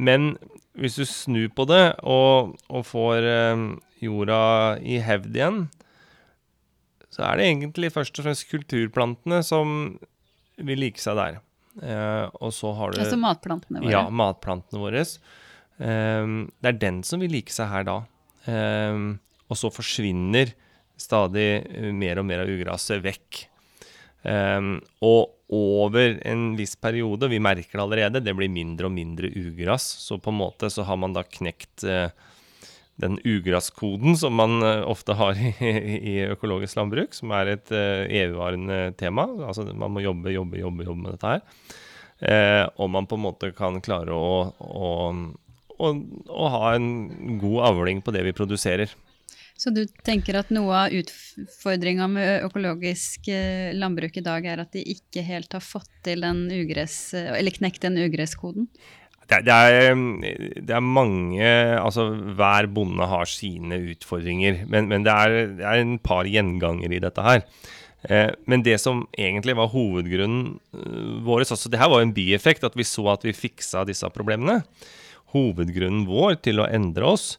men 0.00 0.34
hvis 0.80 0.96
du 0.98 1.04
snur 1.08 1.50
på 1.52 1.66
det 1.68 1.82
og, 2.08 2.54
og 2.70 2.86
får 2.88 3.26
um, 3.52 3.66
jorda 4.00 4.40
i 4.80 5.00
hevd 5.04 5.36
igjen, 5.36 5.60
så 7.10 7.26
er 7.26 7.40
det 7.40 7.48
egentlig 7.50 7.90
først 7.92 8.20
og 8.20 8.26
fremst 8.28 8.48
kulturplantene 8.50 9.42
som 9.46 9.98
vil 10.60 10.82
like 10.82 11.02
seg 11.02 11.18
der. 11.18 11.40
Uh, 11.80 12.26
og 12.42 12.54
så 12.54 12.72
har 12.76 12.92
du 12.92 13.02
Altså 13.02 13.18
matplantene 13.20 13.82
våre? 13.82 13.92
Ja, 13.92 14.06
matplantene 14.10 14.82
våre. 14.82 15.04
Um, 15.80 16.48
det 16.60 16.72
er 16.72 16.80
den 16.86 17.04
som 17.06 17.22
vil 17.22 17.34
like 17.34 17.54
seg 17.54 17.70
her 17.70 17.86
da. 17.86 18.00
Og 19.50 19.58
så 19.58 19.68
forsvinner 19.74 20.54
stadig 21.00 21.48
eh, 21.64 21.90
mer 21.96 22.20
og 22.20 22.28
mer 22.28 22.44
av 22.44 22.52
ugraset 22.52 23.02
vekk. 23.04 23.46
Um, 24.20 24.74
og 25.00 25.30
over 25.50 26.18
en 26.28 26.50
viss 26.58 26.76
periode, 26.76 27.30
vi 27.32 27.40
merker 27.42 27.78
det 27.78 27.84
allerede, 27.84 28.20
det 28.22 28.34
blir 28.36 28.52
mindre 28.52 28.90
og 28.90 28.94
mindre 28.94 29.30
ugras. 29.32 29.86
Så 30.04 30.20
på 30.20 30.32
en 30.32 30.40
måte 30.42 30.70
så 30.70 30.84
har 30.86 31.00
man 31.00 31.16
da 31.16 31.24
knekt 31.26 31.86
uh, 31.88 32.12
den 33.00 33.16
ugraskoden 33.24 34.18
som 34.20 34.36
man 34.36 34.60
uh, 34.62 34.84
ofte 34.90 35.16
har 35.18 35.40
i, 35.40 35.74
i, 35.96 36.16
økologisk 36.30 36.78
landbruk, 36.78 37.16
som 37.16 37.32
er 37.34 37.56
et 37.56 37.74
uh, 37.74 38.04
evigvarende 38.06 38.82
tema. 39.00 39.26
Altså 39.48 39.66
man 39.72 39.96
må 39.96 40.04
jobbe, 40.04 40.34
jobbe, 40.36 40.60
jobbe, 40.60 40.86
jobbe 40.86 41.06
med 41.06 41.16
dette 41.16 41.36
her. 41.36 41.46
Og 42.76 42.90
man 42.92 43.06
på 43.08 43.16
en 43.16 43.22
måte 43.24 43.48
kan 43.56 43.78
klare 43.80 44.12
å, 44.12 44.50
å, 44.60 44.88
å, 45.80 45.92
å 46.28 46.48
ha 46.52 46.74
en 46.76 47.38
god 47.40 47.70
avling 47.70 48.02
på 48.04 48.12
det 48.12 48.26
vi 48.26 48.34
produserer. 48.36 48.92
Så 49.60 49.68
du 49.76 49.82
tenker 50.06 50.38
at 50.40 50.48
noe 50.54 50.86
av 50.86 50.94
utfordringa 50.96 52.06
med 52.08 52.46
økologisk 52.46 53.28
landbruk 53.76 54.16
i 54.16 54.24
dag 54.24 54.46
er 54.48 54.62
at 54.62 54.72
de 54.72 54.80
ikke 54.94 55.20
helt 55.26 55.52
har 55.52 55.60
fått 55.60 55.90
til 56.06 56.24
den 56.24 56.46
ugress, 56.48 57.12
eller 57.12 57.52
knekt 57.52 57.84
den 57.84 57.98
ugresskoden? 58.00 58.70
Det, 59.30 59.42
det, 59.46 59.52
er, 59.54 59.92
det, 60.58 60.72
er, 60.74 60.82
mange 60.82 61.50
Altså 61.78 62.08
hver 62.34 62.66
bonde 62.72 63.06
har 63.06 63.28
sine 63.30 63.78
utfordringer. 63.92 64.64
Men, 64.66 64.88
men 64.90 65.04
det, 65.06 65.12
er, 65.12 65.36
det, 65.60 65.66
er, 65.66 65.82
en 65.84 66.00
par 66.02 66.26
gjengangere 66.26 66.96
i 66.96 67.02
dette 67.04 67.22
her. 67.22 67.44
Eh, 68.08 68.32
men 68.50 68.64
det 68.66 68.80
som 68.82 69.04
egentlig 69.14 69.54
var 69.60 69.70
hovedgrunnen 69.70 70.56
vår 71.26 71.44
altså 71.44 71.70
Det 71.70 71.78
her 71.78 71.92
var 71.92 72.02
en 72.02 72.16
bieffekt, 72.16 72.66
at 72.66 72.74
vi 72.74 72.88
så 72.88 73.06
at 73.12 73.28
vi 73.28 73.36
fiksa 73.36 73.84
disse 73.86 74.08
problemene. 74.16 74.62
Hovedgrunnen 75.36 76.08
vår 76.08 76.40
til 76.42 76.64
å 76.64 76.70
endre 76.72 77.12
oss 77.14 77.34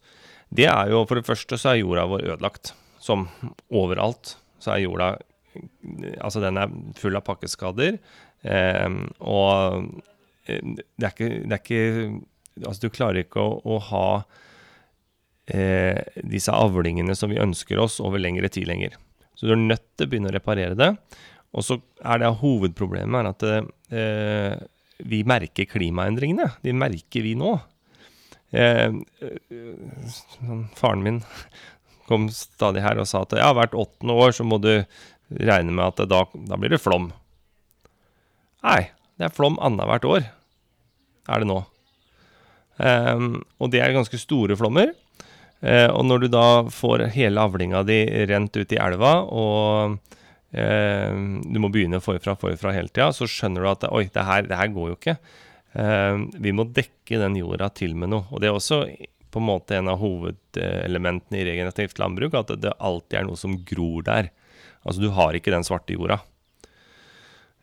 det 0.52 0.68
er 0.68 0.92
jo 0.92 1.06
For 1.08 1.20
det 1.20 1.28
første 1.28 1.60
så 1.60 1.74
er 1.74 1.82
jorda 1.82 2.08
vår 2.12 2.26
ødelagt. 2.30 2.74
Som 3.02 3.28
overalt 3.70 4.36
så 4.62 4.76
er 4.76 4.86
jorda 4.86 5.12
Altså, 6.24 6.40
den 6.40 6.56
er 6.62 6.72
full 6.96 7.18
av 7.20 7.26
pakkeskader. 7.28 7.98
Eh, 8.48 8.94
og 9.20 9.90
det 10.48 11.06
er 11.06 11.12
ikke, 11.12 11.32
det 11.44 11.58
er 11.58 11.60
ikke 11.60 11.82
Altså, 12.62 12.86
du 12.86 12.94
klarer 12.94 13.24
ikke 13.24 13.42
å, 13.42 13.58
å 13.64 13.78
ha 13.90 14.06
eh, 15.52 16.00
disse 16.28 16.52
avlingene 16.54 17.16
som 17.18 17.32
vi 17.32 17.40
ønsker 17.42 17.80
oss, 17.80 18.00
over 18.04 18.20
lengre 18.20 18.50
tid 18.52 18.68
lenger. 18.68 18.98
Så 19.36 19.48
du 19.48 19.56
er 19.56 19.62
nødt 19.62 19.86
til 19.96 20.08
å 20.08 20.12
begynne 20.12 20.32
å 20.32 20.36
reparere 20.36 20.78
det. 20.78 20.92
Og 21.56 21.66
så 21.66 21.80
er 22.04 22.22
det 22.22 22.34
hovedproblemet 22.42 23.22
er 23.22 23.30
at 23.32 23.46
eh, 23.48 24.56
vi 25.12 25.24
merker 25.28 25.70
klimaendringene. 25.72 26.48
De 26.64 26.76
merker 26.76 27.26
vi 27.26 27.34
nå. 27.40 27.56
Eh, 28.52 28.92
sånn, 30.12 30.66
faren 30.76 31.06
min 31.06 31.22
kom 32.10 32.28
stadig 32.36 32.84
her 32.84 33.00
og 33.00 33.08
sa 33.08 33.24
at 33.24 33.38
ja, 33.40 33.54
hvert 33.56 33.76
åttende 33.78 34.16
år 34.20 34.36
så 34.36 34.44
må 34.44 34.60
du 34.60 34.74
regne 35.32 35.72
med 35.72 35.86
at 35.94 36.04
da, 36.12 36.26
da 36.50 36.60
blir 36.60 36.74
det 36.74 36.82
flom. 36.84 37.12
Nei, 38.66 38.92
det 39.18 39.30
er 39.30 39.36
flom 39.36 39.56
annethvert 39.64 40.08
år, 40.10 40.26
er 41.32 41.44
det 41.44 41.48
nå. 41.50 41.62
Um, 42.82 43.42
og 43.62 43.72
det 43.74 43.82
er 43.84 43.96
ganske 43.96 44.20
store 44.20 44.58
flommer. 44.60 44.94
Uh, 45.62 45.90
og 45.94 46.04
når 46.10 46.24
du 46.24 46.28
da 46.34 46.46
får 46.74 47.06
hele 47.16 47.42
avlinga 47.42 47.84
di 47.88 48.04
rent 48.30 48.58
ut 48.58 48.74
i 48.74 48.80
elva, 48.82 49.14
og 49.30 49.96
uh, 50.58 51.14
du 51.46 51.62
må 51.62 51.72
begynne 51.74 52.02
forfra, 52.04 52.36
forfra 52.42 52.74
hele 52.76 52.92
tida, 52.92 53.12
så 53.16 53.30
skjønner 53.30 53.64
du 53.64 53.72
at 53.72 53.88
oi, 53.92 54.08
det 54.12 54.28
her, 54.28 54.46
det 54.50 54.60
her 54.60 54.74
går 54.74 54.92
jo 54.92 54.98
ikke. 55.00 55.18
Eh, 55.74 56.18
vi 56.34 56.52
må 56.56 56.66
dekke 56.68 57.20
den 57.22 57.38
jorda 57.40 57.70
til 57.76 57.96
med 57.96 58.12
noe. 58.12 58.28
Og 58.32 58.44
det 58.44 58.50
er 58.50 58.58
også 58.58 58.84
på 59.32 59.40
en 59.40 59.48
måte 59.48 59.78
en 59.78 59.92
av 59.92 60.02
hovedelementene 60.02 61.40
i 61.40 61.46
regenerativt 61.48 62.02
landbruk, 62.02 62.36
at 62.36 62.52
det 62.60 62.76
alltid 62.80 63.22
er 63.22 63.30
noe 63.30 63.40
som 63.40 63.56
gror 63.68 64.04
der. 64.08 64.32
Altså 64.84 65.04
du 65.04 65.10
har 65.16 65.38
ikke 65.38 65.54
den 65.54 65.66
svarte 65.68 65.96
jorda. 65.96 66.20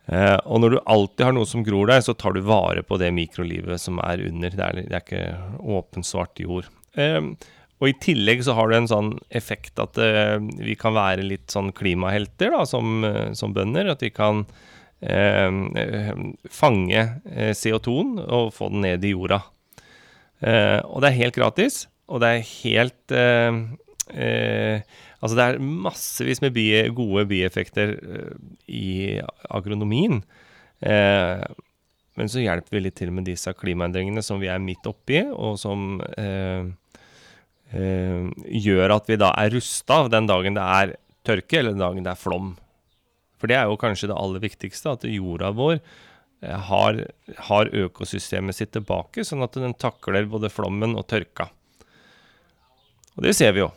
Eh, 0.08 0.38
og 0.48 0.62
når 0.62 0.74
du 0.74 0.80
alltid 0.88 1.26
har 1.26 1.36
noe 1.36 1.48
som 1.48 1.66
gror 1.66 1.90
der, 1.90 2.00
så 2.04 2.16
tar 2.16 2.32
du 2.32 2.40
vare 2.46 2.84
på 2.86 2.96
det 3.00 3.12
mikrolivet 3.12 3.82
som 3.82 4.00
er 4.00 4.24
under. 4.30 4.56
Det 4.56 4.64
er, 4.64 4.82
det 4.88 4.96
er 4.96 5.04
ikke 5.04 5.68
åpen, 5.76 6.06
svart 6.06 6.40
jord. 6.40 6.70
Eh, 6.96 7.20
og 7.78 7.92
i 7.92 7.98
tillegg 8.02 8.40
så 8.42 8.56
har 8.58 8.72
det 8.72 8.80
en 8.80 8.90
sånn 8.90 9.10
effekt 9.38 9.78
at 9.78 9.94
vi 10.58 10.74
kan 10.74 10.96
være 10.96 11.22
litt 11.22 11.52
sånn 11.52 11.68
klimahelter 11.70 12.50
da, 12.50 12.64
som, 12.66 13.04
som 13.38 13.52
bønder. 13.54 13.92
At 13.92 14.02
vi 14.02 14.10
kan 14.10 14.40
fange 16.50 17.02
eh, 17.30 17.52
CO2-en 17.54 18.16
og 18.24 18.52
få 18.56 18.68
den 18.72 18.82
ned 18.82 19.04
i 19.06 19.12
jorda. 19.14 19.42
og 20.86 21.02
det 21.02 21.08
er 21.08 21.20
helt 21.20 21.34
gratis, 21.34 21.86
og 22.08 22.20
det 22.22 22.28
er 22.28 22.50
helt 22.62 23.14
Altså 25.18 25.34
det 25.34 25.44
er 25.44 25.58
massevis 25.58 26.40
med 26.40 26.54
bi 26.54 26.70
gode 26.94 27.26
bieffekter 27.28 27.96
i 28.66 29.20
agronomien. 29.50 30.22
men 30.80 32.28
så 32.28 32.40
hjelper 32.40 32.70
vi 32.70 32.80
litt 32.80 32.96
til 32.96 33.10
med 33.10 33.24
disse 33.26 33.52
klimaendringene 33.52 34.22
som 34.22 34.40
vi 34.40 34.48
er 34.48 34.58
midt 34.62 34.86
oppi, 34.86 35.20
og 35.28 35.58
som 35.58 36.00
eh, 37.74 38.30
gjør 38.48 38.94
at 38.96 39.10
vi 39.10 39.18
da 39.20 39.32
er 39.36 39.52
rusta 39.52 40.06
den 40.12 40.28
dagen 40.28 40.56
det 40.56 40.64
er 40.64 40.94
tørke, 41.26 41.60
eller 41.60 41.74
den 41.74 41.84
dagen 41.84 42.06
det 42.06 42.14
er 42.14 42.20
flom. 42.20 42.54
For 43.38 43.50
det 43.50 43.58
er 43.58 43.70
jo 43.70 43.78
kanskje 43.80 44.10
det 44.10 44.18
aller 44.18 44.42
viktigste, 44.42 44.94
at 44.94 45.06
jorda 45.08 45.52
vår 45.56 45.78
eh, 45.78 46.68
har, 46.70 47.02
har, 47.48 47.72
økosystemet 47.86 48.58
sitt 48.58 48.74
tilbake, 48.74 49.24
sånn 49.26 49.44
at 49.46 49.58
den 49.58 49.76
takler 49.78 50.28
både 50.30 50.50
flommen 50.52 50.96
og 50.98 51.06
tørka. 51.10 51.48
Og 53.16 53.26
det 53.26 53.34
ser 53.38 53.54
vi 53.54 53.64
jo. 53.64 53.70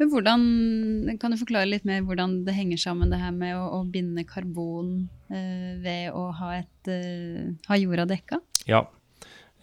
Men 0.00 0.10
hvordan, 0.10 0.44
Kan 1.22 1.30
du 1.30 1.38
forklare 1.38 1.70
litt 1.70 1.84
mer 1.86 2.02
hvordan 2.02 2.40
det 2.46 2.56
henger 2.56 2.80
sammen, 2.80 3.12
det 3.12 3.20
her 3.20 3.34
med 3.34 3.54
å, 3.54 3.78
å 3.78 3.80
binde 3.86 4.24
karbon 4.26 5.06
eh, 5.30 5.76
ved 5.84 6.10
å 6.16 6.30
ha, 6.40 6.50
et, 6.58 6.90
eh, 6.90 7.52
ha 7.68 7.78
jorda 7.78 8.08
dekka? 8.10 8.40
Ja. 8.66 8.84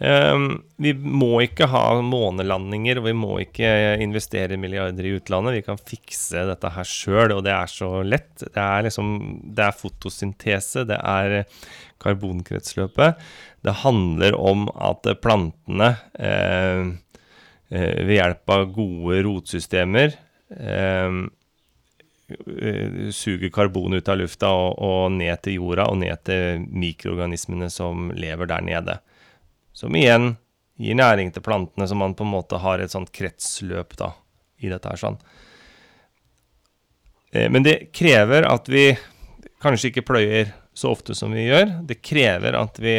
Um, 0.01 0.63
vi 0.81 0.95
må 0.97 1.43
ikke 1.43 1.67
ha 1.69 1.83
månelandinger, 2.01 2.97
og 2.97 3.05
vi 3.05 3.13
må 3.13 3.35
ikke 3.43 3.69
investere 4.01 4.57
milliarder 4.57 5.05
i 5.05 5.11
utlandet. 5.19 5.59
Vi 5.59 5.65
kan 5.67 5.77
fikse 5.77 6.41
dette 6.49 6.71
her 6.73 6.87
sjøl, 6.89 7.35
og 7.35 7.43
det 7.45 7.53
er 7.53 7.69
så 7.69 7.89
lett. 8.01 8.33
Det 8.41 8.63
er 8.63 8.87
liksom 8.87 9.11
Det 9.53 9.67
er 9.67 9.77
fotosyntese, 9.77 10.87
det 10.89 10.97
er 10.97 11.43
karbonkretsløpet. 12.01 13.21
Det 13.61 13.75
handler 13.83 14.39
om 14.41 14.65
at 14.73 15.05
plantene 15.21 15.91
eh, 16.17 16.81
ved 17.69 18.15
hjelp 18.15 18.55
av 18.55 18.65
gode 18.73 19.21
rotsystemer 19.27 20.17
eh, 20.57 21.21
suger 23.13 23.53
karbon 23.53 23.93
ut 23.93 24.09
av 24.09 24.17
lufta 24.17 24.49
og, 24.49 24.81
og 24.81 25.13
ned 25.13 25.45
til 25.45 25.59
jorda 25.59 25.91
og 25.93 26.01
ned 26.01 26.25
til 26.25 26.65
mikroorganismene 26.65 27.69
som 27.69 28.09
lever 28.17 28.49
der 28.49 28.65
nede. 28.65 28.97
Som 29.73 29.95
igjen 29.95 30.35
gir 30.81 30.97
næring 30.97 31.31
til 31.33 31.43
plantene, 31.45 31.87
så 31.87 31.95
man 31.97 32.15
på 32.17 32.25
en 32.25 32.33
måte 32.33 32.59
har 32.61 32.81
et 32.81 32.93
sånt 32.93 33.11
kretsløp 33.15 33.95
da, 33.99 34.11
i 34.61 34.71
dette 34.71 34.89
her. 34.89 34.99
sånn. 34.99 35.19
Eh, 37.31 37.49
men 37.51 37.63
det 37.67 37.91
krever 37.95 38.47
at 38.49 38.69
vi 38.71 38.91
kanskje 39.61 39.91
ikke 39.91 40.07
pløyer 40.07 40.53
så 40.73 40.93
ofte 40.95 41.15
som 41.17 41.33
vi 41.35 41.47
gjør. 41.47 41.77
Det 41.87 42.01
krever 42.03 42.57
at 42.57 42.79
vi 42.81 42.97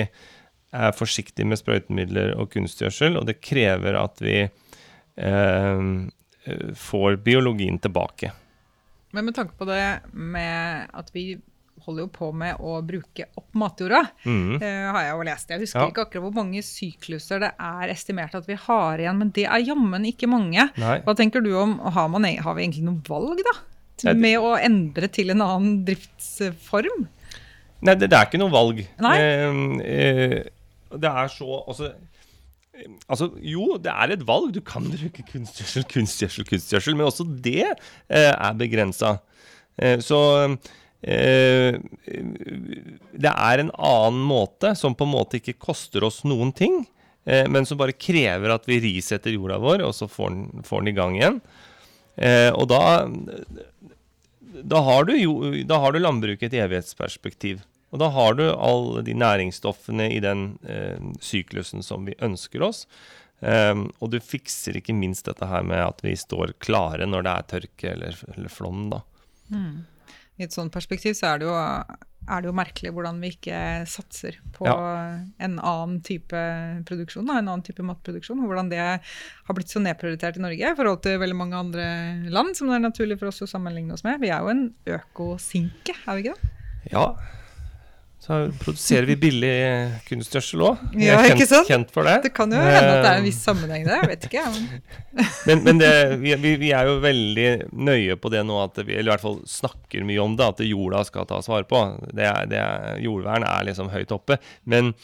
er 0.72 0.96
forsiktige 0.96 1.48
med 1.48 1.60
sprøytemidler 1.60 2.36
og 2.40 2.52
kunstgjødsel, 2.52 3.18
og 3.20 3.26
det 3.28 3.40
krever 3.44 3.98
at 4.00 4.22
vi 4.24 4.38
eh, 4.46 5.82
får 6.78 7.18
biologien 7.24 7.78
tilbake. 7.82 8.32
Men 9.12 9.28
med 9.28 9.36
tanke 9.36 9.56
på 9.58 9.68
det 9.68 9.84
med 10.12 10.88
at 10.96 11.10
vi 11.12 11.34
holder 11.86 12.04
jo 12.04 12.10
på 12.12 12.28
med 12.36 12.60
å 12.62 12.76
bruke 12.86 13.26
opp 13.38 13.48
matjorda, 13.58 14.02
mm. 14.24 14.60
uh, 14.62 14.88
har 14.94 15.06
jeg 15.06 15.14
jo 15.14 15.26
lest. 15.28 15.50
Jeg 15.52 15.62
husker 15.64 15.82
ja. 15.82 15.88
ikke 15.92 16.04
akkurat 16.06 16.26
hvor 16.26 16.36
mange 16.36 16.62
sykluser 16.66 17.42
det 17.42 17.50
er 17.56 17.92
estimert 17.92 18.36
at 18.38 18.46
vi 18.48 18.58
har 18.66 19.02
igjen, 19.02 19.18
men 19.20 19.32
det 19.34 19.46
er 19.48 19.64
jammen 19.66 20.06
ikke 20.08 20.30
mange. 20.30 20.68
Nei. 20.80 20.96
Hva 21.06 21.16
tenker 21.18 21.44
du 21.44 21.52
om 21.58 21.76
har, 21.82 22.08
man, 22.12 22.28
e- 22.28 22.38
har 22.42 22.56
vi 22.58 22.66
egentlig 22.66 22.86
noe 22.86 23.02
valg, 23.08 23.42
da? 23.48 23.58
Med 24.18 24.38
å 24.42 24.54
endre 24.58 25.06
til 25.12 25.30
en 25.34 25.44
annen 25.44 25.82
driftsform? 25.86 27.04
Nei, 27.82 27.94
det, 27.98 28.08
det 28.10 28.18
er 28.18 28.26
ikke 28.26 28.40
noe 28.42 28.54
valg. 28.54 28.80
Nei. 29.02 29.18
Uh, 29.18 29.60
uh, 29.82 30.96
det 31.02 31.12
er 31.12 31.30
så 31.32 31.60
altså, 31.66 31.94
Altså, 33.06 33.28
jo, 33.46 33.76
det 33.78 33.92
er 33.92 34.10
et 34.14 34.22
valg. 34.26 34.48
Du 34.50 34.58
kan 34.64 34.82
bruke 34.88 35.22
kunstgjødsel, 35.28 35.84
kunstgjødsel, 35.92 36.46
kunstgjødsel, 36.48 36.96
men 36.98 37.06
også 37.06 37.26
det 37.44 37.68
er 37.68 38.56
begrensa. 38.58 39.12
så 40.02 40.18
Eh, 40.48 40.56
det 43.12 43.30
er 43.32 43.58
en 43.58 43.72
annen 43.74 44.22
måte 44.22 44.76
som 44.78 44.94
på 44.94 45.06
en 45.06 45.14
måte 45.16 45.40
ikke 45.40 45.58
koster 45.58 46.04
oss 46.06 46.20
noen 46.22 46.52
ting, 46.54 46.84
eh, 47.26 47.48
men 47.50 47.66
som 47.66 47.80
bare 47.80 47.96
krever 47.98 48.54
at 48.54 48.68
vi 48.70 48.78
risetter 48.84 49.34
jorda 49.34 49.58
vår, 49.62 49.82
og 49.88 49.96
så 49.98 50.06
får 50.10 50.30
den, 50.30 50.62
får 50.66 50.84
den 50.84 50.92
i 50.92 50.96
gang 51.00 51.18
igjen. 51.18 51.40
Eh, 52.14 52.50
og 52.54 52.68
da, 52.70 53.08
da, 54.62 54.84
har 54.86 55.10
du 55.10 55.16
jo, 55.18 55.36
da 55.66 55.82
har 55.82 55.92
du 55.92 56.02
landbruket 56.02 56.52
et 56.52 56.60
evighetsperspektiv. 56.62 57.64
Og 57.92 58.00
da 58.00 58.08
har 58.14 58.38
du 58.38 58.46
alle 58.54 59.02
de 59.04 59.14
næringsstoffene 59.18 60.06
i 60.14 60.20
den 60.24 60.54
eh, 60.64 61.02
syklusen 61.20 61.82
som 61.84 62.06
vi 62.08 62.16
ønsker 62.24 62.62
oss. 62.64 62.86
Um, 63.42 63.88
og 63.98 64.12
du 64.12 64.20
fikser 64.22 64.76
ikke 64.78 64.94
minst 64.94 65.26
dette 65.26 65.48
her 65.50 65.64
med 65.66 65.80
at 65.82 65.98
vi 66.04 66.12
står 66.14 66.52
klare 66.62 67.08
når 67.10 67.24
det 67.26 67.32
er 67.32 67.48
tørke 67.50 67.88
eller, 67.90 68.20
eller 68.36 68.52
flom, 68.54 68.84
da. 68.92 69.00
Mm 69.50 69.82
i 70.42 70.48
et 70.48 70.54
sånt 70.54 70.74
perspektiv 70.74 71.14
så 71.18 71.32
er 71.32 71.42
det, 71.42 71.48
jo, 71.48 71.54
er 71.56 72.42
det 72.42 72.50
jo 72.50 72.54
merkelig 72.56 72.92
hvordan 72.94 73.20
vi 73.22 73.32
ikke 73.34 73.58
satser 73.90 74.38
på 74.56 74.66
ja. 74.68 74.76
en 75.42 75.58
annen 75.58 76.00
type 76.06 76.44
produksjon, 76.88 77.28
da, 77.28 77.38
en 77.38 77.50
annen 77.52 77.66
type 77.66 77.84
matproduksjon. 77.86 78.42
Og 78.42 78.50
hvordan 78.50 78.72
det 78.72 78.82
har 78.82 79.58
blitt 79.58 79.72
så 79.72 79.82
nedprioritert 79.82 80.40
i 80.40 80.44
Norge 80.44 80.72
i 80.72 80.78
forhold 80.78 81.02
til 81.06 81.20
veldig 81.22 81.38
mange 81.38 81.60
andre 81.60 81.86
land 82.32 82.56
som 82.58 82.70
det 82.70 82.80
er 82.80 82.88
naturlig 82.88 83.20
for 83.20 83.30
oss 83.30 83.44
å 83.46 83.50
sammenligne 83.50 83.94
oss 83.94 84.06
med. 84.06 84.20
Vi 84.22 84.32
er 84.34 84.42
jo 84.42 84.52
en 84.52 84.66
økosinke, 84.98 85.96
er 86.02 86.18
vi 86.18 86.26
ikke 86.26 86.36
det? 86.36 86.52
Ja, 86.92 87.06
så 88.22 88.36
produserer 88.62 89.02
vi 89.08 89.16
billig 89.18 89.54
kunstgjødsel 90.06 90.60
òg. 90.62 90.82
Ja, 91.02 91.16
er 91.18 91.32
kjent, 91.34 91.54
kjent, 91.66 91.88
for 91.90 92.06
det. 92.06 92.20
Det 92.28 92.30
kan 92.36 92.52
jo 92.54 92.60
hende 92.62 92.92
at 92.92 93.00
det 93.02 93.08
er 93.10 93.18
en 93.18 93.26
viss 93.26 93.40
sammenheng 93.42 93.82
der, 93.82 94.04
jeg 94.04 94.10
vet 94.12 94.26
ikke. 94.28 94.44
Men, 94.46 94.68
men, 95.48 95.62
men 95.66 95.80
det, 95.80 95.90
vi, 96.22 96.36
vi, 96.60 96.70
er 96.70 96.86
jo 96.86 97.00
veldig 97.02 97.48
nøye 97.74 98.14
på 98.22 98.30
det 98.30 98.44
nå, 98.46 98.60
at 98.62 98.78
vi, 98.84 98.94
eller 98.94 99.10
i 99.10 99.12
hvert 99.16 99.24
fall 99.24 99.40
snakker 99.50 100.06
mye 100.06 100.22
om 100.22 100.36
det, 100.38 100.52
at 100.54 100.62
jorda 100.68 101.02
skal 101.08 101.26
tas 101.32 101.50
vare 101.50 101.66
på. 101.66 101.82
Det 102.14 102.28
er, 102.28 102.46
det 102.52 102.62
er, 102.62 103.02
jordvern 103.02 103.48
er 103.48 103.66
liksom 103.72 103.90
høyt 103.90 104.14
oppe. 104.14 104.38
Men 104.70 104.94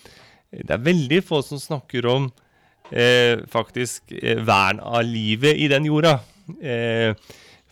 det 0.54 0.78
er 0.78 0.86
veldig 0.86 1.20
få 1.26 1.42
som 1.42 1.58
snakker 1.58 2.06
om 2.14 2.30
eh, 2.94 3.42
faktisk 3.50 4.14
eh, 4.14 4.38
vern 4.46 4.78
av 4.78 5.02
livet 5.02 5.58
i 5.58 5.66
den 5.74 5.90
jorda. 5.90 6.20
Eh, 6.62 7.18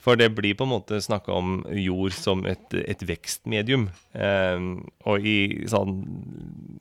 for 0.07 0.19
det 0.19 0.29
blir 0.37 0.55
på 0.55 0.63
en 0.63 0.71
måte 0.71 1.01
snakka 1.03 1.35
om 1.35 1.57
jord 1.75 2.15
som 2.15 2.45
et, 2.47 2.77
et 2.79 3.01
vekstmedium. 3.09 3.89
Eh, 4.15 4.69
og 5.11 5.27
i 5.27 5.67
sånn 5.67 5.97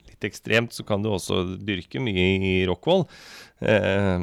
litt 0.06 0.28
ekstremt 0.28 0.76
så 0.76 0.86
kan 0.86 1.02
du 1.02 1.10
også 1.10 1.42
dyrke 1.58 1.98
mye 2.02 2.28
i 2.38 2.54
Rockwool. 2.70 3.02
Eh, 3.58 4.22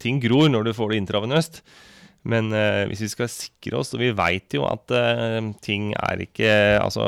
ting 0.00 0.22
gror 0.24 0.48
når 0.48 0.70
du 0.70 0.74
får 0.78 0.94
det 0.94 1.02
intravenøst. 1.02 1.62
Men 2.28 2.48
eh, 2.56 2.86
hvis 2.88 3.04
vi 3.04 3.10
skal 3.12 3.30
sikre 3.32 3.82
oss, 3.82 3.92
og 3.92 4.00
vi 4.00 4.14
veit 4.16 4.56
jo 4.56 4.64
at 4.68 4.90
eh, 4.96 5.38
ting 5.64 5.92
er 5.96 6.24
ikke 6.24 6.50
Altså 6.80 7.04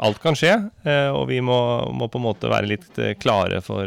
Alt 0.00 0.22
kan 0.22 0.38
skje, 0.38 0.54
eh, 0.88 1.10
og 1.12 1.26
vi 1.28 1.42
må, 1.44 1.58
må, 1.92 2.06
på 2.08 2.16
en 2.16 2.24
måte 2.24 2.48
være 2.48 2.70
litt 2.70 3.02
eh, 3.02 3.18
klare 3.20 3.60
for 3.60 3.84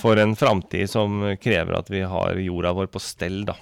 for 0.00 0.20
en 0.20 0.32
framtid 0.38 0.90
som 0.90 1.22
krever 1.42 1.76
at 1.78 1.90
vi 1.92 2.02
har 2.08 2.40
jorda 2.40 2.72
vår 2.76 2.90
på 2.92 3.02
stell, 3.02 3.44
da. 3.48 3.56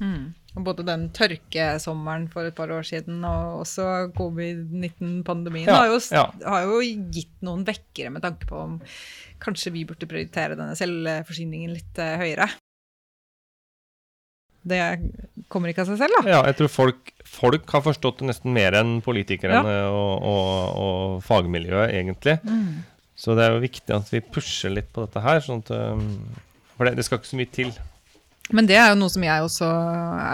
Mm. 0.00 0.32
Både 0.64 0.84
den 0.86 1.08
tørkesommeren 1.14 2.28
for 2.30 2.46
et 2.46 2.54
par 2.54 2.70
år 2.70 2.84
siden 2.86 3.24
og 3.26 3.64
også 3.64 3.86
covid-19-pandemien 4.14 5.66
ja, 5.66 5.80
har, 5.82 5.94
ja. 6.14 6.28
har, 6.46 6.68
jo 6.68 6.78
gitt 7.10 7.34
noen 7.42 7.64
vekkere 7.66 8.12
med 8.14 8.22
tanke 8.22 8.46
på 8.46 8.60
om 8.60 8.76
kanskje 9.42 9.72
vi 9.74 9.82
burde 9.88 10.06
prioritere 10.06 10.54
denne 10.54 10.76
selvforsyningen 10.78 11.74
litt 11.74 11.98
uh, 11.98 12.14
høyere. 12.22 12.46
Det 14.64 14.80
kommer 15.52 15.70
ikke 15.70 15.82
av 15.84 15.90
seg 15.90 16.00
selv, 16.00 16.20
da. 16.20 16.30
Ja, 16.36 16.40
jeg 16.48 16.56
tror 16.60 16.70
folk, 16.72 17.12
folk 17.28 17.74
har 17.74 17.82
forstått 17.84 18.22
det 18.22 18.30
nesten 18.30 18.54
mer 18.56 18.78
enn 18.78 18.96
politikerne 19.04 19.60
ja. 19.60 19.90
og, 19.90 20.14
og, 20.24 20.78
og, 20.84 21.18
fagmiljøet, 21.26 21.92
egentlig. 21.98 22.38
Mm. 22.46 22.78
Så 23.24 23.32
det 23.36 23.46
er 23.46 23.54
jo 23.54 23.64
viktig 23.64 23.94
at 23.94 24.10
vi 24.12 24.20
pusher 24.20 24.74
litt 24.74 24.90
på 24.92 25.06
dette 25.06 25.22
her. 25.24 25.40
Sånn 25.44 25.64
at, 25.64 25.72
um, 25.72 26.04
for 26.76 26.88
det, 26.88 26.98
det, 26.98 27.06
skal 27.06 27.20
ikke 27.20 27.30
så 27.30 27.40
mye 27.40 27.52
til. 27.54 27.72
Men 28.52 28.68
det 28.68 28.76
er 28.76 28.90
jo 28.90 28.98
noe 29.00 29.12
som 29.12 29.24
jeg 29.24 29.46
også 29.46 29.68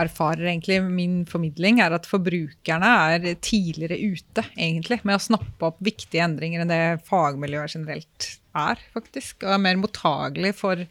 erfarer, 0.00 0.48
egentlig. 0.50 0.80
Min 0.82 1.20
formidling 1.30 1.78
er 1.84 1.94
at 1.94 2.08
forbrukerne 2.10 2.90
er 3.14 3.28
tidligere 3.38 4.00
ute, 4.02 4.44
egentlig, 4.56 4.98
med 5.06 5.20
å 5.20 5.22
snappe 5.22 5.70
opp 5.70 5.78
viktige 5.86 6.24
endringer 6.26 6.64
enn 6.64 6.72
det 6.72 6.84
fagmiljøet 7.06 7.76
generelt 7.78 8.30
er, 8.58 8.82
faktisk. 8.96 9.44
Og 9.44 9.54
er 9.54 9.62
mer 9.68 9.78
mottagelig 9.78 10.56
for, 10.58 10.82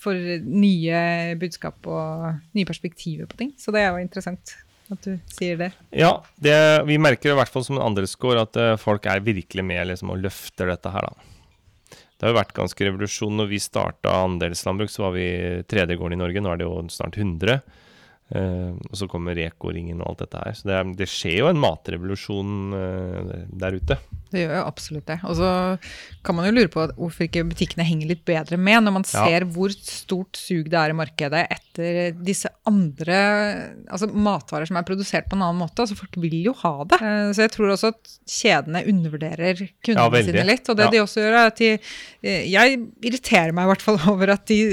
for 0.00 0.16
nye 0.48 1.02
budskap 1.42 1.84
og 1.84 2.56
nye 2.56 2.70
perspektiver 2.72 3.28
på 3.28 3.42
ting. 3.42 3.52
Så 3.60 3.76
det 3.76 3.84
er 3.84 3.92
jo 3.92 4.06
interessant 4.06 4.56
at 4.92 5.06
du 5.06 5.14
sier 5.34 5.58
det. 5.60 5.70
Ja, 5.90 6.12
det, 6.42 6.56
vi 6.88 6.98
merker 7.02 7.32
i 7.32 7.38
hvert 7.38 7.50
fall 7.52 7.64
som 7.66 7.78
en 7.78 7.86
andelsgård 7.88 8.42
at 8.42 8.58
uh, 8.60 8.74
folk 8.80 9.08
er 9.10 9.24
virkelig 9.24 9.64
med 9.66 9.90
liksom, 9.90 10.12
og 10.14 10.22
løfter 10.22 10.70
dette 10.70 10.92
her, 10.94 11.08
da. 11.08 11.32
Det 12.16 12.24
har 12.24 12.32
jo 12.32 12.38
vært 12.38 12.54
ganske 12.56 12.86
revolusjon. 12.86 13.34
Når 13.36 13.48
vi 13.50 13.58
starta 13.60 14.14
andelslandbruk, 14.24 14.88
så 14.88 15.04
var 15.04 15.16
vi 15.18 15.26
tredje 15.68 15.98
gården 16.00 16.16
i 16.16 16.20
Norge. 16.22 16.40
Nå 16.40 16.52
er 16.52 16.62
det 16.62 16.68
jo 16.68 16.78
snart 16.92 17.18
100. 17.20 17.58
Uh, 18.26 18.74
og 18.90 18.98
så 18.98 19.06
kommer 19.06 19.36
Reko-ringen 19.38 20.00
og 20.00 20.08
alt 20.10 20.24
dette 20.24 20.40
her. 20.42 20.54
Så 20.58 20.66
det, 20.66 20.74
er, 20.74 20.88
det 20.98 21.06
skjer 21.06 21.36
jo 21.44 21.50
en 21.52 21.60
matrevolusjon 21.62 22.56
uh, 22.74 23.28
der 23.54 23.76
ute. 23.78 23.96
Det 24.32 24.42
gjør 24.42 24.56
jo 24.56 24.64
absolutt 24.66 25.06
det. 25.06 25.18
Og 25.30 25.36
så 25.38 25.50
kan 26.26 26.34
man 26.34 26.48
jo 26.48 26.56
lure 26.56 26.72
på 26.72 26.88
hvorfor 26.96 27.28
ikke 27.28 27.44
butikkene 27.46 27.86
henger 27.86 28.10
litt 28.10 28.24
bedre 28.26 28.58
med, 28.58 28.82
når 28.82 28.96
man 28.98 29.06
ser 29.06 29.46
ja. 29.46 29.50
hvor 29.54 29.70
stort 29.76 30.40
sug 30.40 30.66
det 30.72 30.80
er 30.80 30.90
i 30.90 30.98
markedet 30.98 31.44
etter 31.54 32.18
disse 32.18 32.50
andre 32.66 33.20
altså 33.86 34.10
matvarer 34.10 34.66
som 34.66 34.80
er 34.80 34.88
produsert 34.90 35.30
på 35.30 35.38
en 35.38 35.46
annen 35.46 35.62
måte. 35.62 35.86
Altså 35.86 35.98
Folk 35.98 36.18
vil 36.18 36.40
jo 36.48 36.58
ha 36.64 36.74
det. 36.82 36.98
Uh, 36.98 37.30
så 37.30 37.46
jeg 37.46 37.54
tror 37.54 37.76
også 37.76 37.94
at 37.94 38.16
kjedene 38.26 38.88
undervurderer 38.90 39.68
kundene 39.86 40.10
ja, 40.18 40.28
sine 40.32 40.48
litt. 40.50 40.66
Og 40.66 40.82
det 40.82 40.90
ja. 40.90 40.96
de 40.96 41.06
også 41.06 41.22
gjør, 41.22 41.42
er 41.44 41.52
at 41.54 41.62
de 41.62 41.76
Jeg 42.26 42.80
irriterer 43.06 43.54
meg 43.54 43.68
i 43.68 43.76
hvert 43.76 43.86
fall 43.86 44.02
over 44.10 44.34
at 44.34 44.50
de 44.50 44.64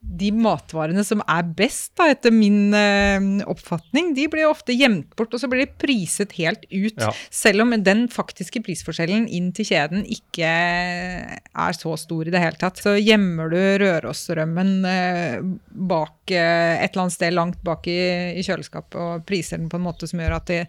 de 0.00 0.30
matvarene 0.32 1.02
som 1.04 1.20
er 1.28 1.44
best, 1.56 1.92
da, 1.98 2.06
etter 2.08 2.32
min 2.32 2.72
uh, 2.72 3.44
oppfatning, 3.52 4.14
de 4.16 4.24
blir 4.32 4.48
ofte 4.48 4.72
gjemt 4.72 5.12
bort, 5.18 5.34
og 5.36 5.42
så 5.42 5.48
blir 5.50 5.66
de 5.66 5.74
priset 5.80 6.32
helt 6.38 6.64
ut. 6.70 6.96
Ja. 6.96 7.10
Selv 7.28 7.66
om 7.66 7.74
den 7.84 8.06
faktiske 8.12 8.62
prisforskjellen 8.64 9.28
inn 9.28 9.50
til 9.56 9.68
kjeden 9.68 10.06
ikke 10.08 10.48
er 10.48 11.76
så 11.76 11.92
stor 12.00 12.28
i 12.28 12.32
det 12.32 12.40
hele 12.40 12.56
tatt. 12.60 12.80
Så 12.80 12.96
gjemmer 12.96 13.52
du 13.52 13.58
Rørosrømmen 13.84 14.72
uh, 14.88 15.52
bak 15.92 16.32
uh, 16.32 16.74
et 16.80 16.88
eller 16.88 17.04
annet 17.04 17.18
sted 17.18 17.36
langt 17.36 17.60
bak 17.66 17.84
i, 17.92 18.00
i, 18.40 18.46
kjøleskapet 18.46 18.96
og 19.00 19.28
priser 19.28 19.60
den 19.60 19.68
på 19.68 19.76
en 19.76 19.84
måte 19.84 20.08
som 20.08 20.24
gjør 20.24 20.38
at 20.40 20.48
det 20.48 20.62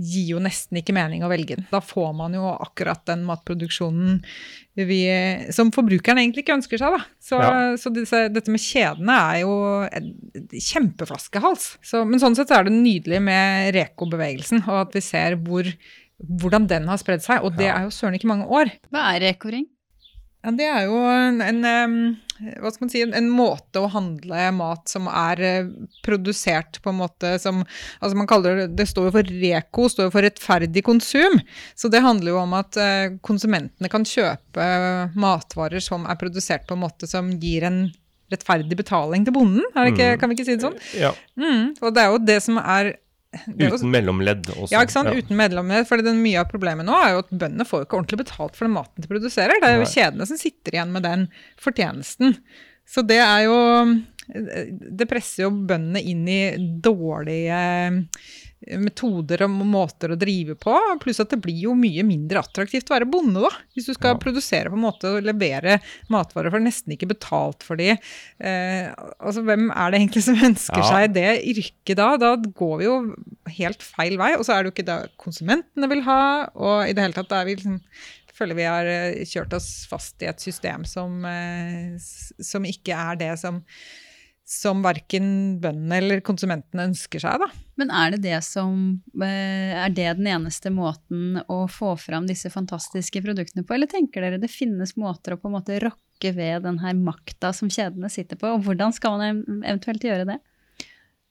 gir 0.00 0.34
jo 0.34 0.42
nesten 0.42 0.80
ikke 0.80 0.96
mening 0.96 1.26
å 1.26 1.30
velge 1.32 1.60
den. 1.60 1.68
Da 1.68 1.84
får 1.84 2.16
man 2.16 2.34
jo 2.38 2.48
akkurat 2.56 3.04
den 3.12 3.28
matproduksjonen 3.28 4.22
vi, 4.88 5.00
som 5.54 5.72
forbrukeren 5.74 6.20
egentlig 6.22 6.44
ikke 6.44 6.56
ønsker 6.58 6.80
seg. 6.80 6.96
Da. 6.96 7.00
Så, 7.22 7.40
ja. 7.40 7.54
så 7.80 7.92
disse, 7.94 8.22
dette 8.32 8.52
med 8.52 8.62
kjedene 8.62 9.16
er 9.32 9.40
jo 9.42 9.56
en 9.86 10.12
kjempeflaskehals. 10.54 11.72
Så, 11.86 12.04
men 12.08 12.22
sånn 12.22 12.38
sett 12.38 12.52
er 12.54 12.68
det 12.68 12.76
nydelig 12.76 13.20
med 13.26 13.74
Reko-bevegelsen, 13.76 14.64
og 14.68 14.86
at 14.86 14.96
vi 14.96 15.04
ser 15.04 15.38
hvor, 15.44 15.68
hvordan 16.20 16.68
den 16.70 16.88
har 16.90 17.00
spredd 17.02 17.24
seg. 17.26 17.44
Og 17.46 17.58
det 17.58 17.68
ja. 17.68 17.78
er 17.78 17.88
jo 17.88 17.94
søren 17.94 18.18
ikke 18.18 18.30
mange 18.32 18.48
år. 18.48 18.72
Hva 18.92 19.10
er 19.14 19.24
Reko-ring? 19.28 19.68
Ja, 20.40 20.54
det 20.56 20.66
er 20.72 20.86
jo 20.88 21.00
en, 21.04 21.42
en, 21.44 21.64
hva 22.40 22.70
skal 22.72 22.86
man 22.86 22.92
si, 22.92 23.02
en, 23.04 23.30
måte 23.30 23.82
å 23.82 23.90
handle 23.92 24.46
mat 24.56 24.90
som 24.90 25.08
er 25.10 25.42
eh, 25.44 25.70
produsert 26.06 26.80
på 26.82 26.92
en 26.92 27.00
måte 27.02 27.34
som 27.42 27.62
altså 27.62 28.16
man 28.16 28.28
kaller 28.30 28.62
Det 28.64 28.68
det 28.80 28.88
står 28.88 29.10
jo 29.10 29.14
for 29.18 29.32
REKO, 29.42 29.88
står 29.92 30.08
jo 30.08 30.12
for 30.14 30.24
rettferdig 30.24 30.82
konsum. 30.86 31.36
Så 31.78 31.90
det 31.92 32.00
handler 32.04 32.32
jo 32.32 32.40
om 32.40 32.54
at 32.56 32.78
eh, 32.80 33.16
konsumentene 33.26 33.90
kan 33.92 34.06
kjøpe 34.08 34.66
matvarer 35.20 35.84
som 35.84 36.06
er 36.08 36.18
produsert 36.20 36.66
på 36.68 36.78
en 36.78 36.84
måte 36.86 37.10
som 37.10 37.28
gir 37.42 37.68
en 37.68 37.82
rettferdig 38.30 38.78
betaling 38.78 39.26
til 39.26 39.34
bonden. 39.36 39.66
Ikke, 39.74 40.14
mm. 40.14 40.18
Kan 40.20 40.30
vi 40.30 40.38
ikke 40.38 40.48
si 40.48 40.56
det 40.56 40.64
sånn? 40.64 40.80
Ja. 40.96 41.12
Mm, 41.38 41.76
og 41.82 41.94
det 41.94 42.02
er 42.02 42.12
jo 42.14 42.20
det 42.22 42.40
som 42.46 42.60
er 42.62 42.94
Uten 43.60 43.92
mellomledd 43.92 44.48
også. 44.50 44.72
Ja, 44.72 44.82
ikke 44.82 44.94
sant? 44.96 45.10
Ja. 45.12 45.20
uten 45.22 45.38
mellomledd. 45.38 45.86
For 45.88 46.02
mye 46.16 46.40
av 46.42 46.48
problemet 46.50 46.86
nå 46.88 46.96
er 46.98 47.14
jo 47.14 47.22
at 47.22 47.30
bøndene 47.30 47.66
får 47.68 47.82
jo 47.82 47.86
ikke 47.86 48.00
ordentlig 48.00 48.22
betalt 48.24 48.58
for 48.58 48.66
den 48.66 48.74
maten 48.74 49.04
de 49.04 49.10
produserer. 49.10 49.60
Det 49.62 49.70
er 49.70 49.78
jo 49.78 49.86
Nei. 49.86 49.92
kjedene 49.94 50.26
som 50.30 50.40
sitter 50.40 50.76
igjen 50.76 50.94
med 50.96 51.06
den 51.06 51.28
fortjenesten. 51.62 52.34
Så 52.90 53.04
det 53.06 53.20
er 53.22 53.44
jo 53.46 53.58
Det 54.30 55.06
presser 55.10 55.46
jo 55.46 55.52
bøndene 55.54 56.02
inn 56.06 56.26
i 56.30 56.42
dårlige 56.82 57.60
metoder 58.78 59.44
og 59.46 59.54
måter 59.66 60.12
å 60.12 60.18
drive 60.18 60.56
på. 60.60 60.74
Pluss 61.02 61.22
at 61.22 61.32
det 61.32 61.40
blir 61.42 61.58
jo 61.66 61.74
mye 61.78 62.04
mindre 62.06 62.42
attraktivt 62.44 62.90
å 62.90 62.96
være 62.96 63.08
bonde, 63.10 63.42
da. 63.42 63.50
Hvis 63.74 63.88
du 63.90 63.94
skal 63.96 64.14
ja. 64.14 64.20
produsere 64.22 64.70
på 64.70 64.78
en 64.78 64.84
måte 64.84 65.14
og 65.16 65.26
levere 65.26 65.78
matvarer 66.12 66.52
for 66.52 66.62
nesten 66.62 66.94
ikke 66.94 67.10
betalt 67.10 67.66
for 67.66 67.80
de. 67.80 67.94
Eh, 67.94 68.92
altså, 69.18 69.44
hvem 69.46 69.68
er 69.72 69.90
det 69.90 70.02
egentlig 70.02 70.24
som 70.28 70.44
ønsker 70.50 70.84
ja. 70.84 70.92
seg 70.92 71.16
det 71.16 71.28
yrket 71.54 71.98
da? 72.00 72.12
Da 72.20 72.34
går 72.36 72.76
vi 72.80 72.88
jo 72.88 72.96
helt 73.58 73.84
feil 73.84 74.18
vei. 74.20 74.32
Og 74.38 74.46
så 74.46 74.54
er 74.54 74.62
det 74.62 74.70
jo 74.70 74.76
ikke 74.76 74.88
det 74.92 75.00
konsumentene 75.20 75.90
vil 75.90 76.04
ha, 76.06 76.22
og 76.54 76.86
i 76.86 76.96
det 76.96 77.08
hele 77.08 77.16
tatt 77.16 77.34
er 77.36 77.48
vi 77.48 77.58
liksom 77.58 77.80
føler 78.40 78.56
vi 78.56 78.68
har 78.68 78.88
eh, 78.88 79.24
kjørt 79.28 79.52
oss 79.58 79.68
fast 79.90 80.22
i 80.24 80.28
et 80.30 80.40
system 80.40 80.86
som, 80.88 81.20
eh, 81.28 81.98
som 82.40 82.64
ikke 82.64 82.96
er 82.96 83.20
det 83.20 83.34
som 83.40 83.60
som 84.50 84.80
verken 84.82 85.26
bøndene 85.62 85.98
eller 86.00 86.22
konsumentene 86.26 86.88
ønsker 86.88 87.22
seg. 87.22 87.38
Da. 87.38 87.46
Men 87.78 87.92
er 87.94 88.14
det 88.14 88.22
det 88.24 88.40
som 88.42 88.98
eh, 89.22 89.76
Er 89.78 89.92
det 89.94 90.08
den 90.18 90.26
eneste 90.26 90.72
måten 90.74 91.38
å 91.46 91.62
få 91.70 91.94
fram 92.00 92.26
disse 92.26 92.50
fantastiske 92.50 93.22
produktene 93.22 93.62
på, 93.62 93.76
eller 93.76 93.90
tenker 93.90 94.26
dere 94.26 94.40
det 94.42 94.50
finnes 94.50 94.96
måter 94.98 95.36
å 95.36 95.40
på 95.40 95.48
en 95.48 95.54
måte 95.60 95.78
rokke 95.84 96.34
ved 96.34 96.66
den 96.66 96.80
her 96.82 96.98
makta 96.98 97.52
som 97.56 97.70
kjedene 97.70 98.10
sitter 98.12 98.40
på, 98.40 98.50
og 98.50 98.66
hvordan 98.66 98.92
skal 98.96 99.20
man 99.20 99.62
eventuelt 99.62 100.04
gjøre 100.04 100.26
det? 100.32 100.40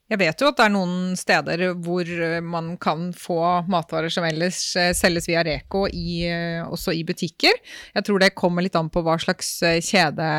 Jeg 0.10 0.18
vet 0.18 0.42
jo 0.42 0.50
at 0.50 0.58
det 0.58 0.66
er 0.66 0.74
noen 0.74 1.18
steder 1.20 1.64
hvor 1.86 2.08
man 2.42 2.72
kan 2.82 3.12
få 3.14 3.40
matvarer 3.70 4.10
som 4.14 4.26
ellers 4.26 4.58
eh, 4.80 4.90
selges 4.98 5.30
via 5.30 5.44
Reko, 5.46 5.84
i, 5.86 6.24
eh, 6.26 6.64
også 6.66 6.96
i 6.98 7.04
butikker. 7.06 7.60
Jeg 7.94 8.08
tror 8.08 8.22
det 8.22 8.34
kommer 8.38 8.66
litt 8.66 8.78
an 8.80 8.90
på 8.90 9.04
hva 9.06 9.20
slags 9.22 9.52
eh, 9.62 9.78
kjede 9.86 10.30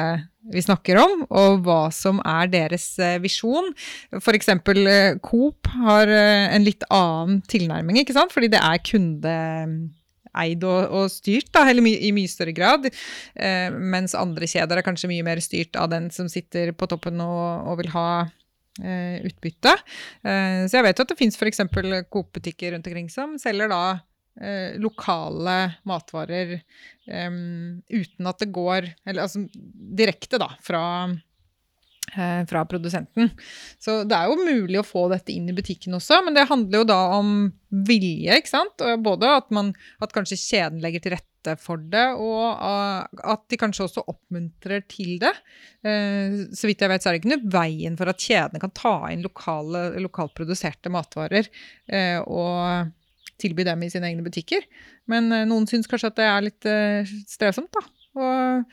vi 0.51 0.65
snakker 0.65 0.99
om, 0.99 1.23
og 1.29 1.63
hva 1.67 1.81
som 1.95 2.19
er 2.27 2.49
deres 2.51 2.95
visjon. 3.21 3.69
F.eks. 4.17 4.49
Coop 5.23 5.69
har 5.85 6.09
en 6.11 6.65
litt 6.65 6.87
annen 6.89 7.43
tilnærming, 7.45 8.01
ikke 8.01 8.17
sant? 8.17 8.33
fordi 8.33 8.49
det 8.51 8.63
er 8.65 8.81
kunde 8.89 9.35
eid 10.39 10.65
og, 10.67 10.91
og, 10.95 11.07
styrt, 11.13 11.51
da, 11.55 11.65
my, 11.83 11.93
i 12.07 12.13
mye 12.15 12.31
større 12.31 12.55
grad. 12.57 12.89
Eh, 13.35 13.69
mens 13.71 14.17
andre 14.19 14.49
kjeder 14.51 14.81
er 14.81 14.87
kanskje 14.87 15.11
mye 15.11 15.27
mer 15.27 15.43
styrt 15.45 15.79
av 15.81 15.91
den 15.93 16.11
som 16.15 16.31
sitter 16.31 16.73
på 16.77 16.89
toppen 16.91 17.21
og, 17.25 17.71
og 17.71 17.81
vil 17.83 17.91
ha 17.95 18.07
eh, 18.23 18.37
utbytte. 19.27 19.75
Eh, 20.25 20.67
så 20.67 20.79
jeg 20.79 20.87
vet 20.87 21.01
jo 21.01 21.07
at 21.07 21.13
det 21.13 21.19
fins 21.21 21.39
f.eks. 21.39 21.65
Coop-butikker 22.11 22.75
rundt 22.75 22.91
omkring 22.91 23.11
som 23.13 23.37
selger 23.41 23.71
da 23.73 23.83
eh, 24.41 24.79
lokale 24.81 25.59
matvarer 25.89 26.59
eh, 26.59 27.33
uten 27.91 28.31
at 28.31 28.45
det 28.45 28.53
går 28.55 28.93
Eller 29.05 29.27
altså 29.27 29.45
direkte, 30.01 30.41
da, 30.41 30.53
fra 30.65 30.85
Eh, 31.11 31.30
fra 32.11 32.65
produsenten. 32.69 33.31
Så 33.81 34.01
det 34.09 34.17
er 34.17 34.31
jo 34.31 34.39
mulig 34.41 34.81
å 34.81 34.87
få 34.87 35.07
dette 35.13 35.33
inn 35.35 35.49
i 35.51 35.57
butikken 35.57 35.97
også, 35.99 36.21
men 36.27 36.37
det 36.37 36.49
handler 36.51 36.83
jo 36.83 36.89
da 36.89 37.01
om 37.17 37.35
vilje, 37.71 38.39
ikke 38.41 38.51
sant. 38.51 38.83
Både 39.05 39.31
at, 39.39 39.51
man, 39.55 39.73
at 40.03 40.15
kanskje 40.15 40.39
kjeden 40.41 40.81
legger 40.83 41.05
til 41.05 41.15
rette 41.15 41.55
for 41.61 41.81
det, 41.93 42.07
og 42.21 42.61
at 43.23 43.45
de 43.49 43.59
kanskje 43.61 43.87
også 43.87 44.05
oppmuntrer 44.11 44.85
til 44.91 45.17
det. 45.23 45.33
Eh, 45.87 46.41
så 46.57 46.69
vidt 46.69 46.83
jeg 46.83 46.93
vet, 46.93 47.03
så 47.03 47.11
er 47.11 47.17
det 47.17 47.23
ikke 47.23 47.33
noe 47.35 47.53
veien 47.55 47.99
for 48.01 48.13
at 48.13 48.25
kjedene 48.25 48.63
kan 48.63 48.75
ta 48.77 48.95
inn 49.13 49.25
lokale, 49.25 49.87
lokalt 50.03 50.43
matvarer 50.91 51.47
eh, 51.89 52.19
og 52.21 52.91
tilby 53.41 53.65
dem 53.65 53.87
i 53.87 53.93
sine 53.93 54.11
egne 54.11 54.27
butikker. 54.27 54.67
Men 55.09 55.31
noen 55.49 55.65
syns 55.71 55.89
kanskje 55.89 56.11
at 56.11 56.19
det 56.19 56.27
er 56.29 56.45
litt 56.45 56.67
strevsomt, 57.31 57.73
da. 57.73 57.87
Og 58.21 58.67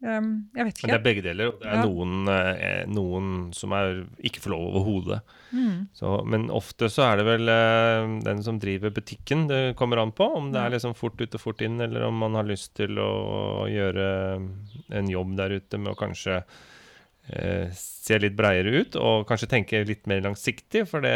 Um, 0.00 0.28
jeg 0.56 0.64
vet 0.64 0.78
ikke. 0.78 0.86
Men 0.86 0.94
det 0.94 0.96
er 0.96 1.04
begge 1.04 1.22
deler. 1.24 1.50
Det 1.60 1.68
er 1.68 1.76
ja. 1.76 1.84
noen, 1.84 2.28
eh, 2.32 2.84
noen, 2.88 3.26
som 3.52 3.74
er, 3.76 3.98
ikke 4.24 4.40
får 4.40 4.54
lov 4.54 4.62
overhodet. 4.70 5.20
Mm. 5.50 5.90
men 6.30 6.44
ofte 6.54 6.86
så 6.88 7.02
er 7.08 7.18
det 7.18 7.26
vel 7.26 7.50
eh, 7.50 8.12
den 8.24 8.40
som 8.46 8.60
driver 8.62 8.92
butikken 8.96 9.48
det 9.50 9.74
kommer 9.76 10.00
an 10.00 10.14
på. 10.16 10.24
Om 10.38 10.52
det 10.54 10.62
er 10.62 10.72
liksom 10.72 10.96
fort 10.96 11.20
ut 11.20 11.36
og 11.36 11.42
fort 11.42 11.60
inn, 11.66 11.76
eller 11.84 12.06
om 12.08 12.16
man 12.16 12.38
har 12.38 12.48
lyst 12.48 12.72
til 12.80 12.96
å, 12.96 13.10
å 13.64 13.68
gjøre 13.68 14.06
en 14.96 15.10
jobb 15.12 15.34
der 15.36 15.58
ute 15.60 15.80
med 15.82 15.92
å 15.92 15.98
kanskje 16.00 16.38
eh, 16.40 17.66
se 17.76 18.20
litt 18.22 18.38
breiere 18.38 18.72
ut, 18.80 18.96
og 18.96 19.26
kanskje 19.28 19.50
tenke 19.52 19.82
litt 19.84 20.08
mer 20.08 20.24
langsiktig. 20.24 20.86
For 20.88 21.04
det, 21.04 21.12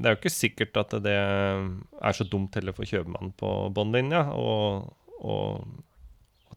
det 0.00 0.10
er 0.10 0.16
jo 0.16 0.20
ikke 0.24 0.34
sikkert 0.34 0.82
at 0.82 0.98
det 1.04 1.14
er 1.14 2.18
så 2.18 2.26
dumt 2.26 2.58
heller 2.58 2.74
for 2.74 2.90
kjøpmannen 2.90 3.36
på 3.38 3.52
båndlinja 3.76 4.26
å 4.34 5.36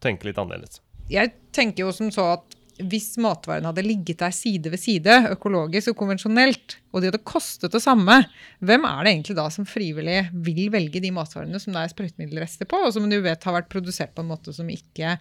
tenke 0.02 0.26
litt 0.26 0.40
annerledes 0.42 0.82
jeg 1.10 1.34
tenker 1.54 1.86
jo 1.86 1.94
som 1.94 2.10
så 2.14 2.34
at 2.38 2.54
hvis 2.82 3.12
matvarene 3.22 3.68
hadde 3.70 3.84
ligget 3.86 4.18
der 4.18 4.32
side 4.34 4.70
ved 4.72 4.80
side, 4.82 5.14
økologisk 5.30 5.92
og 5.92 6.00
konvensjonelt, 6.00 6.78
og 6.90 7.02
de 7.02 7.10
hadde 7.10 7.20
kostet 7.26 7.74
det 7.74 7.82
samme, 7.84 8.16
hvem 8.64 8.86
er 8.88 9.04
det 9.04 9.12
egentlig 9.12 9.36
da 9.38 9.44
som 9.52 9.68
frivillig 9.68 10.16
vil 10.32 10.64
velge 10.74 11.02
de 11.04 11.12
matvarene 11.14 11.60
som 11.62 11.74
det 11.74 11.84
er 11.84 11.92
sprøytemiddelrester 11.92 12.68
på, 12.70 12.80
og 12.82 12.94
som 12.96 13.06
du 13.10 13.20
vet 13.22 13.46
har 13.46 13.56
vært 13.60 13.70
produsert 13.70 14.14
på 14.16 14.24
en 14.24 14.32
måte 14.32 14.54
som 14.56 14.70
ikke 14.70 15.16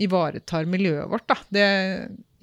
ivaretar 0.00 0.68
miljøet 0.68 1.08
vårt? 1.08 1.32
Det, 1.48 1.64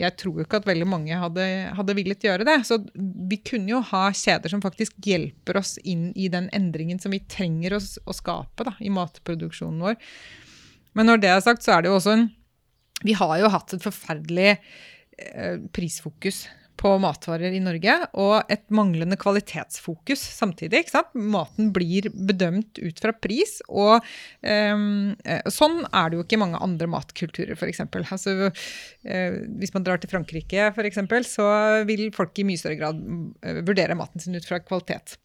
jeg 0.02 0.18
tror 0.18 0.42
jo 0.42 0.48
ikke 0.48 0.64
at 0.64 0.72
veldig 0.72 0.90
mange 0.90 1.22
hadde, 1.22 1.46
hadde 1.78 1.98
villet 2.00 2.26
gjøre 2.26 2.48
det. 2.50 2.58
Så 2.66 2.80
vi 2.98 3.38
kunne 3.46 3.76
jo 3.76 3.84
ha 3.92 4.08
kjeder 4.10 4.52
som 4.54 4.64
faktisk 4.66 4.98
hjelper 5.06 5.62
oss 5.62 5.76
inn 5.86 6.10
i 6.18 6.32
den 6.34 6.50
endringen 6.56 7.02
som 7.04 7.14
vi 7.14 7.22
trenger 7.30 7.78
å, 7.78 7.84
å 7.84 8.18
skape 8.18 8.66
da, 8.72 8.74
i 8.82 8.90
matproduksjonen 8.94 9.86
vår. 9.86 10.02
Men 10.98 11.12
når 11.12 11.22
det 11.22 11.30
er 11.30 11.46
sagt, 11.46 11.62
så 11.62 11.76
er 11.76 11.86
det 11.86 11.92
jo 11.92 12.00
også 12.00 12.18
en 12.18 12.28
vi 13.06 13.16
har 13.18 13.36
jo 13.41 13.52
hatt 13.54 13.76
et 13.76 13.84
forferdelig 13.84 14.56
eh, 15.18 15.58
prisfokus 15.74 16.45
på 16.78 16.93
matvarer 17.01 17.55
i 17.57 17.61
Norge, 17.63 17.93
og 18.21 18.51
et 18.53 18.63
manglende 18.73 19.17
kvalitetsfokus 19.19 20.21
samtidig. 20.38 20.84
ikke 20.84 20.93
sant? 20.93 21.15
Maten 21.17 21.71
blir 21.75 22.09
bedømt 22.13 22.78
ut 22.78 23.01
fra 23.01 23.13
pris, 23.17 23.57
og 23.67 24.05
um, 24.45 25.15
sånn 25.51 25.82
er 25.89 26.09
det 26.09 26.19
jo 26.19 26.25
ikke 26.25 26.38
i 26.38 26.41
mange 26.43 26.61
andre 26.63 26.89
matkulturer, 26.91 27.57
f.eks. 27.57 27.84
Altså, 27.88 28.51
uh, 28.51 29.38
hvis 29.59 29.73
man 29.73 29.88
drar 29.88 30.01
til 30.01 30.11
Frankrike, 30.11 30.69
f.eks., 30.73 31.01
så 31.34 31.47
vil 31.89 32.07
folk 32.15 32.38
i 32.38 32.45
mye 32.47 32.61
større 32.61 32.80
grad 32.80 33.01
uh, 33.01 33.61
vurdere 33.67 33.97
maten 33.97 34.23
sin 34.23 34.38
ut 34.38 34.47
fra 34.47 34.61
kvalitet. 34.61 35.17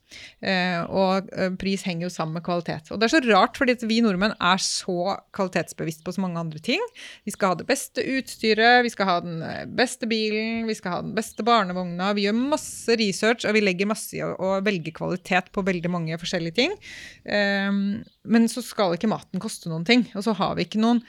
Uh, 0.44 0.82
og 0.88 1.30
pris 1.61 1.84
henger 1.86 2.09
jo 2.09 2.12
sammen 2.12 2.38
med 2.38 2.46
kvalitet. 2.46 2.90
Og 2.92 3.00
det 3.00 3.09
er 3.09 3.14
så 3.16 3.22
rart, 3.28 3.61
fordi 3.61 3.76
vi 3.88 4.00
nordmenn 4.05 4.36
er 4.38 4.61
så 4.62 5.18
kvalitetsbevisst 5.36 6.05
på 6.05 6.16
så 6.16 6.24
mange 6.24 6.40
andre 6.40 6.61
ting. 6.64 6.80
Vi 7.26 7.34
skal 7.34 7.53
ha 7.53 7.61
det 7.61 7.68
beste 7.68 8.05
utstyret, 8.16 8.82
vi 8.86 8.92
skal 8.92 9.09
ha 9.09 9.20
den 9.24 9.40
beste 9.76 10.09
bilen, 10.09 10.66
vi 10.68 10.76
skal 10.78 10.96
ha 10.96 11.05
den 11.05 11.14
beste 11.16 11.41
barnevogna. 11.47 12.12
Vi 12.16 12.26
gjør 12.26 12.38
masse 12.38 12.97
research, 13.01 13.47
og 13.49 13.57
vi 13.57 13.64
legger 13.64 13.90
masse 13.90 14.16
i 14.16 14.22
å 14.22 14.55
velge 14.64 14.95
kvalitet 14.97 15.51
på 15.55 15.64
veldig 15.66 15.90
mange 15.93 16.18
forskjellige 16.20 16.59
ting. 16.61 16.78
Um, 17.26 18.01
men 18.22 18.49
så 18.51 18.64
skal 18.64 18.97
ikke 18.97 19.11
maten 19.12 19.43
koste 19.43 19.72
noen 19.72 19.86
ting. 19.88 20.07
Og 20.16 20.26
så 20.26 20.34
har 20.38 20.57
vi 20.59 20.66
ikke 20.66 20.82
noen 20.82 21.03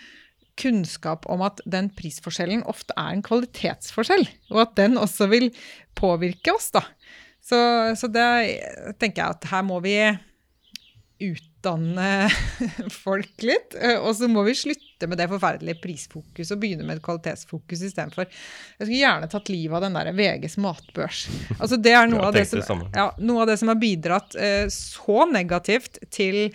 kunnskap 0.60 1.26
om 1.34 1.42
at 1.46 1.64
den 1.66 1.90
prisforskjellen 1.98 2.62
ofte 2.70 2.94
er 3.00 3.16
en 3.16 3.24
kvalitetsforskjell, 3.26 4.28
og 4.54 4.60
at 4.68 4.76
den 4.78 5.00
også 5.02 5.26
vil 5.32 5.50
påvirke 5.98 6.54
oss, 6.54 6.70
da. 6.76 6.84
Så, 7.44 7.58
så 8.00 8.08
det 8.08 8.28
tenker 9.02 9.24
jeg 9.24 9.36
at 9.36 9.48
her 9.52 9.66
må 9.68 9.82
vi 9.84 9.98
utdanne 11.24 12.30
folk 13.04 13.46
litt. 13.46 13.76
Og 14.00 14.14
så 14.18 14.30
må 14.32 14.46
vi 14.48 14.56
slutte 14.58 14.93
med 15.10 15.20
det 15.22 15.30
forferdelige 15.32 15.80
prisfokuset 15.84 16.56
og 16.56 16.62
begynne 16.64 16.88
med 16.88 17.00
et 17.00 17.06
kvalitetsfokus 17.06 17.84
istedenfor. 17.90 18.30
Jeg 18.30 18.86
skulle 18.86 19.02
gjerne 19.02 19.30
tatt 19.32 19.52
livet 19.54 19.78
av 19.80 19.86
den 19.88 20.00
der 20.00 20.14
VGs 20.18 20.58
matbørs. 20.64 21.26
Altså 21.60 21.80
det 21.80 21.98
er 21.98 22.08
noe, 22.12 22.30
av 22.30 22.38
det, 22.38 22.48
som, 22.52 22.88
ja, 22.94 23.10
noe 23.20 23.44
av 23.44 23.52
det 23.52 23.60
som 23.62 23.74
har 23.74 23.82
bidratt 23.82 24.40
eh, 24.40 24.66
så 24.74 25.28
negativt 25.32 26.02
til 26.14 26.50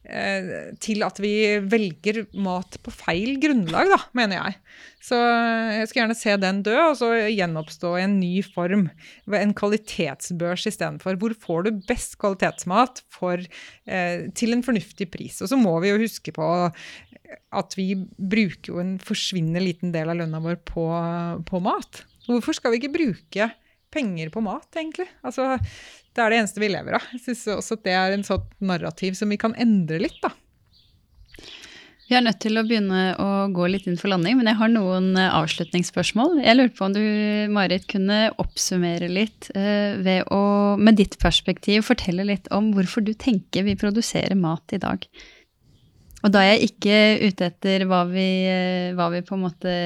Eh, 0.00 0.70
til 0.80 1.04
at 1.04 1.18
vi 1.20 1.34
velger 1.68 2.22
mat 2.40 2.78
på 2.80 2.92
feil 2.94 3.34
grunnlag, 3.42 3.90
da, 3.92 3.98
mener 4.16 4.38
jeg. 4.38 4.56
Så 5.04 5.18
jeg 5.20 5.88
skulle 5.88 6.00
gjerne 6.00 6.16
se 6.16 6.36
den 6.40 6.62
dø, 6.64 6.76
og 6.88 6.96
så 6.96 7.10
gjenoppstå 7.28 7.92
i 7.98 8.04
en 8.06 8.16
ny 8.16 8.40
form. 8.46 8.86
En 9.36 9.52
kvalitetsbørs 9.56 10.64
istedenfor. 10.72 11.18
Hvor 11.20 11.36
får 11.44 11.66
du 11.66 11.82
best 11.88 12.16
kvalitetsmat 12.20 13.04
for, 13.12 13.44
eh, 13.86 14.26
til 14.34 14.56
en 14.56 14.64
fornuftig 14.64 15.10
pris? 15.12 15.42
Og 15.42 15.52
så 15.52 15.60
må 15.60 15.78
vi 15.84 15.92
jo 15.92 16.00
huske 16.00 16.32
på 16.32 16.48
at 17.50 17.74
vi 17.78 17.94
bruker 18.16 18.74
jo 18.74 18.82
en 18.82 18.94
forsvinnende 19.02 19.62
liten 19.64 19.94
del 19.94 20.12
av 20.12 20.20
lønna 20.20 20.42
vår 20.42 20.60
på, 20.68 20.86
på 21.46 21.62
mat. 21.64 22.04
Hvorfor 22.28 22.56
skal 22.56 22.74
vi 22.74 22.82
ikke 22.82 22.94
bruke 22.94 23.50
penger 23.90 24.30
på 24.30 24.42
mat, 24.44 24.68
egentlig? 24.78 25.08
Altså, 25.26 25.56
det 26.14 26.22
er 26.22 26.32
det 26.32 26.42
eneste 26.42 26.62
vi 26.62 26.70
lever 26.70 26.98
av. 26.98 27.08
Jeg 27.14 27.24
syns 27.24 27.46
også 27.56 27.78
at 27.78 27.88
det 27.88 27.96
er 27.96 28.14
en 28.14 28.26
sånn 28.26 28.46
narrativ 28.62 29.18
som 29.18 29.30
vi 29.32 29.40
kan 29.40 29.56
endre 29.58 30.02
litt, 30.02 30.20
da. 30.22 30.32
Vi 32.10 32.16
er 32.18 32.24
nødt 32.26 32.40
til 32.42 32.58
å 32.58 32.64
begynne 32.66 33.00
å 33.22 33.26
gå 33.54 33.68
litt 33.70 33.84
inn 33.86 33.98
for 33.98 34.10
landing, 34.10 34.34
men 34.40 34.48
jeg 34.50 34.58
har 34.58 34.70
noen 34.72 35.12
eh, 35.14 35.30
avslutningsspørsmål. 35.30 36.40
Jeg 36.42 36.56
lurte 36.56 36.74
på 36.74 36.88
om 36.88 36.96
du, 36.96 37.04
Marit, 37.54 37.84
kunne 37.90 38.32
oppsummere 38.42 39.06
litt 39.06 39.46
eh, 39.54 39.94
ved 40.02 40.26
å, 40.34 40.40
med 40.74 40.98
ditt 40.98 41.14
perspektiv, 41.22 41.84
fortelle 41.86 42.26
litt 42.26 42.50
om 42.50 42.72
hvorfor 42.74 43.06
du 43.06 43.12
tenker 43.14 43.62
vi 43.68 43.76
produserer 43.78 44.34
mat 44.34 44.74
i 44.74 44.80
dag. 44.82 45.06
Og 46.20 46.32
da 46.34 46.44
er 46.44 46.54
jeg 46.54 46.70
ikke 46.70 46.96
ute 47.26 47.50
etter 47.50 47.84
hva 47.88 48.04
vi, 48.08 48.28
eh, 48.48 48.94
hva 48.96 49.10
vi 49.14 49.22
på 49.26 49.36
en 49.36 49.44
måte 49.46 49.76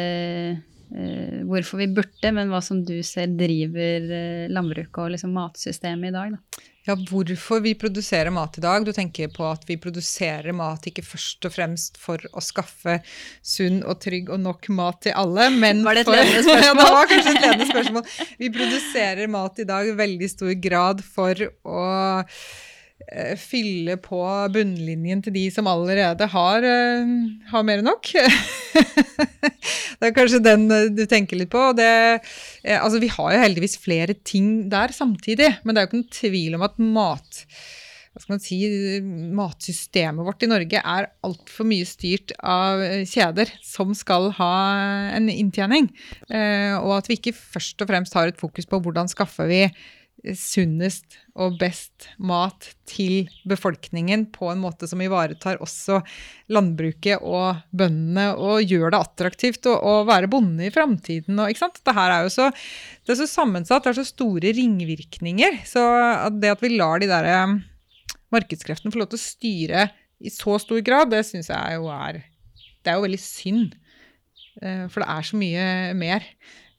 Eh, 0.95 1.41
hvorfor 1.49 1.80
vi 1.80 1.89
burde, 1.91 2.30
men 2.37 2.53
hva 2.53 2.61
som 2.62 2.78
du 2.87 3.01
ser 3.03 3.32
driver 3.35 4.05
eh, 4.14 4.47
landbruket 4.53 5.01
og 5.03 5.11
liksom 5.14 5.32
matsystemet 5.35 6.12
i 6.12 6.14
dag. 6.14 6.37
Da. 6.37 6.64
Ja, 6.85 6.95
hvorfor 7.09 7.62
vi 7.64 7.72
produserer 7.80 8.30
mat 8.35 8.61
i 8.61 8.62
dag. 8.62 8.85
Du 8.87 8.93
tenker 8.95 9.32
på 9.35 9.47
at 9.49 9.64
vi 9.66 9.74
produserer 9.80 10.55
mat 10.55 10.87
ikke 10.87 11.03
først 11.03 11.49
og 11.49 11.55
fremst 11.57 11.99
for 11.99 12.22
å 12.30 12.43
skaffe 12.45 13.01
sunn 13.41 13.80
og 13.82 13.99
trygg 14.05 14.30
og 14.30 14.45
nok 14.45 14.68
mat 14.76 15.01
til 15.09 15.16
alle, 15.18 15.49
men 15.57 15.82
Var 15.87 15.99
det 15.99 16.05
et 16.05 16.12
ledende 16.14 16.45
spørsmål? 16.45 16.62
ja, 16.68 16.76
det 16.78 16.99
var 16.99 17.11
kanskje 17.14 17.32
et 17.32 17.43
ledende 17.43 17.70
spørsmål. 17.72 18.12
Vi 18.45 18.53
produserer 18.61 19.35
mat 19.35 19.64
i 19.64 19.68
dag 19.72 19.91
i 19.91 19.99
veldig 20.05 20.30
stor 20.30 20.55
grad 20.68 21.03
for 21.16 21.49
å 21.64 21.82
fylle 23.38 23.96
på 24.02 24.20
bunnlinjen 24.55 25.22
til 25.24 25.34
de 25.36 25.44
som 25.52 25.68
allerede 25.70 26.26
har, 26.32 26.64
uh, 26.64 27.14
har 27.50 27.66
mer 27.66 27.82
enn 27.82 27.88
nok. 27.90 28.11
det 30.00 30.09
er 30.09 30.16
kanskje 30.16 30.42
den 30.44 30.66
uh, 30.72 30.90
du 30.92 31.05
tenker 31.11 31.38
litt 31.38 31.52
på. 31.52 31.70
Det, 31.78 31.88
altså, 32.78 33.00
vi 33.02 33.12
har 33.12 33.36
jo 33.36 33.44
heldigvis 33.44 33.78
flere 33.82 34.16
ting 34.26 34.68
der 34.72 34.94
samtidig, 34.94 35.57
men 35.62 35.74
det 35.74 35.80
er 35.80 35.86
jo 35.86 35.92
ikke 35.92 36.02
noen 36.02 36.20
tvil 36.20 36.59
om 36.59 36.68
at 36.68 36.84
mat 36.84 37.42
si, 38.38 38.61
matsystemet 39.34 40.22
vårt 40.22 40.44
i 40.46 40.48
Norge 40.50 40.78
er 40.78 41.09
altfor 41.26 41.66
mye 41.66 41.86
styrt 41.88 42.30
av 42.38 42.78
kjeder 43.11 43.50
som 43.66 43.90
skal 43.98 44.30
ha 44.36 44.52
en 45.16 45.26
inntjening. 45.32 45.88
og 46.30 46.92
at 47.00 47.11
vi 47.11 47.18
ikke 47.18 47.34
først 47.34 47.82
og 47.82 47.90
fremst 47.90 48.14
har 48.14 48.30
et 48.30 48.38
fokus 48.38 48.70
på 48.70 48.78
hvordan 48.86 49.11
skaffer 49.11 49.50
vi 49.50 49.64
sunnest 50.33 51.18
og 51.37 51.59
best 51.61 52.07
mat 52.16 52.70
til 52.89 53.29
befolkningen 53.49 54.25
på 54.33 54.49
en 54.53 54.62
måte 54.62 54.89
som 54.89 55.03
ivaretar 55.05 55.61
også 55.64 55.99
landbruket 56.55 57.20
og 57.20 57.61
bøndene, 57.77 58.31
og 58.39 58.64
gjør 58.64 58.95
det 58.95 59.03
attraktivt 59.03 59.68
å, 59.68 59.75
å 59.77 59.95
være 60.09 60.31
bonde 60.33 60.64
i 60.68 60.72
framtiden. 60.72 61.37
Dette 61.37 61.97
er 62.07 62.16
jo 62.25 62.33
så, 62.33 62.49
det 63.05 63.14
er 63.14 63.20
så 63.20 63.29
sammensatt, 63.31 63.85
det 63.85 63.93
er 63.93 64.01
så 64.01 64.09
store 64.09 64.55
ringvirkninger. 64.57 65.61
Så 65.68 65.85
det 66.39 66.55
at 66.55 66.64
vi 66.64 66.75
lar 66.79 67.03
de 67.03 67.11
der 67.11 67.29
eh, 67.29 67.57
markedskreftene 68.35 68.95
få 68.95 69.03
lov 69.03 69.12
til 69.12 69.20
å 69.20 69.27
styre 69.27 69.89
i 70.25 70.33
så 70.33 70.57
stor 70.62 70.81
grad, 70.87 71.12
det 71.12 71.25
syns 71.29 71.51
jeg 71.53 71.81
jo 71.81 71.91
er 71.93 72.22
Det 72.81 72.93
er 72.93 73.01
jo 73.01 73.07
veldig 73.09 73.20
synd. 73.20 73.75
Eh, 74.62 74.87
for 74.89 75.03
det 75.03 75.11
er 75.11 75.27
så 75.29 75.41
mye 75.41 75.66
mer. 75.99 76.29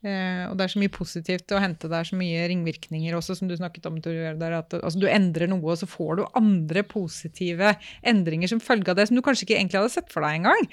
Eh, 0.05 0.43
og 0.45 0.53
det 0.57 0.67
er 0.67 0.71
så 0.75 0.81
mye 0.81 0.93
positivt 0.93 1.53
å 1.55 1.59
hente. 1.61 1.89
Det 1.89 1.97
er 1.97 2.07
så 2.07 2.17
mye 2.19 2.43
ringvirkninger 2.51 3.15
også, 3.17 3.37
som 3.39 3.49
du 3.49 3.55
snakket 3.57 3.87
om. 3.89 3.97
Der, 4.03 4.57
at 4.59 4.75
altså, 4.77 5.01
du 5.01 5.07
endrer 5.09 5.49
noe, 5.49 5.63
og 5.73 5.79
så 5.81 5.89
får 5.89 6.19
du 6.19 6.23
andre 6.37 6.83
positive 6.85 7.73
endringer 8.05 8.51
som 8.51 8.61
følge 8.61 8.93
av 8.93 8.99
det, 8.99 9.07
som 9.09 9.17
du 9.17 9.23
kanskje 9.25 9.47
ikke 9.47 9.57
egentlig 9.57 9.81
hadde 9.81 9.95
sett 9.95 10.13
for 10.13 10.25
deg 10.25 10.41
engang. 10.41 10.69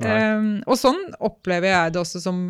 Um, 0.00 0.48
og 0.64 0.78
sånn 0.80 1.00
opplever 1.20 1.68
jeg 1.68 1.92
det 1.92 2.00
også 2.00 2.22
som 2.24 2.40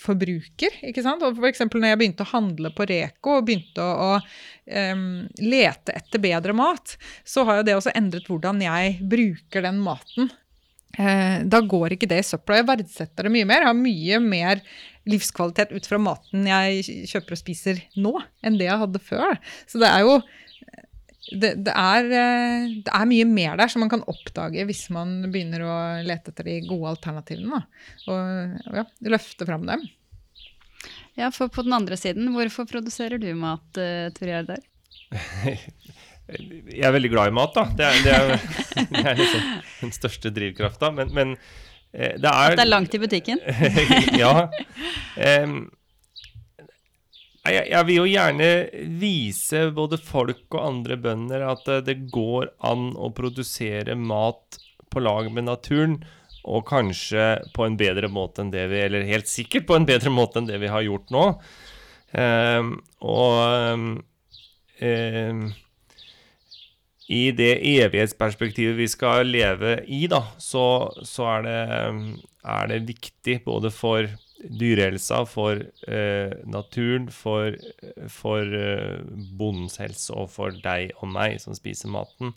forbruker. 0.00 0.80
ikke 0.88 1.04
sant? 1.04 1.24
Og 1.26 1.36
for 1.36 1.50
eksempel 1.50 1.82
når 1.82 1.92
jeg 1.92 2.00
begynte 2.00 2.24
å 2.24 2.32
handle 2.32 2.72
på 2.72 2.88
Reko 2.88 3.36
og 3.36 3.44
begynte 3.50 3.84
å, 3.84 4.16
å 4.16 4.96
um, 4.96 5.04
lete 5.44 5.98
etter 5.98 6.24
bedre 6.24 6.56
mat, 6.56 6.96
så 7.28 7.44
har 7.44 7.60
jo 7.60 7.68
det 7.68 7.76
også 7.76 7.92
endret 7.98 8.32
hvordan 8.32 8.64
jeg 8.64 8.96
bruker 9.04 9.68
den 9.68 9.84
maten. 9.84 10.32
Uh, 10.96 11.44
da 11.44 11.60
går 11.60 11.98
ikke 11.98 12.08
det 12.08 12.22
i 12.22 12.28
søpla. 12.32 12.62
Jeg 12.62 12.70
verdsetter 12.70 13.28
det 13.28 13.36
mye 13.36 13.48
mer. 13.48 13.66
Jeg 13.66 13.74
har 13.74 13.82
mye 13.82 14.20
mer 14.24 14.68
livskvalitet 15.06 15.74
ut 15.74 15.86
fra 15.86 15.98
maten 16.02 16.48
jeg 16.48 17.06
kjøper 17.10 17.36
og 17.36 17.40
spiser 17.40 17.80
nå, 17.98 18.12
enn 18.42 18.58
det 18.58 18.68
jeg 18.68 18.82
hadde 18.82 19.02
før. 19.02 19.38
Så 19.70 19.80
det 19.82 19.90
er 19.90 20.04
jo 20.06 20.18
det, 21.26 21.56
det, 21.66 21.72
er, 21.74 22.06
det, 22.06 22.92
er, 22.92 23.06
mye 23.10 23.26
mer 23.26 23.56
der 23.58 23.70
som 23.70 23.82
man 23.82 23.90
kan 23.90 24.04
oppdage 24.06 24.62
hvis 24.68 24.84
man 24.94 25.24
begynner 25.32 25.64
å 25.66 25.76
lete 26.06 26.30
etter 26.30 26.46
de 26.46 26.60
gode 26.68 26.92
alternativene. 26.94 27.58
Da. 27.58 27.86
Og 28.12 28.76
ja, 28.78 28.86
løfte 29.10 29.48
fram 29.48 29.66
dem. 29.66 29.82
Ja, 31.18 31.32
for 31.34 31.50
på 31.50 31.64
den 31.66 31.74
andre 31.74 31.98
siden, 31.98 32.28
hvorfor 32.34 32.68
produserer 32.70 33.18
du 33.18 33.30
mat, 33.38 33.66
uh, 33.80 34.06
Tor 34.14 34.30
Gjerdar? 34.30 34.62
Jeg 36.26 36.82
er 36.82 36.90
veldig 36.90 37.10
glad 37.12 37.30
i 37.30 37.34
mat, 37.38 37.54
da. 37.54 37.64
Det 37.78 37.86
er, 37.86 37.98
det 38.02 38.14
er, 38.14 38.46
det 38.92 39.02
er 39.02 39.18
liksom 39.18 39.44
den 39.84 39.94
største 39.94 40.32
drivkrafta. 40.34 40.90
Men, 40.94 41.12
men 41.14 41.36
Eh, 41.38 41.65
det 41.96 42.28
er, 42.28 42.52
At 42.52 42.58
det 42.58 42.66
er 42.66 42.68
langt 42.68 42.94
i 42.94 43.00
butikken? 43.00 43.40
ja. 44.22 44.48
Um, 45.16 45.58
jeg, 47.46 47.68
jeg, 47.70 47.86
vil 47.88 48.00
jo 48.00 48.06
gjerne 48.10 48.50
vise 49.00 49.62
både 49.74 49.98
folk 50.02 50.44
og 50.56 50.62
andre 50.64 50.98
bønder 51.00 51.44
at 51.52 51.68
eh, 51.70 51.82
det 51.86 51.96
går 52.12 52.50
an 52.66 52.90
å 52.98 53.12
produsere 53.14 53.96
mat 53.98 54.58
på 54.92 55.02
lag 55.02 55.30
med 55.32 55.46
naturen 55.48 56.00
og 56.46 56.66
kanskje 56.68 57.28
på 57.54 57.66
en 57.66 57.78
bedre 57.78 58.10
måte 58.12 58.42
enn 58.42 58.52
det 58.54 58.66
vi 58.70 58.82
Eller 58.84 59.06
helt 59.08 59.30
sikkert 59.30 59.66
på 59.68 59.78
en 59.78 59.86
bedre 59.88 60.12
måte 60.14 60.40
enn 60.40 60.50
det 60.50 60.60
vi 60.62 60.70
har 60.70 60.84
gjort 60.86 61.10
nå. 61.14 61.24
Um, 62.16 62.76
og 63.02 63.86
um, 64.78 65.48
i 67.06 67.30
det 67.36 67.52
evighetsperspektivet 67.62 68.74
vi 68.80 68.88
skal 68.90 69.28
leve 69.30 69.78
i, 69.86 70.06
da, 70.10 70.24
så, 70.42 70.90
så 71.06 71.28
er, 71.36 71.44
det, 71.46 71.58
er, 72.42 72.70
det, 72.72 72.80
viktig 72.88 73.36
både 73.44 73.70
for 73.74 74.08
dyrehelsa, 74.36 75.22
for 75.30 75.62
eh, 75.86 76.34
naturen, 76.50 77.06
for, 77.14 77.54
for 78.12 78.58
eh, 78.58 78.98
bondens 79.38 79.78
helse 79.82 80.14
og 80.14 80.32
for 80.34 80.58
deg 80.64 80.96
og 80.98 81.12
meg 81.14 81.38
som 81.42 81.54
spiser 81.56 81.94
maten. 81.94 82.34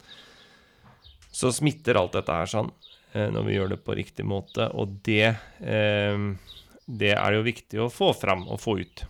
Så 1.33 1.51
smitter 1.53 1.97
alt 1.97 2.15
dette 2.17 2.37
her 2.37 2.49
sånn 2.49 2.69
eh, 3.13 3.27
når 3.33 3.49
vi 3.49 3.57
gjør 3.57 3.73
det 3.73 3.83
på 3.85 3.97
riktig 3.97 4.25
måte, 4.29 4.69
og 4.69 4.99
det, 5.05 5.33
eh, 5.65 6.27
det 6.85 7.15
er 7.17 7.39
jo 7.39 7.47
viktig 7.49 7.81
å 7.81 7.93
få 7.93 8.13
fram 8.17 8.45
og 8.47 8.61
få 8.61 8.79
ut. 8.83 9.09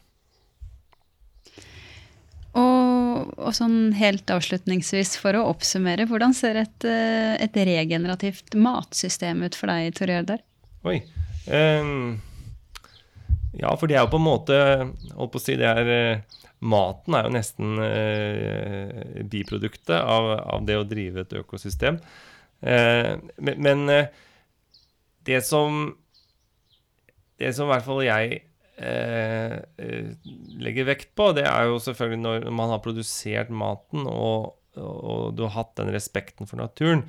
Og, 3.20 3.52
sånn 3.56 3.94
helt 3.98 4.30
avslutningsvis, 4.32 5.16
for 5.22 5.38
å 5.38 5.46
oppsummere, 5.52 6.08
hvordan 6.10 6.34
ser 6.38 6.62
et, 6.62 6.88
eh, 6.88 7.36
et 7.42 7.60
regenerativt 7.70 8.56
matsystem 8.56 9.44
ut 9.46 9.58
for 9.58 9.72
deg, 9.72 9.94
Tor 9.98 10.12
Jørdar? 10.12 10.44
Oi. 10.88 11.02
Um, 11.50 12.20
ja, 13.58 13.72
for 13.76 13.90
det 13.90 13.98
er 13.98 14.04
jo 14.04 14.12
på 14.12 14.20
en 14.20 14.26
måte 14.28 14.58
Holdt 15.16 15.32
på 15.34 15.40
å 15.40 15.42
si 15.42 15.56
det 15.58 15.66
er 15.66 15.88
uh, 15.90 16.36
Maten 16.62 17.16
er 17.18 17.26
jo 17.26 17.32
nesten 17.34 17.80
uh, 17.82 19.24
biproduktet 19.32 19.96
av, 19.96 20.28
av, 20.44 20.68
det 20.68 20.76
å 20.78 20.86
drive 20.86 21.24
et 21.24 21.34
økosystem. 21.40 21.98
Uh, 22.62 23.16
men, 23.40 23.56
men 23.64 23.86
det 25.26 25.40
som 25.48 25.96
Det 27.40 27.56
som 27.56 27.70
i 27.70 27.74
hvert 27.74 27.88
fall 27.88 28.04
jeg 28.06 28.30
Eh, 28.32 28.38
eh, 28.38 28.49
legger 28.80 30.88
vekt 30.88 31.10
på, 31.20 31.34
det 31.36 31.44
er 31.50 31.68
jo 31.68 31.82
selvfølgelig 31.84 32.22
når 32.24 32.46
man 32.56 32.72
har 32.72 32.80
produsert 32.84 33.50
maten 33.52 34.08
og, 34.08 34.54
og, 34.80 35.36
du 35.36 35.44
har 35.44 35.58
hatt 35.58 35.74
den 35.82 35.92
respekten 35.92 36.48
for 36.48 36.62
naturen, 36.62 37.04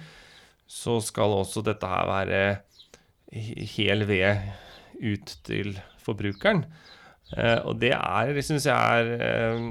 så 0.71 0.99
skal 1.03 1.37
også 1.37 1.63
dette 1.67 1.87
her 1.87 2.11
være 2.11 2.41
hel 3.31 4.07
ved 4.09 4.41
ut 5.01 5.35
til 5.47 5.79
forbrukeren. 6.03 6.65
Eh, 7.37 7.59
og 7.67 7.79
det 7.83 7.93
er, 7.95 8.35
syns 8.43 8.67
jeg 8.69 8.75
er 8.75 9.25
eh, 9.27 9.67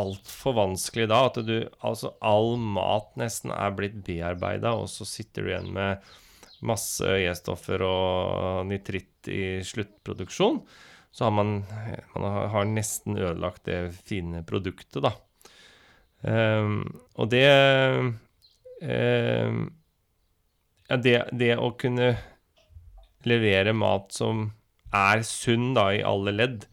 altfor 0.00 0.56
vanskelig 0.58 1.08
da. 1.12 1.24
At 1.28 1.40
du, 1.46 1.56
altså 1.84 2.14
all 2.24 2.56
mat 2.58 3.12
nesten 3.20 3.52
er 3.54 3.74
blitt 3.76 4.00
bearbeida, 4.06 4.74
og 4.78 4.88
så 4.92 5.06
sitter 5.08 5.44
du 5.44 5.52
igjen 5.52 5.72
med 5.76 6.14
masse 6.64 7.04
E-stoffer 7.04 7.82
og 7.84 8.64
nitritt 8.70 9.28
i 9.28 9.60
sluttproduksjon 9.66 10.62
så 11.14 11.28
har 11.28 11.30
man, 11.30 11.64
man 12.14 12.24
har 12.50 12.64
nesten 12.66 13.14
ødelagt 13.18 13.68
det 13.68 13.94
fine 14.02 14.42
produktet, 14.46 14.98
da. 15.04 15.12
Um, 16.24 17.00
og 17.14 17.28
det 17.30 17.46
um, 18.82 19.70
Ja, 20.88 20.96
det, 20.96 21.14
det, 21.36 21.52
å 21.60 21.70
kunne 21.78 22.16
levere 23.28 23.72
mat 23.76 24.12
som 24.16 24.52
er 24.94 25.22
sunn 25.28 25.74
da, 25.76 25.90
i 25.94 26.02
alle 26.04 26.32
ledd, 26.34 26.66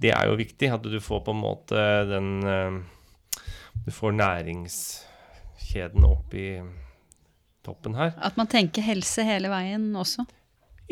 det 0.00 0.10
er 0.16 0.26
jo 0.26 0.40
viktig. 0.40 0.68
At 0.74 0.82
du 0.82 0.98
får 1.00 1.22
på 1.28 1.34
en 1.36 1.42
måte 1.44 1.84
den 2.10 2.42
um, 2.42 2.82
Du 3.86 3.92
får 3.94 4.12
næringskjeden 4.18 6.04
opp 6.08 6.34
i 6.34 6.62
toppen 7.64 7.94
her. 7.94 8.10
At 8.18 8.36
man 8.40 8.50
tenker 8.50 8.82
helse 8.84 9.22
hele 9.26 9.48
veien 9.52 9.94
også? 9.96 10.26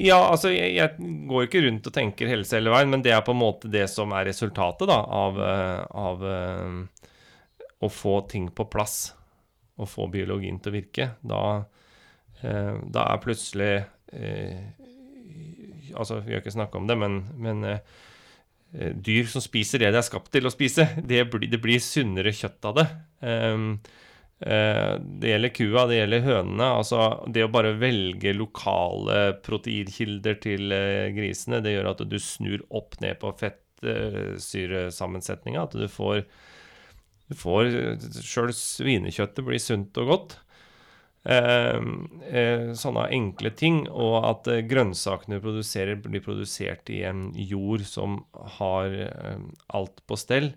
Ja, 0.00 0.16
altså 0.30 0.48
jeg, 0.52 0.72
jeg, 0.78 1.08
går 1.28 1.46
ikke 1.46 1.62
rundt 1.66 1.88
og 1.88 1.94
tenker 1.94 2.30
helse 2.30 2.56
hele 2.56 2.72
veien, 2.72 2.90
men 2.92 3.02
det 3.04 3.12
er 3.12 3.24
på 3.24 3.34
en 3.34 3.42
måte 3.42 3.70
det 3.72 3.84
som 3.92 4.12
er 4.16 4.24
resultatet 4.30 4.88
da, 4.88 4.98
av, 5.04 5.40
eh, 5.44 5.82
av 6.00 6.24
uh, 6.24 7.10
å 7.82 7.90
få 7.92 8.14
ting 8.30 8.48
på 8.54 8.68
plass. 8.72 9.12
og 9.80 9.88
få 9.88 10.06
biologien 10.12 10.58
til 10.60 10.70
å 10.70 10.74
virke. 10.74 11.08
Da, 11.20 11.42
uh, 12.44 12.74
da 12.84 13.08
er 13.08 13.22
plutselig 13.24 13.74
Altså, 15.92 16.18
vi 16.24 16.34
har 16.34 16.42
ikke 16.42 16.52
snakka 16.52 16.76
om 16.76 16.86
det, 16.88 16.94
men, 17.00 17.14
men 17.40 17.64
dyr 19.04 19.26
som 19.28 19.40
spiser 19.44 19.80
det 19.80 19.90
de 19.92 19.98
er 20.00 20.04
skapt 20.04 20.30
til 20.32 20.48
å 20.48 20.52
spise, 20.52 20.84
det 21.00 21.22
blir, 21.32 21.48
det 21.52 21.60
blir 21.60 21.80
sunnere 21.80 22.32
kjøtt 22.36 22.68
av 22.68 22.76
det. 22.76 22.84
Um, 23.24 23.80
Eh, 23.80 24.01
det 24.42 25.28
gjelder 25.30 25.52
kua, 25.54 25.84
det 25.86 26.00
gjelder 26.00 26.24
hønene. 26.26 26.66
Altså, 26.80 26.98
det 27.30 27.44
å 27.46 27.50
bare 27.52 27.76
velge 27.78 28.32
lokale 28.34 29.38
proteinkilder 29.46 30.34
til 30.42 30.72
eh, 30.74 31.14
grisene, 31.14 31.60
det 31.62 31.76
gjør 31.76 31.92
at 31.92 32.02
du 32.10 32.18
snur 32.18 32.58
opp 32.74 32.98
ned 33.04 33.20
på 33.22 33.30
fettsyresammensetninga. 33.38 35.62
At 35.62 35.76
du 35.78 35.86
får, 35.90 36.24
du 37.30 37.34
får 37.38 37.70
Sjøl 38.18 38.52
svinekjøttet 38.56 39.44
blir 39.46 39.60
sunt 39.62 39.98
og 40.02 40.06
godt. 40.10 40.34
Eh, 41.22 41.78
sånne 42.82 43.14
enkle 43.14 43.50
ting. 43.54 43.86
Og 43.94 44.26
at 44.26 44.50
grønnsakene 44.66 45.38
du 45.38 45.42
produserer, 45.46 46.02
blir 46.02 46.18
produsert 46.24 46.90
i 46.90 47.06
en 47.06 47.30
jord 47.38 47.86
som 47.86 48.26
har 48.58 48.90
alt 49.70 50.02
på 50.08 50.16
stell. 50.18 50.50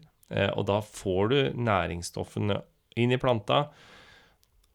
og 0.57 0.65
da 0.65 0.81
får 0.81 1.27
du 1.29 1.53
næringsstoffene 1.53 2.65
inn 2.95 3.11
i 3.11 3.19
planta, 3.21 3.65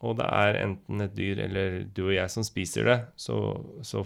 og 0.00 0.16
det 0.16 0.28
er 0.32 0.62
enten 0.62 1.04
et 1.04 1.16
dyr 1.16 1.42
eller 1.44 1.82
du 1.92 2.06
og 2.06 2.14
jeg 2.14 2.32
som 2.32 2.44
spiser 2.46 2.88
det, 2.88 2.98
så, 3.20 3.36
så 3.84 4.04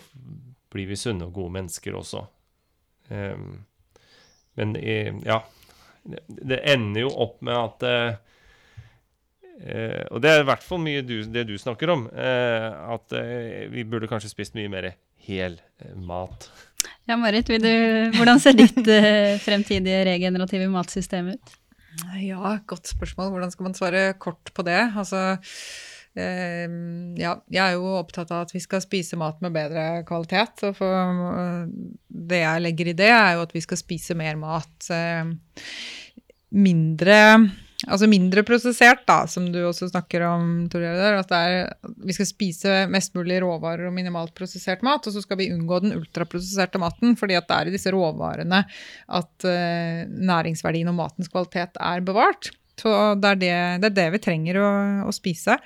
blir 0.74 0.90
vi 0.90 0.98
sunne 0.98 1.28
og 1.28 1.36
gode 1.36 1.54
mennesker 1.54 1.94
også. 1.94 2.24
Um, 3.10 3.64
men 4.56 4.70
ja 5.26 5.42
Det 6.06 6.60
ender 6.72 7.02
jo 7.02 7.10
opp 7.20 7.42
med 7.44 7.58
at 7.58 7.84
uh, 7.84 8.14
Og 10.14 10.22
det 10.24 10.30
er 10.30 10.40
i 10.40 10.46
hvert 10.48 10.64
fall 10.64 10.80
mye 10.80 11.02
du, 11.04 11.18
det 11.28 11.44
du 11.50 11.52
snakker 11.60 11.92
om. 11.92 12.06
Uh, 12.08 12.94
at 12.96 13.14
uh, 13.14 13.66
vi 13.70 13.84
burde 13.86 14.08
kanskje 14.10 14.32
spist 14.32 14.56
mye 14.58 14.70
mer 14.72 14.94
hel 15.26 15.58
mat. 15.94 16.48
Ja, 17.08 17.16
Marit, 17.20 17.48
du, 17.48 17.74
hvordan 18.16 18.40
ser 18.40 18.56
ditt 18.56 18.88
fremtidige 19.44 20.02
regenerative 20.08 20.66
matsystem 20.72 21.34
ut? 21.36 21.54
Ja, 22.20 22.58
godt 22.66 22.90
spørsmål. 22.90 23.32
Hvordan 23.34 23.52
skal 23.54 23.68
man 23.68 23.76
svare 23.76 24.04
kort 24.18 24.52
på 24.54 24.64
det? 24.66 24.80
Altså, 24.96 25.36
eh, 26.18 26.68
ja, 27.20 27.34
jeg 27.50 27.62
er 27.64 27.76
jo 27.76 27.96
opptatt 28.00 28.32
av 28.34 28.46
at 28.46 28.54
vi 28.54 28.62
skal 28.64 28.82
spise 28.84 29.18
mat 29.20 29.42
med 29.44 29.54
bedre 29.54 30.04
kvalitet. 30.08 30.64
Og 30.68 30.78
for, 30.78 31.68
det 32.08 32.40
jeg 32.42 32.64
legger 32.64 32.92
i 32.92 32.96
det, 32.98 33.12
er 33.12 33.36
jo 33.36 33.44
at 33.46 33.54
vi 33.54 33.62
skal 33.64 33.80
spise 33.80 34.18
mer 34.18 34.40
mat 34.40 34.90
eh, 34.94 35.34
mindre 36.54 37.18
Altså 37.84 38.08
mindre 38.10 38.44
prosessert, 38.46 39.04
da, 39.08 39.24
som 39.30 39.46
du 39.52 39.60
også 39.66 39.90
snakker 39.90 40.24
om, 40.28 40.48
Torjeder, 40.72 41.18
At 41.20 41.32
er, 41.36 41.74
vi 42.04 42.16
skal 42.16 42.28
spise 42.28 42.74
mest 42.92 43.14
mulig 43.16 43.40
råvarer 43.44 43.88
og 43.88 43.94
minimalt 43.96 44.34
prosessert 44.36 44.84
mat, 44.86 45.06
og 45.06 45.14
så 45.14 45.22
skal 45.24 45.40
vi 45.40 45.50
unngå 45.54 45.82
den 45.84 45.96
ultraprosesserte 45.98 46.80
maten, 46.82 47.16
fordi 47.20 47.38
at 47.38 47.48
det 47.50 47.60
er 47.60 47.70
i 47.70 47.76
disse 47.76 47.92
råvarene 47.94 48.64
at 49.20 49.48
uh, 49.48 50.04
næringsverdien 50.08 50.92
og 50.92 50.98
matens 51.02 51.32
kvalitet 51.32 51.80
er 51.80 52.04
bevart. 52.04 52.52
Så 52.80 52.90
det 53.22 53.28
er 53.28 53.38
det, 53.38 53.52
det, 53.82 53.90
er 53.90 53.98
det 53.98 54.08
vi 54.16 54.22
trenger 54.22 54.58
å, 54.58 54.70
å 55.06 55.12
spise. 55.14 55.58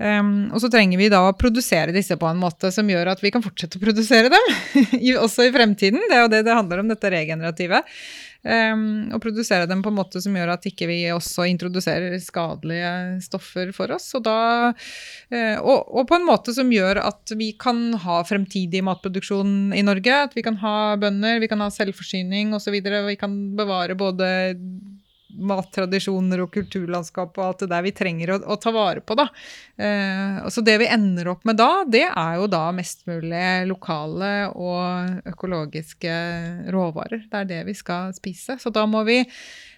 Um, 0.00 0.48
og 0.54 0.62
så 0.62 0.70
trenger 0.72 0.98
vi 0.98 1.10
da 1.12 1.20
å 1.26 1.36
produsere 1.36 1.94
disse 1.94 2.16
på 2.18 2.26
en 2.26 2.40
måte 2.40 2.70
som 2.74 2.88
gjør 2.88 3.12
at 3.12 3.22
vi 3.22 3.30
kan 3.34 3.44
fortsette 3.44 3.78
å 3.78 3.82
produsere 3.82 4.32
dem, 4.32 4.50
også 5.24 5.46
i 5.46 5.52
fremtiden. 5.54 6.02
Det 6.08 6.16
er 6.16 6.24
jo 6.24 6.32
det 6.32 6.42
det 6.48 6.56
handler 6.56 6.82
om, 6.82 6.90
dette 6.90 7.12
regenerative. 7.12 7.82
Um, 8.40 9.10
og 9.12 9.20
produsere 9.20 9.66
dem 9.68 9.82
på 9.84 9.90
en 9.90 9.98
måte 9.98 10.20
som 10.24 10.32
gjør 10.32 10.54
at 10.54 10.64
ikke 10.64 10.86
vi 10.88 11.02
også 11.12 11.44
introduserer 11.50 12.14
skadelige 12.24 12.92
stoffer 13.26 13.68
for 13.76 13.92
oss. 13.92 14.06
Og, 14.16 14.24
da, 14.24 14.36
uh, 14.72 15.58
og, 15.60 15.90
og, 15.90 16.06
på 16.08 16.16
en 16.16 16.24
måte 16.24 16.54
som 16.56 16.72
gjør 16.72 17.02
at 17.04 17.34
vi 17.36 17.50
kan 17.60 17.90
ha 18.00 18.22
fremtidig 18.24 18.80
matproduksjon 18.86 19.74
i 19.76 19.84
Norge. 19.84 20.22
At 20.30 20.36
vi 20.38 20.44
kan 20.46 20.56
ha 20.62 20.96
bønder, 21.00 21.42
vi 21.42 21.50
kan 21.52 21.60
ha 21.60 21.68
selvforsyning 21.74 22.54
osv. 22.56 22.72
Og, 22.80 22.88
så 22.88 23.02
og 23.02 23.10
vi 23.12 23.18
kan 23.20 23.36
bevare 23.58 23.98
både 23.98 24.30
mattradisjoner 25.38 26.42
og 26.44 26.52
kulturlandskap 26.54 27.38
og 27.38 27.44
alt 27.44 27.64
det 27.64 27.70
der 27.72 27.84
vi 27.86 27.94
trenger 27.96 28.34
å, 28.34 28.38
å 28.54 28.56
ta 28.60 28.72
vare 28.74 29.02
på. 29.04 29.16
Da. 29.18 29.26
Eh, 29.80 30.40
så 30.52 30.64
det 30.66 30.76
vi 30.82 30.90
ender 30.90 31.32
opp 31.34 31.46
med 31.48 31.60
da, 31.60 31.70
det 31.88 32.06
er 32.08 32.38
jo 32.40 32.48
da 32.50 32.66
mest 32.76 33.06
mulig 33.10 33.44
lokale 33.70 34.32
og 34.52 35.26
økologiske 35.30 36.14
råvarer. 36.74 37.26
Det 37.30 37.42
er 37.42 37.50
det 37.50 37.60
vi 37.70 37.76
skal 37.78 38.14
spise. 38.16 38.58
Så 38.60 38.72
da 38.74 38.86
må 38.90 39.04
vi 39.08 39.22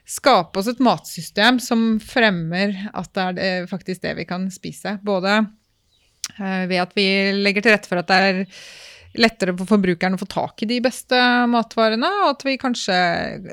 skape 0.09 0.59
oss 0.59 0.70
et 0.70 0.82
matsystem 0.82 1.61
som 1.62 1.96
fremmer 2.03 2.74
at 2.92 3.12
det 3.14 3.26
er 3.26 3.36
det, 3.38 3.50
faktisk 3.70 4.03
det 4.03 4.16
vi 4.18 4.26
kan 4.28 4.48
spise. 4.55 4.96
Både 5.05 5.42
eh, 6.38 6.64
ved 6.70 6.80
at 6.82 6.96
vi 6.98 7.07
legger 7.38 7.64
til 7.64 7.76
rette 7.76 7.90
for 7.90 8.03
at 8.03 8.11
det 8.11 8.22
er 8.30 8.42
lettere 9.18 9.52
for 9.58 9.68
forbrukeren 9.68 10.16
å 10.16 10.20
få 10.20 10.28
tak 10.30 10.62
i 10.64 10.68
de 10.70 10.78
beste 10.84 11.18
matvarene. 11.50 12.08
Og 12.22 12.28
at 12.32 12.44
vi 12.46 12.56
kanskje 12.60 12.96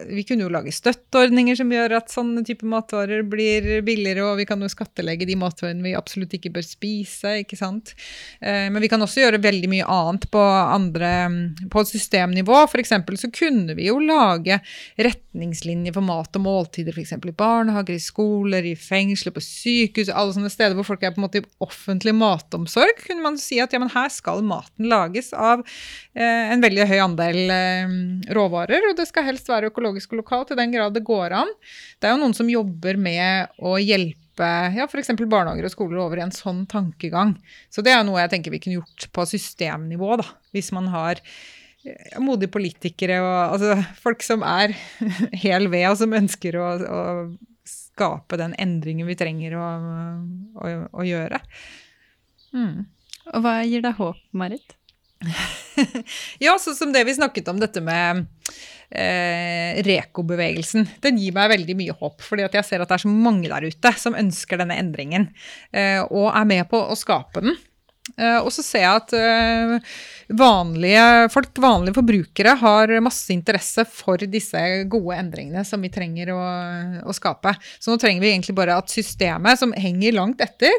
Vi 0.09 0.23
kunne 0.27 0.45
jo 0.45 0.51
lage 0.53 0.71
støtteordninger 0.73 1.57
som 1.59 1.71
gjør 1.71 1.97
at 1.99 2.13
sånne 2.13 2.43
type 2.47 2.67
matvarer 2.67 3.23
blir 3.27 3.81
billigere, 3.85 4.25
og 4.25 4.39
vi 4.39 4.47
kan 4.49 4.61
jo 4.61 4.69
skattelegge 4.71 5.27
de 5.27 5.37
matvarene 5.39 5.83
vi 5.83 5.95
absolutt 5.97 6.35
ikke 6.37 6.53
bør 6.55 6.65
spise, 6.65 7.35
ikke 7.43 7.59
sant. 7.59 7.93
Eh, 8.39 8.69
men 8.71 8.81
vi 8.83 8.89
kan 8.91 9.01
også 9.03 9.23
gjøre 9.23 9.41
veldig 9.43 9.71
mye 9.71 9.87
annet 9.89 10.29
på 10.31 10.43
andre 10.43 11.11
På 11.71 11.83
systemnivå. 11.87 12.61
Eksempel 12.79 13.17
så 13.19 13.27
kunne 13.33 13.75
vi 13.75 13.89
jo 13.89 13.97
lage 13.99 14.59
retningslinjer 14.95 15.93
for 15.95 16.05
mat 16.05 16.35
og 16.39 16.43
måltider, 16.45 16.95
f.eks. 16.95 17.17
i 17.17 17.35
barnehager, 17.35 17.97
i 17.97 18.03
skoler, 18.03 18.63
i 18.63 18.75
fengsler, 18.79 19.33
på 19.35 19.43
sykehus, 19.43 20.11
alle 20.13 20.35
sånne 20.35 20.51
steder 20.53 20.77
hvor 20.77 20.87
folk 20.87 21.03
er 21.03 21.11
på 21.11 21.19
en 21.19 21.27
måte 21.27 21.41
i 21.41 21.47
offentlig 21.63 22.15
matomsorg. 22.15 23.03
kunne 23.03 23.25
man 23.25 23.39
si 23.41 23.59
at 23.59 23.73
ja, 23.75 23.81
men 23.81 23.91
her 23.91 24.09
skal 24.13 24.45
maten 24.45 24.87
lages 24.89 25.33
av 25.35 25.48
av 25.49 25.65
eh, 25.65 26.53
en 26.53 26.63
veldig 26.63 26.87
høy 26.89 26.97
andel 27.03 27.39
eh, 27.53 27.93
råvarer, 28.35 28.89
og 28.89 28.97
det 28.99 29.07
skal 29.09 29.27
helst 29.27 29.49
være 29.51 29.71
økologisk 29.73 30.13
og 30.13 30.23
lokalt 30.23 30.53
i 30.53 30.59
den 30.59 30.73
grad 30.75 30.95
det 30.95 31.05
går 31.07 31.35
an. 31.41 31.53
Det 31.99 32.09
er 32.09 32.15
jo 32.15 32.23
noen 32.23 32.35
som 32.37 32.51
jobber 32.51 32.99
med 33.01 33.53
å 33.59 33.77
hjelpe 33.81 34.49
ja, 34.75 34.87
f.eks. 34.87 35.11
barnehager 35.19 35.67
og 35.67 35.73
skoler 35.73 35.99
over 35.99 36.21
i 36.21 36.23
en 36.23 36.35
sånn 36.35 36.63
tankegang. 36.71 37.35
Så 37.73 37.83
det 37.83 37.91
er 37.91 38.05
noe 38.07 38.21
jeg 38.21 38.33
tenker 38.35 38.53
vi 38.55 38.61
kunne 38.63 38.79
gjort 38.79 39.09
på 39.15 39.27
systemnivå, 39.33 40.13
da, 40.21 40.27
hvis 40.55 40.71
man 40.75 40.87
har 40.93 41.19
eh, 41.19 42.15
modige 42.23 42.53
politikere 42.55 43.19
og 43.25 43.59
altså, 43.59 43.75
folk 43.99 44.23
som 44.25 44.45
er 44.47 44.77
hel 45.43 45.67
ved, 45.71 45.89
og 45.91 45.99
som 45.99 46.15
ønsker 46.15 46.59
å, 46.61 46.71
å 46.79 47.03
skape 47.99 48.39
den 48.39 48.55
endringen 48.61 49.09
vi 49.09 49.17
trenger 49.19 49.57
å, 49.59 49.67
å, 50.55 50.73
å 51.01 51.05
gjøre. 51.05 51.41
Mm. 52.55 52.87
Og 53.33 53.43
hva 53.43 53.59
gir 53.67 53.83
deg 53.85 53.97
håp, 53.99 54.21
Marit? 54.31 54.78
ja, 56.45 56.55
sånn 56.61 56.77
som 56.77 56.93
det 56.95 57.03
vi 57.07 57.15
snakket 57.17 57.49
om, 57.51 57.59
dette 57.59 57.81
med 57.83 58.25
eh, 58.89 59.79
Reko-bevegelsen. 59.85 60.87
Den 61.03 61.19
gir 61.19 61.35
meg 61.35 61.51
veldig 61.53 61.75
mye 61.79 61.95
håp, 61.99 62.23
fordi 62.25 62.47
jeg 62.47 62.67
ser 62.67 62.83
at 62.83 62.91
det 62.91 62.99
er 62.99 63.05
så 63.05 63.11
mange 63.11 63.51
der 63.51 63.67
ute 63.67 63.93
som 63.99 64.17
ønsker 64.17 64.61
denne 64.61 64.79
endringen, 64.79 65.29
eh, 65.75 66.01
og 66.07 66.31
er 66.31 66.47
med 66.49 66.69
på 66.71 66.79
å 66.79 66.97
skape 66.99 67.43
den. 67.45 67.59
Eh, 68.17 68.39
og 68.39 68.51
så 68.53 68.63
ser 68.65 68.85
jeg 68.85 69.01
at 69.01 69.13
eh, 69.17 69.95
vanlige 70.39 71.05
folk, 71.33 71.51
vanlige 71.61 71.97
forbrukere, 71.99 72.55
har 72.61 72.93
masse 73.03 73.33
interesse 73.33 73.85
for 73.89 74.21
disse 74.29 74.61
gode 74.91 75.17
endringene 75.17 75.63
som 75.67 75.81
vi 75.83 75.91
trenger 75.93 76.33
å, 76.35 76.41
å 77.05 77.15
skape. 77.15 77.55
Så 77.79 77.93
nå 77.93 77.99
trenger 78.01 78.23
vi 78.23 78.31
egentlig 78.33 78.57
bare 78.57 78.77
at 78.79 78.93
systemet, 78.93 79.59
som 79.61 79.73
henger 79.77 80.17
langt 80.17 80.43
etter, 80.43 80.73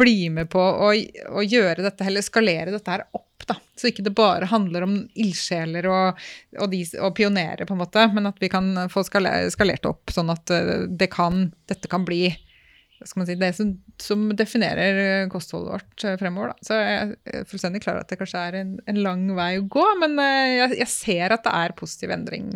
blir 0.00 0.32
med 0.34 0.50
på 0.52 0.62
å, 0.62 0.90
å 0.94 1.44
gjøre 1.44 1.84
dette, 1.84 2.08
eller 2.08 2.24
skalere 2.24 2.74
dette 2.74 2.96
her 2.96 3.06
opp. 3.12 3.28
Da. 3.44 3.58
Så 3.76 3.90
ikke 3.90 4.04
det 4.06 4.14
bare 4.16 4.46
handler 4.48 4.86
om 4.86 4.94
ildsjeler 5.20 5.84
og, 5.90 6.20
og, 6.62 6.76
og 7.02 7.10
pionerer, 7.18 7.66
på 7.68 7.74
en 7.76 7.82
måte, 7.82 8.06
men 8.14 8.30
at 8.30 8.40
vi 8.40 8.48
kan 8.48 8.70
få 8.88 9.04
skalert 9.04 9.88
opp, 9.90 10.14
sånn 10.14 10.32
at 10.32 10.52
eh, 10.54 10.86
det 10.88 11.10
kan, 11.12 11.50
dette 11.68 11.90
kan 11.92 12.06
bli 12.08 12.30
si, 13.04 13.36
det 13.38 13.50
som, 13.56 13.70
som, 14.00 14.24
definerer 14.36 14.98
eh, 15.02 15.28
kostholdet 15.32 15.72
vårt 15.74 16.04
eh, 16.04 16.16
fremover. 16.20 16.52
Da. 16.52 16.66
Så 16.66 16.78
jeg 16.78 17.16
er 17.30 17.48
fullstendig 17.50 17.82
klar 17.84 17.98
over 17.98 18.06
at 18.06 18.12
det 18.12 18.18
kanskje 18.20 18.44
er 18.48 18.58
en, 18.60 18.74
en, 18.90 19.00
lang 19.04 19.24
vei 19.36 19.50
å 19.60 19.66
gå, 19.70 19.84
men 20.00 20.16
eh, 20.22 20.54
jeg, 20.58 20.76
jeg, 20.82 20.90
ser 20.92 21.34
at 21.36 21.44
det 21.46 21.54
er 21.60 21.76
positiv 21.78 22.14
endring 22.14 22.50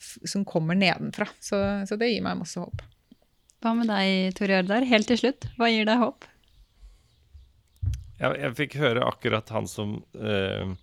som 0.00 0.44
kommer 0.48 0.78
nedenfra. 0.78 1.28
Så, 1.42 1.60
så 1.88 2.00
det 2.00 2.10
gir 2.12 2.24
meg 2.26 2.40
masse 2.40 2.60
håp. 2.60 2.84
Hva 3.60 3.74
med 3.76 3.90
deg, 3.92 4.34
Tore 4.38 4.58
Jørdar? 4.58 4.88
Helt 4.88 5.10
til 5.10 5.20
slutt, 5.20 5.48
hva 5.60 5.70
gir 5.72 5.88
deg 5.88 6.00
håp? 6.00 6.28
Jeg, 8.20 8.36
jeg 8.36 8.56
fikk 8.58 8.76
høre 8.80 9.08
akkurat 9.08 9.48
han 9.54 9.68
som, 9.68 9.98
øh, 10.20 10.76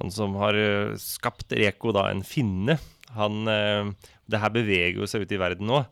han 0.00 0.12
som 0.14 0.34
har 0.42 0.58
skapt 1.00 1.54
Reko, 1.54 1.94
da, 1.94 2.08
en 2.10 2.26
finne. 2.26 2.78
Han, 3.14 3.46
øh, 3.48 4.12
det 4.26 4.42
her 4.42 4.54
beveger 4.54 5.00
jo 5.00 5.08
seg 5.10 5.26
ut 5.26 5.34
i 5.34 5.40
verden 5.40 5.70
nå. 5.70 5.84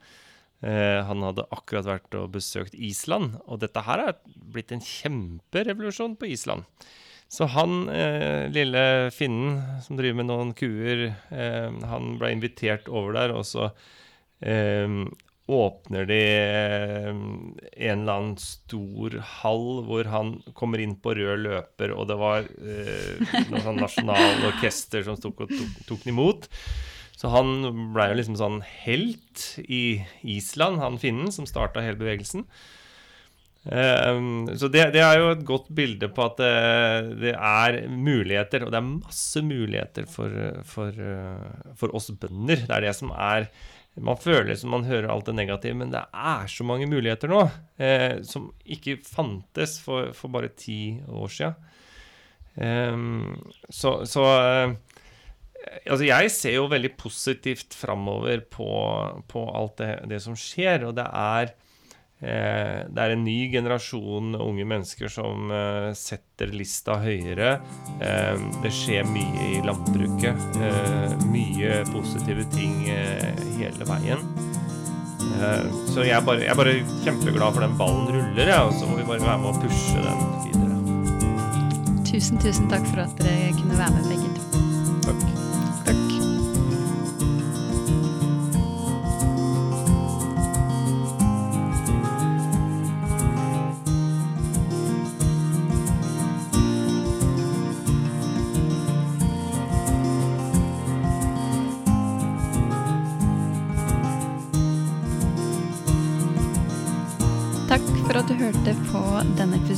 Eh, 0.64 1.00
han 1.04 1.24
hadde 1.26 1.44
akkurat 1.52 1.88
vært 1.88 2.14
og 2.16 2.30
besøkt 2.38 2.76
Island, 2.76 3.36
og 3.44 3.60
dette 3.60 3.82
her 3.84 4.00
er 4.00 4.14
blitt 4.54 4.72
en 4.72 4.84
kjemperevolusjon 4.84 6.16
på 6.20 6.30
Island. 6.32 6.64
Så 7.28 7.48
han 7.52 7.88
eh, 7.92 8.46
lille 8.52 9.10
finnen 9.12 9.60
som 9.84 9.98
driver 9.98 10.20
med 10.20 10.30
noen 10.30 10.54
kuer, 10.56 11.10
eh, 11.34 11.68
han 11.90 12.16
ble 12.20 12.32
invitert 12.36 12.88
over 12.88 13.16
der, 13.16 13.34
og 13.36 13.44
så 13.48 13.70
eh, 14.40 14.88
åpner 15.44 16.08
de 16.08 16.20
eh, 16.24 17.10
en 17.10 18.00
eller 18.00 18.14
annen 18.14 18.36
stor 18.40 19.18
hall 19.42 19.82
hvor 19.84 20.08
han 20.08 20.38
kommer 20.56 20.80
inn 20.80 20.96
på 20.96 21.16
rød 21.18 21.44
løper, 21.44 21.92
og 21.92 22.08
det 22.08 22.20
var 22.20 22.48
eh, 22.48 23.36
noe 23.50 23.64
sånn 23.66 23.82
nasjonalorkester 23.82 25.04
som 25.04 25.20
tok, 25.20 25.44
tok, 25.50 25.78
tok 25.90 26.06
den 26.06 26.14
imot. 26.14 26.48
Så 27.14 27.30
han 27.30 27.52
blei 27.94 28.08
jo 28.10 28.16
liksom 28.18 28.38
sånn 28.38 28.62
helt 28.84 29.44
i 29.62 30.02
Island, 30.26 30.80
han 30.82 30.98
finnen 30.98 31.30
som 31.34 31.46
starta 31.46 31.84
hele 31.84 32.00
bevegelsen. 32.00 32.42
Um, 33.64 34.44
så 34.60 34.68
det, 34.68 34.90
det, 34.92 35.00
er 35.00 35.22
jo 35.22 35.30
et 35.32 35.44
godt 35.48 35.70
bilde 35.72 36.10
på 36.12 36.26
at 36.26 36.34
det, 36.36 36.50
det, 37.22 37.32
er 37.32 37.78
muligheter, 37.88 38.66
og 38.66 38.74
det 38.74 38.76
er 38.76 38.90
masse 38.90 39.40
muligheter 39.40 40.08
for, 40.10 40.34
for, 40.68 40.92
uh, 40.92 41.70
for, 41.78 41.94
oss 41.96 42.10
bønder. 42.12 42.66
Det 42.66 42.74
er 42.76 42.84
det 42.84 42.92
som 42.98 43.14
er 43.14 43.48
Man 43.94 44.18
føler 44.18 44.58
som 44.58 44.74
man 44.74 44.84
hører 44.84 45.06
alt 45.08 45.30
det 45.30 45.36
negative, 45.38 45.78
men 45.78 45.94
det 45.94 46.02
er 46.12 46.48
så 46.50 46.64
mange 46.66 46.88
muligheter 46.90 47.30
nå 47.30 47.44
eh, 47.78 48.18
som 48.26 48.48
ikke 48.66 48.96
fantes 49.06 49.76
for, 49.78 50.10
for, 50.18 50.34
bare 50.34 50.50
ti 50.58 50.98
år 51.06 51.30
sia. 51.30 51.52
Um, 52.58 53.38
så, 53.70 54.00
så 54.02 54.24
uh, 54.26 54.74
Altså, 55.64 56.04
jeg 56.06 56.32
ser 56.32 56.56
jo 56.58 56.70
veldig 56.72 56.94
positivt 57.00 57.76
framover 57.76 58.42
på, 58.52 58.70
på, 59.30 59.44
alt 59.56 59.78
det, 59.80 59.92
det, 60.10 60.22
som 60.24 60.36
skjer. 60.38 60.86
Og 60.88 60.96
det 60.96 61.06
er, 61.08 61.52
eh, 62.20 62.80
det 62.88 63.04
er 63.04 63.14
en 63.14 63.24
ny 63.24 63.38
generasjon 63.52 64.36
unge 64.38 64.66
mennesker 64.68 65.12
som 65.12 65.52
eh, 65.54 65.90
setter 65.98 66.52
lista 66.56 66.98
høyere. 67.04 67.56
Eh, 68.00 68.44
det 68.64 68.74
skjer 68.74 69.08
mye 69.08 69.50
i 69.54 69.62
landbruket. 69.64 70.60
Eh, 70.60 71.16
mye 71.32 71.80
positive 71.92 72.48
ting 72.54 72.84
eh, 72.92 73.32
hele 73.58 73.88
veien. 73.88 74.24
Eh, 75.40 75.64
så 75.92 76.04
jeg 76.04 76.16
er, 76.16 76.24
bare, 76.24 76.44
jeg 76.44 76.52
er 76.52 76.58
bare 76.58 76.76
kjempeglad 77.04 77.56
for 77.56 77.64
den 77.64 77.76
ballen 77.78 78.08
ruller, 78.12 78.52
ja, 78.52 78.62
og 78.68 78.76
så 78.76 78.88
må 78.88 79.00
vi 79.00 79.08
bare 79.08 79.24
være 79.24 79.40
med 79.42 79.50
å 79.50 79.58
pushe 79.64 80.04
den 80.04 80.22
videre. 80.44 80.62
Tusen, 82.04 82.38
tusen 82.38 82.70
takk 82.70 82.86
for 82.92 83.02
at 83.08 83.18
dere 83.18 83.50
kunne 83.58 83.78
være 83.78 83.96
med, 83.96 84.12
begge 84.12 84.33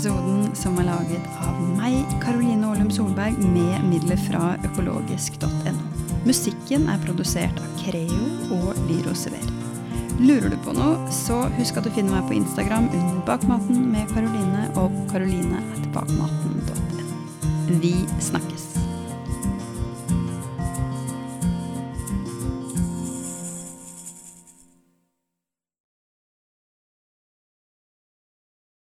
episoden 0.07 0.55
som 0.55 0.77
er 0.79 0.87
laget 0.87 1.25
av 1.43 1.57
meg, 1.75 2.07
Karoline 2.23 2.63
Aalum 2.69 2.91
Solberg, 2.95 3.35
med 3.43 3.83
midler 3.89 4.19
fra 4.29 4.53
økologisk.no. 4.69 5.73
Musikken 6.27 6.87
er 6.91 6.99
produsert 7.03 7.59
av 7.59 7.67
Creo 7.81 8.29
og 8.55 8.79
Lyro 8.87 9.15
Sever. 9.19 9.43
Lurer 10.23 10.51
du 10.55 10.59
på 10.63 10.73
noe, 10.77 11.11
så 11.13 11.51
husk 11.59 11.77
at 11.81 11.87
du 11.87 11.91
finner 11.97 12.21
meg 12.21 12.29
på 12.31 12.39
Instagram 12.39 12.87
under 12.93 13.21
Bakmaten 13.27 13.79
med 13.91 14.07
Karoline 14.15 14.63
og 14.79 14.91
karoline.bakmaten.no. 15.11 17.77
Vi 17.83 17.95
snakkes. 18.23 18.76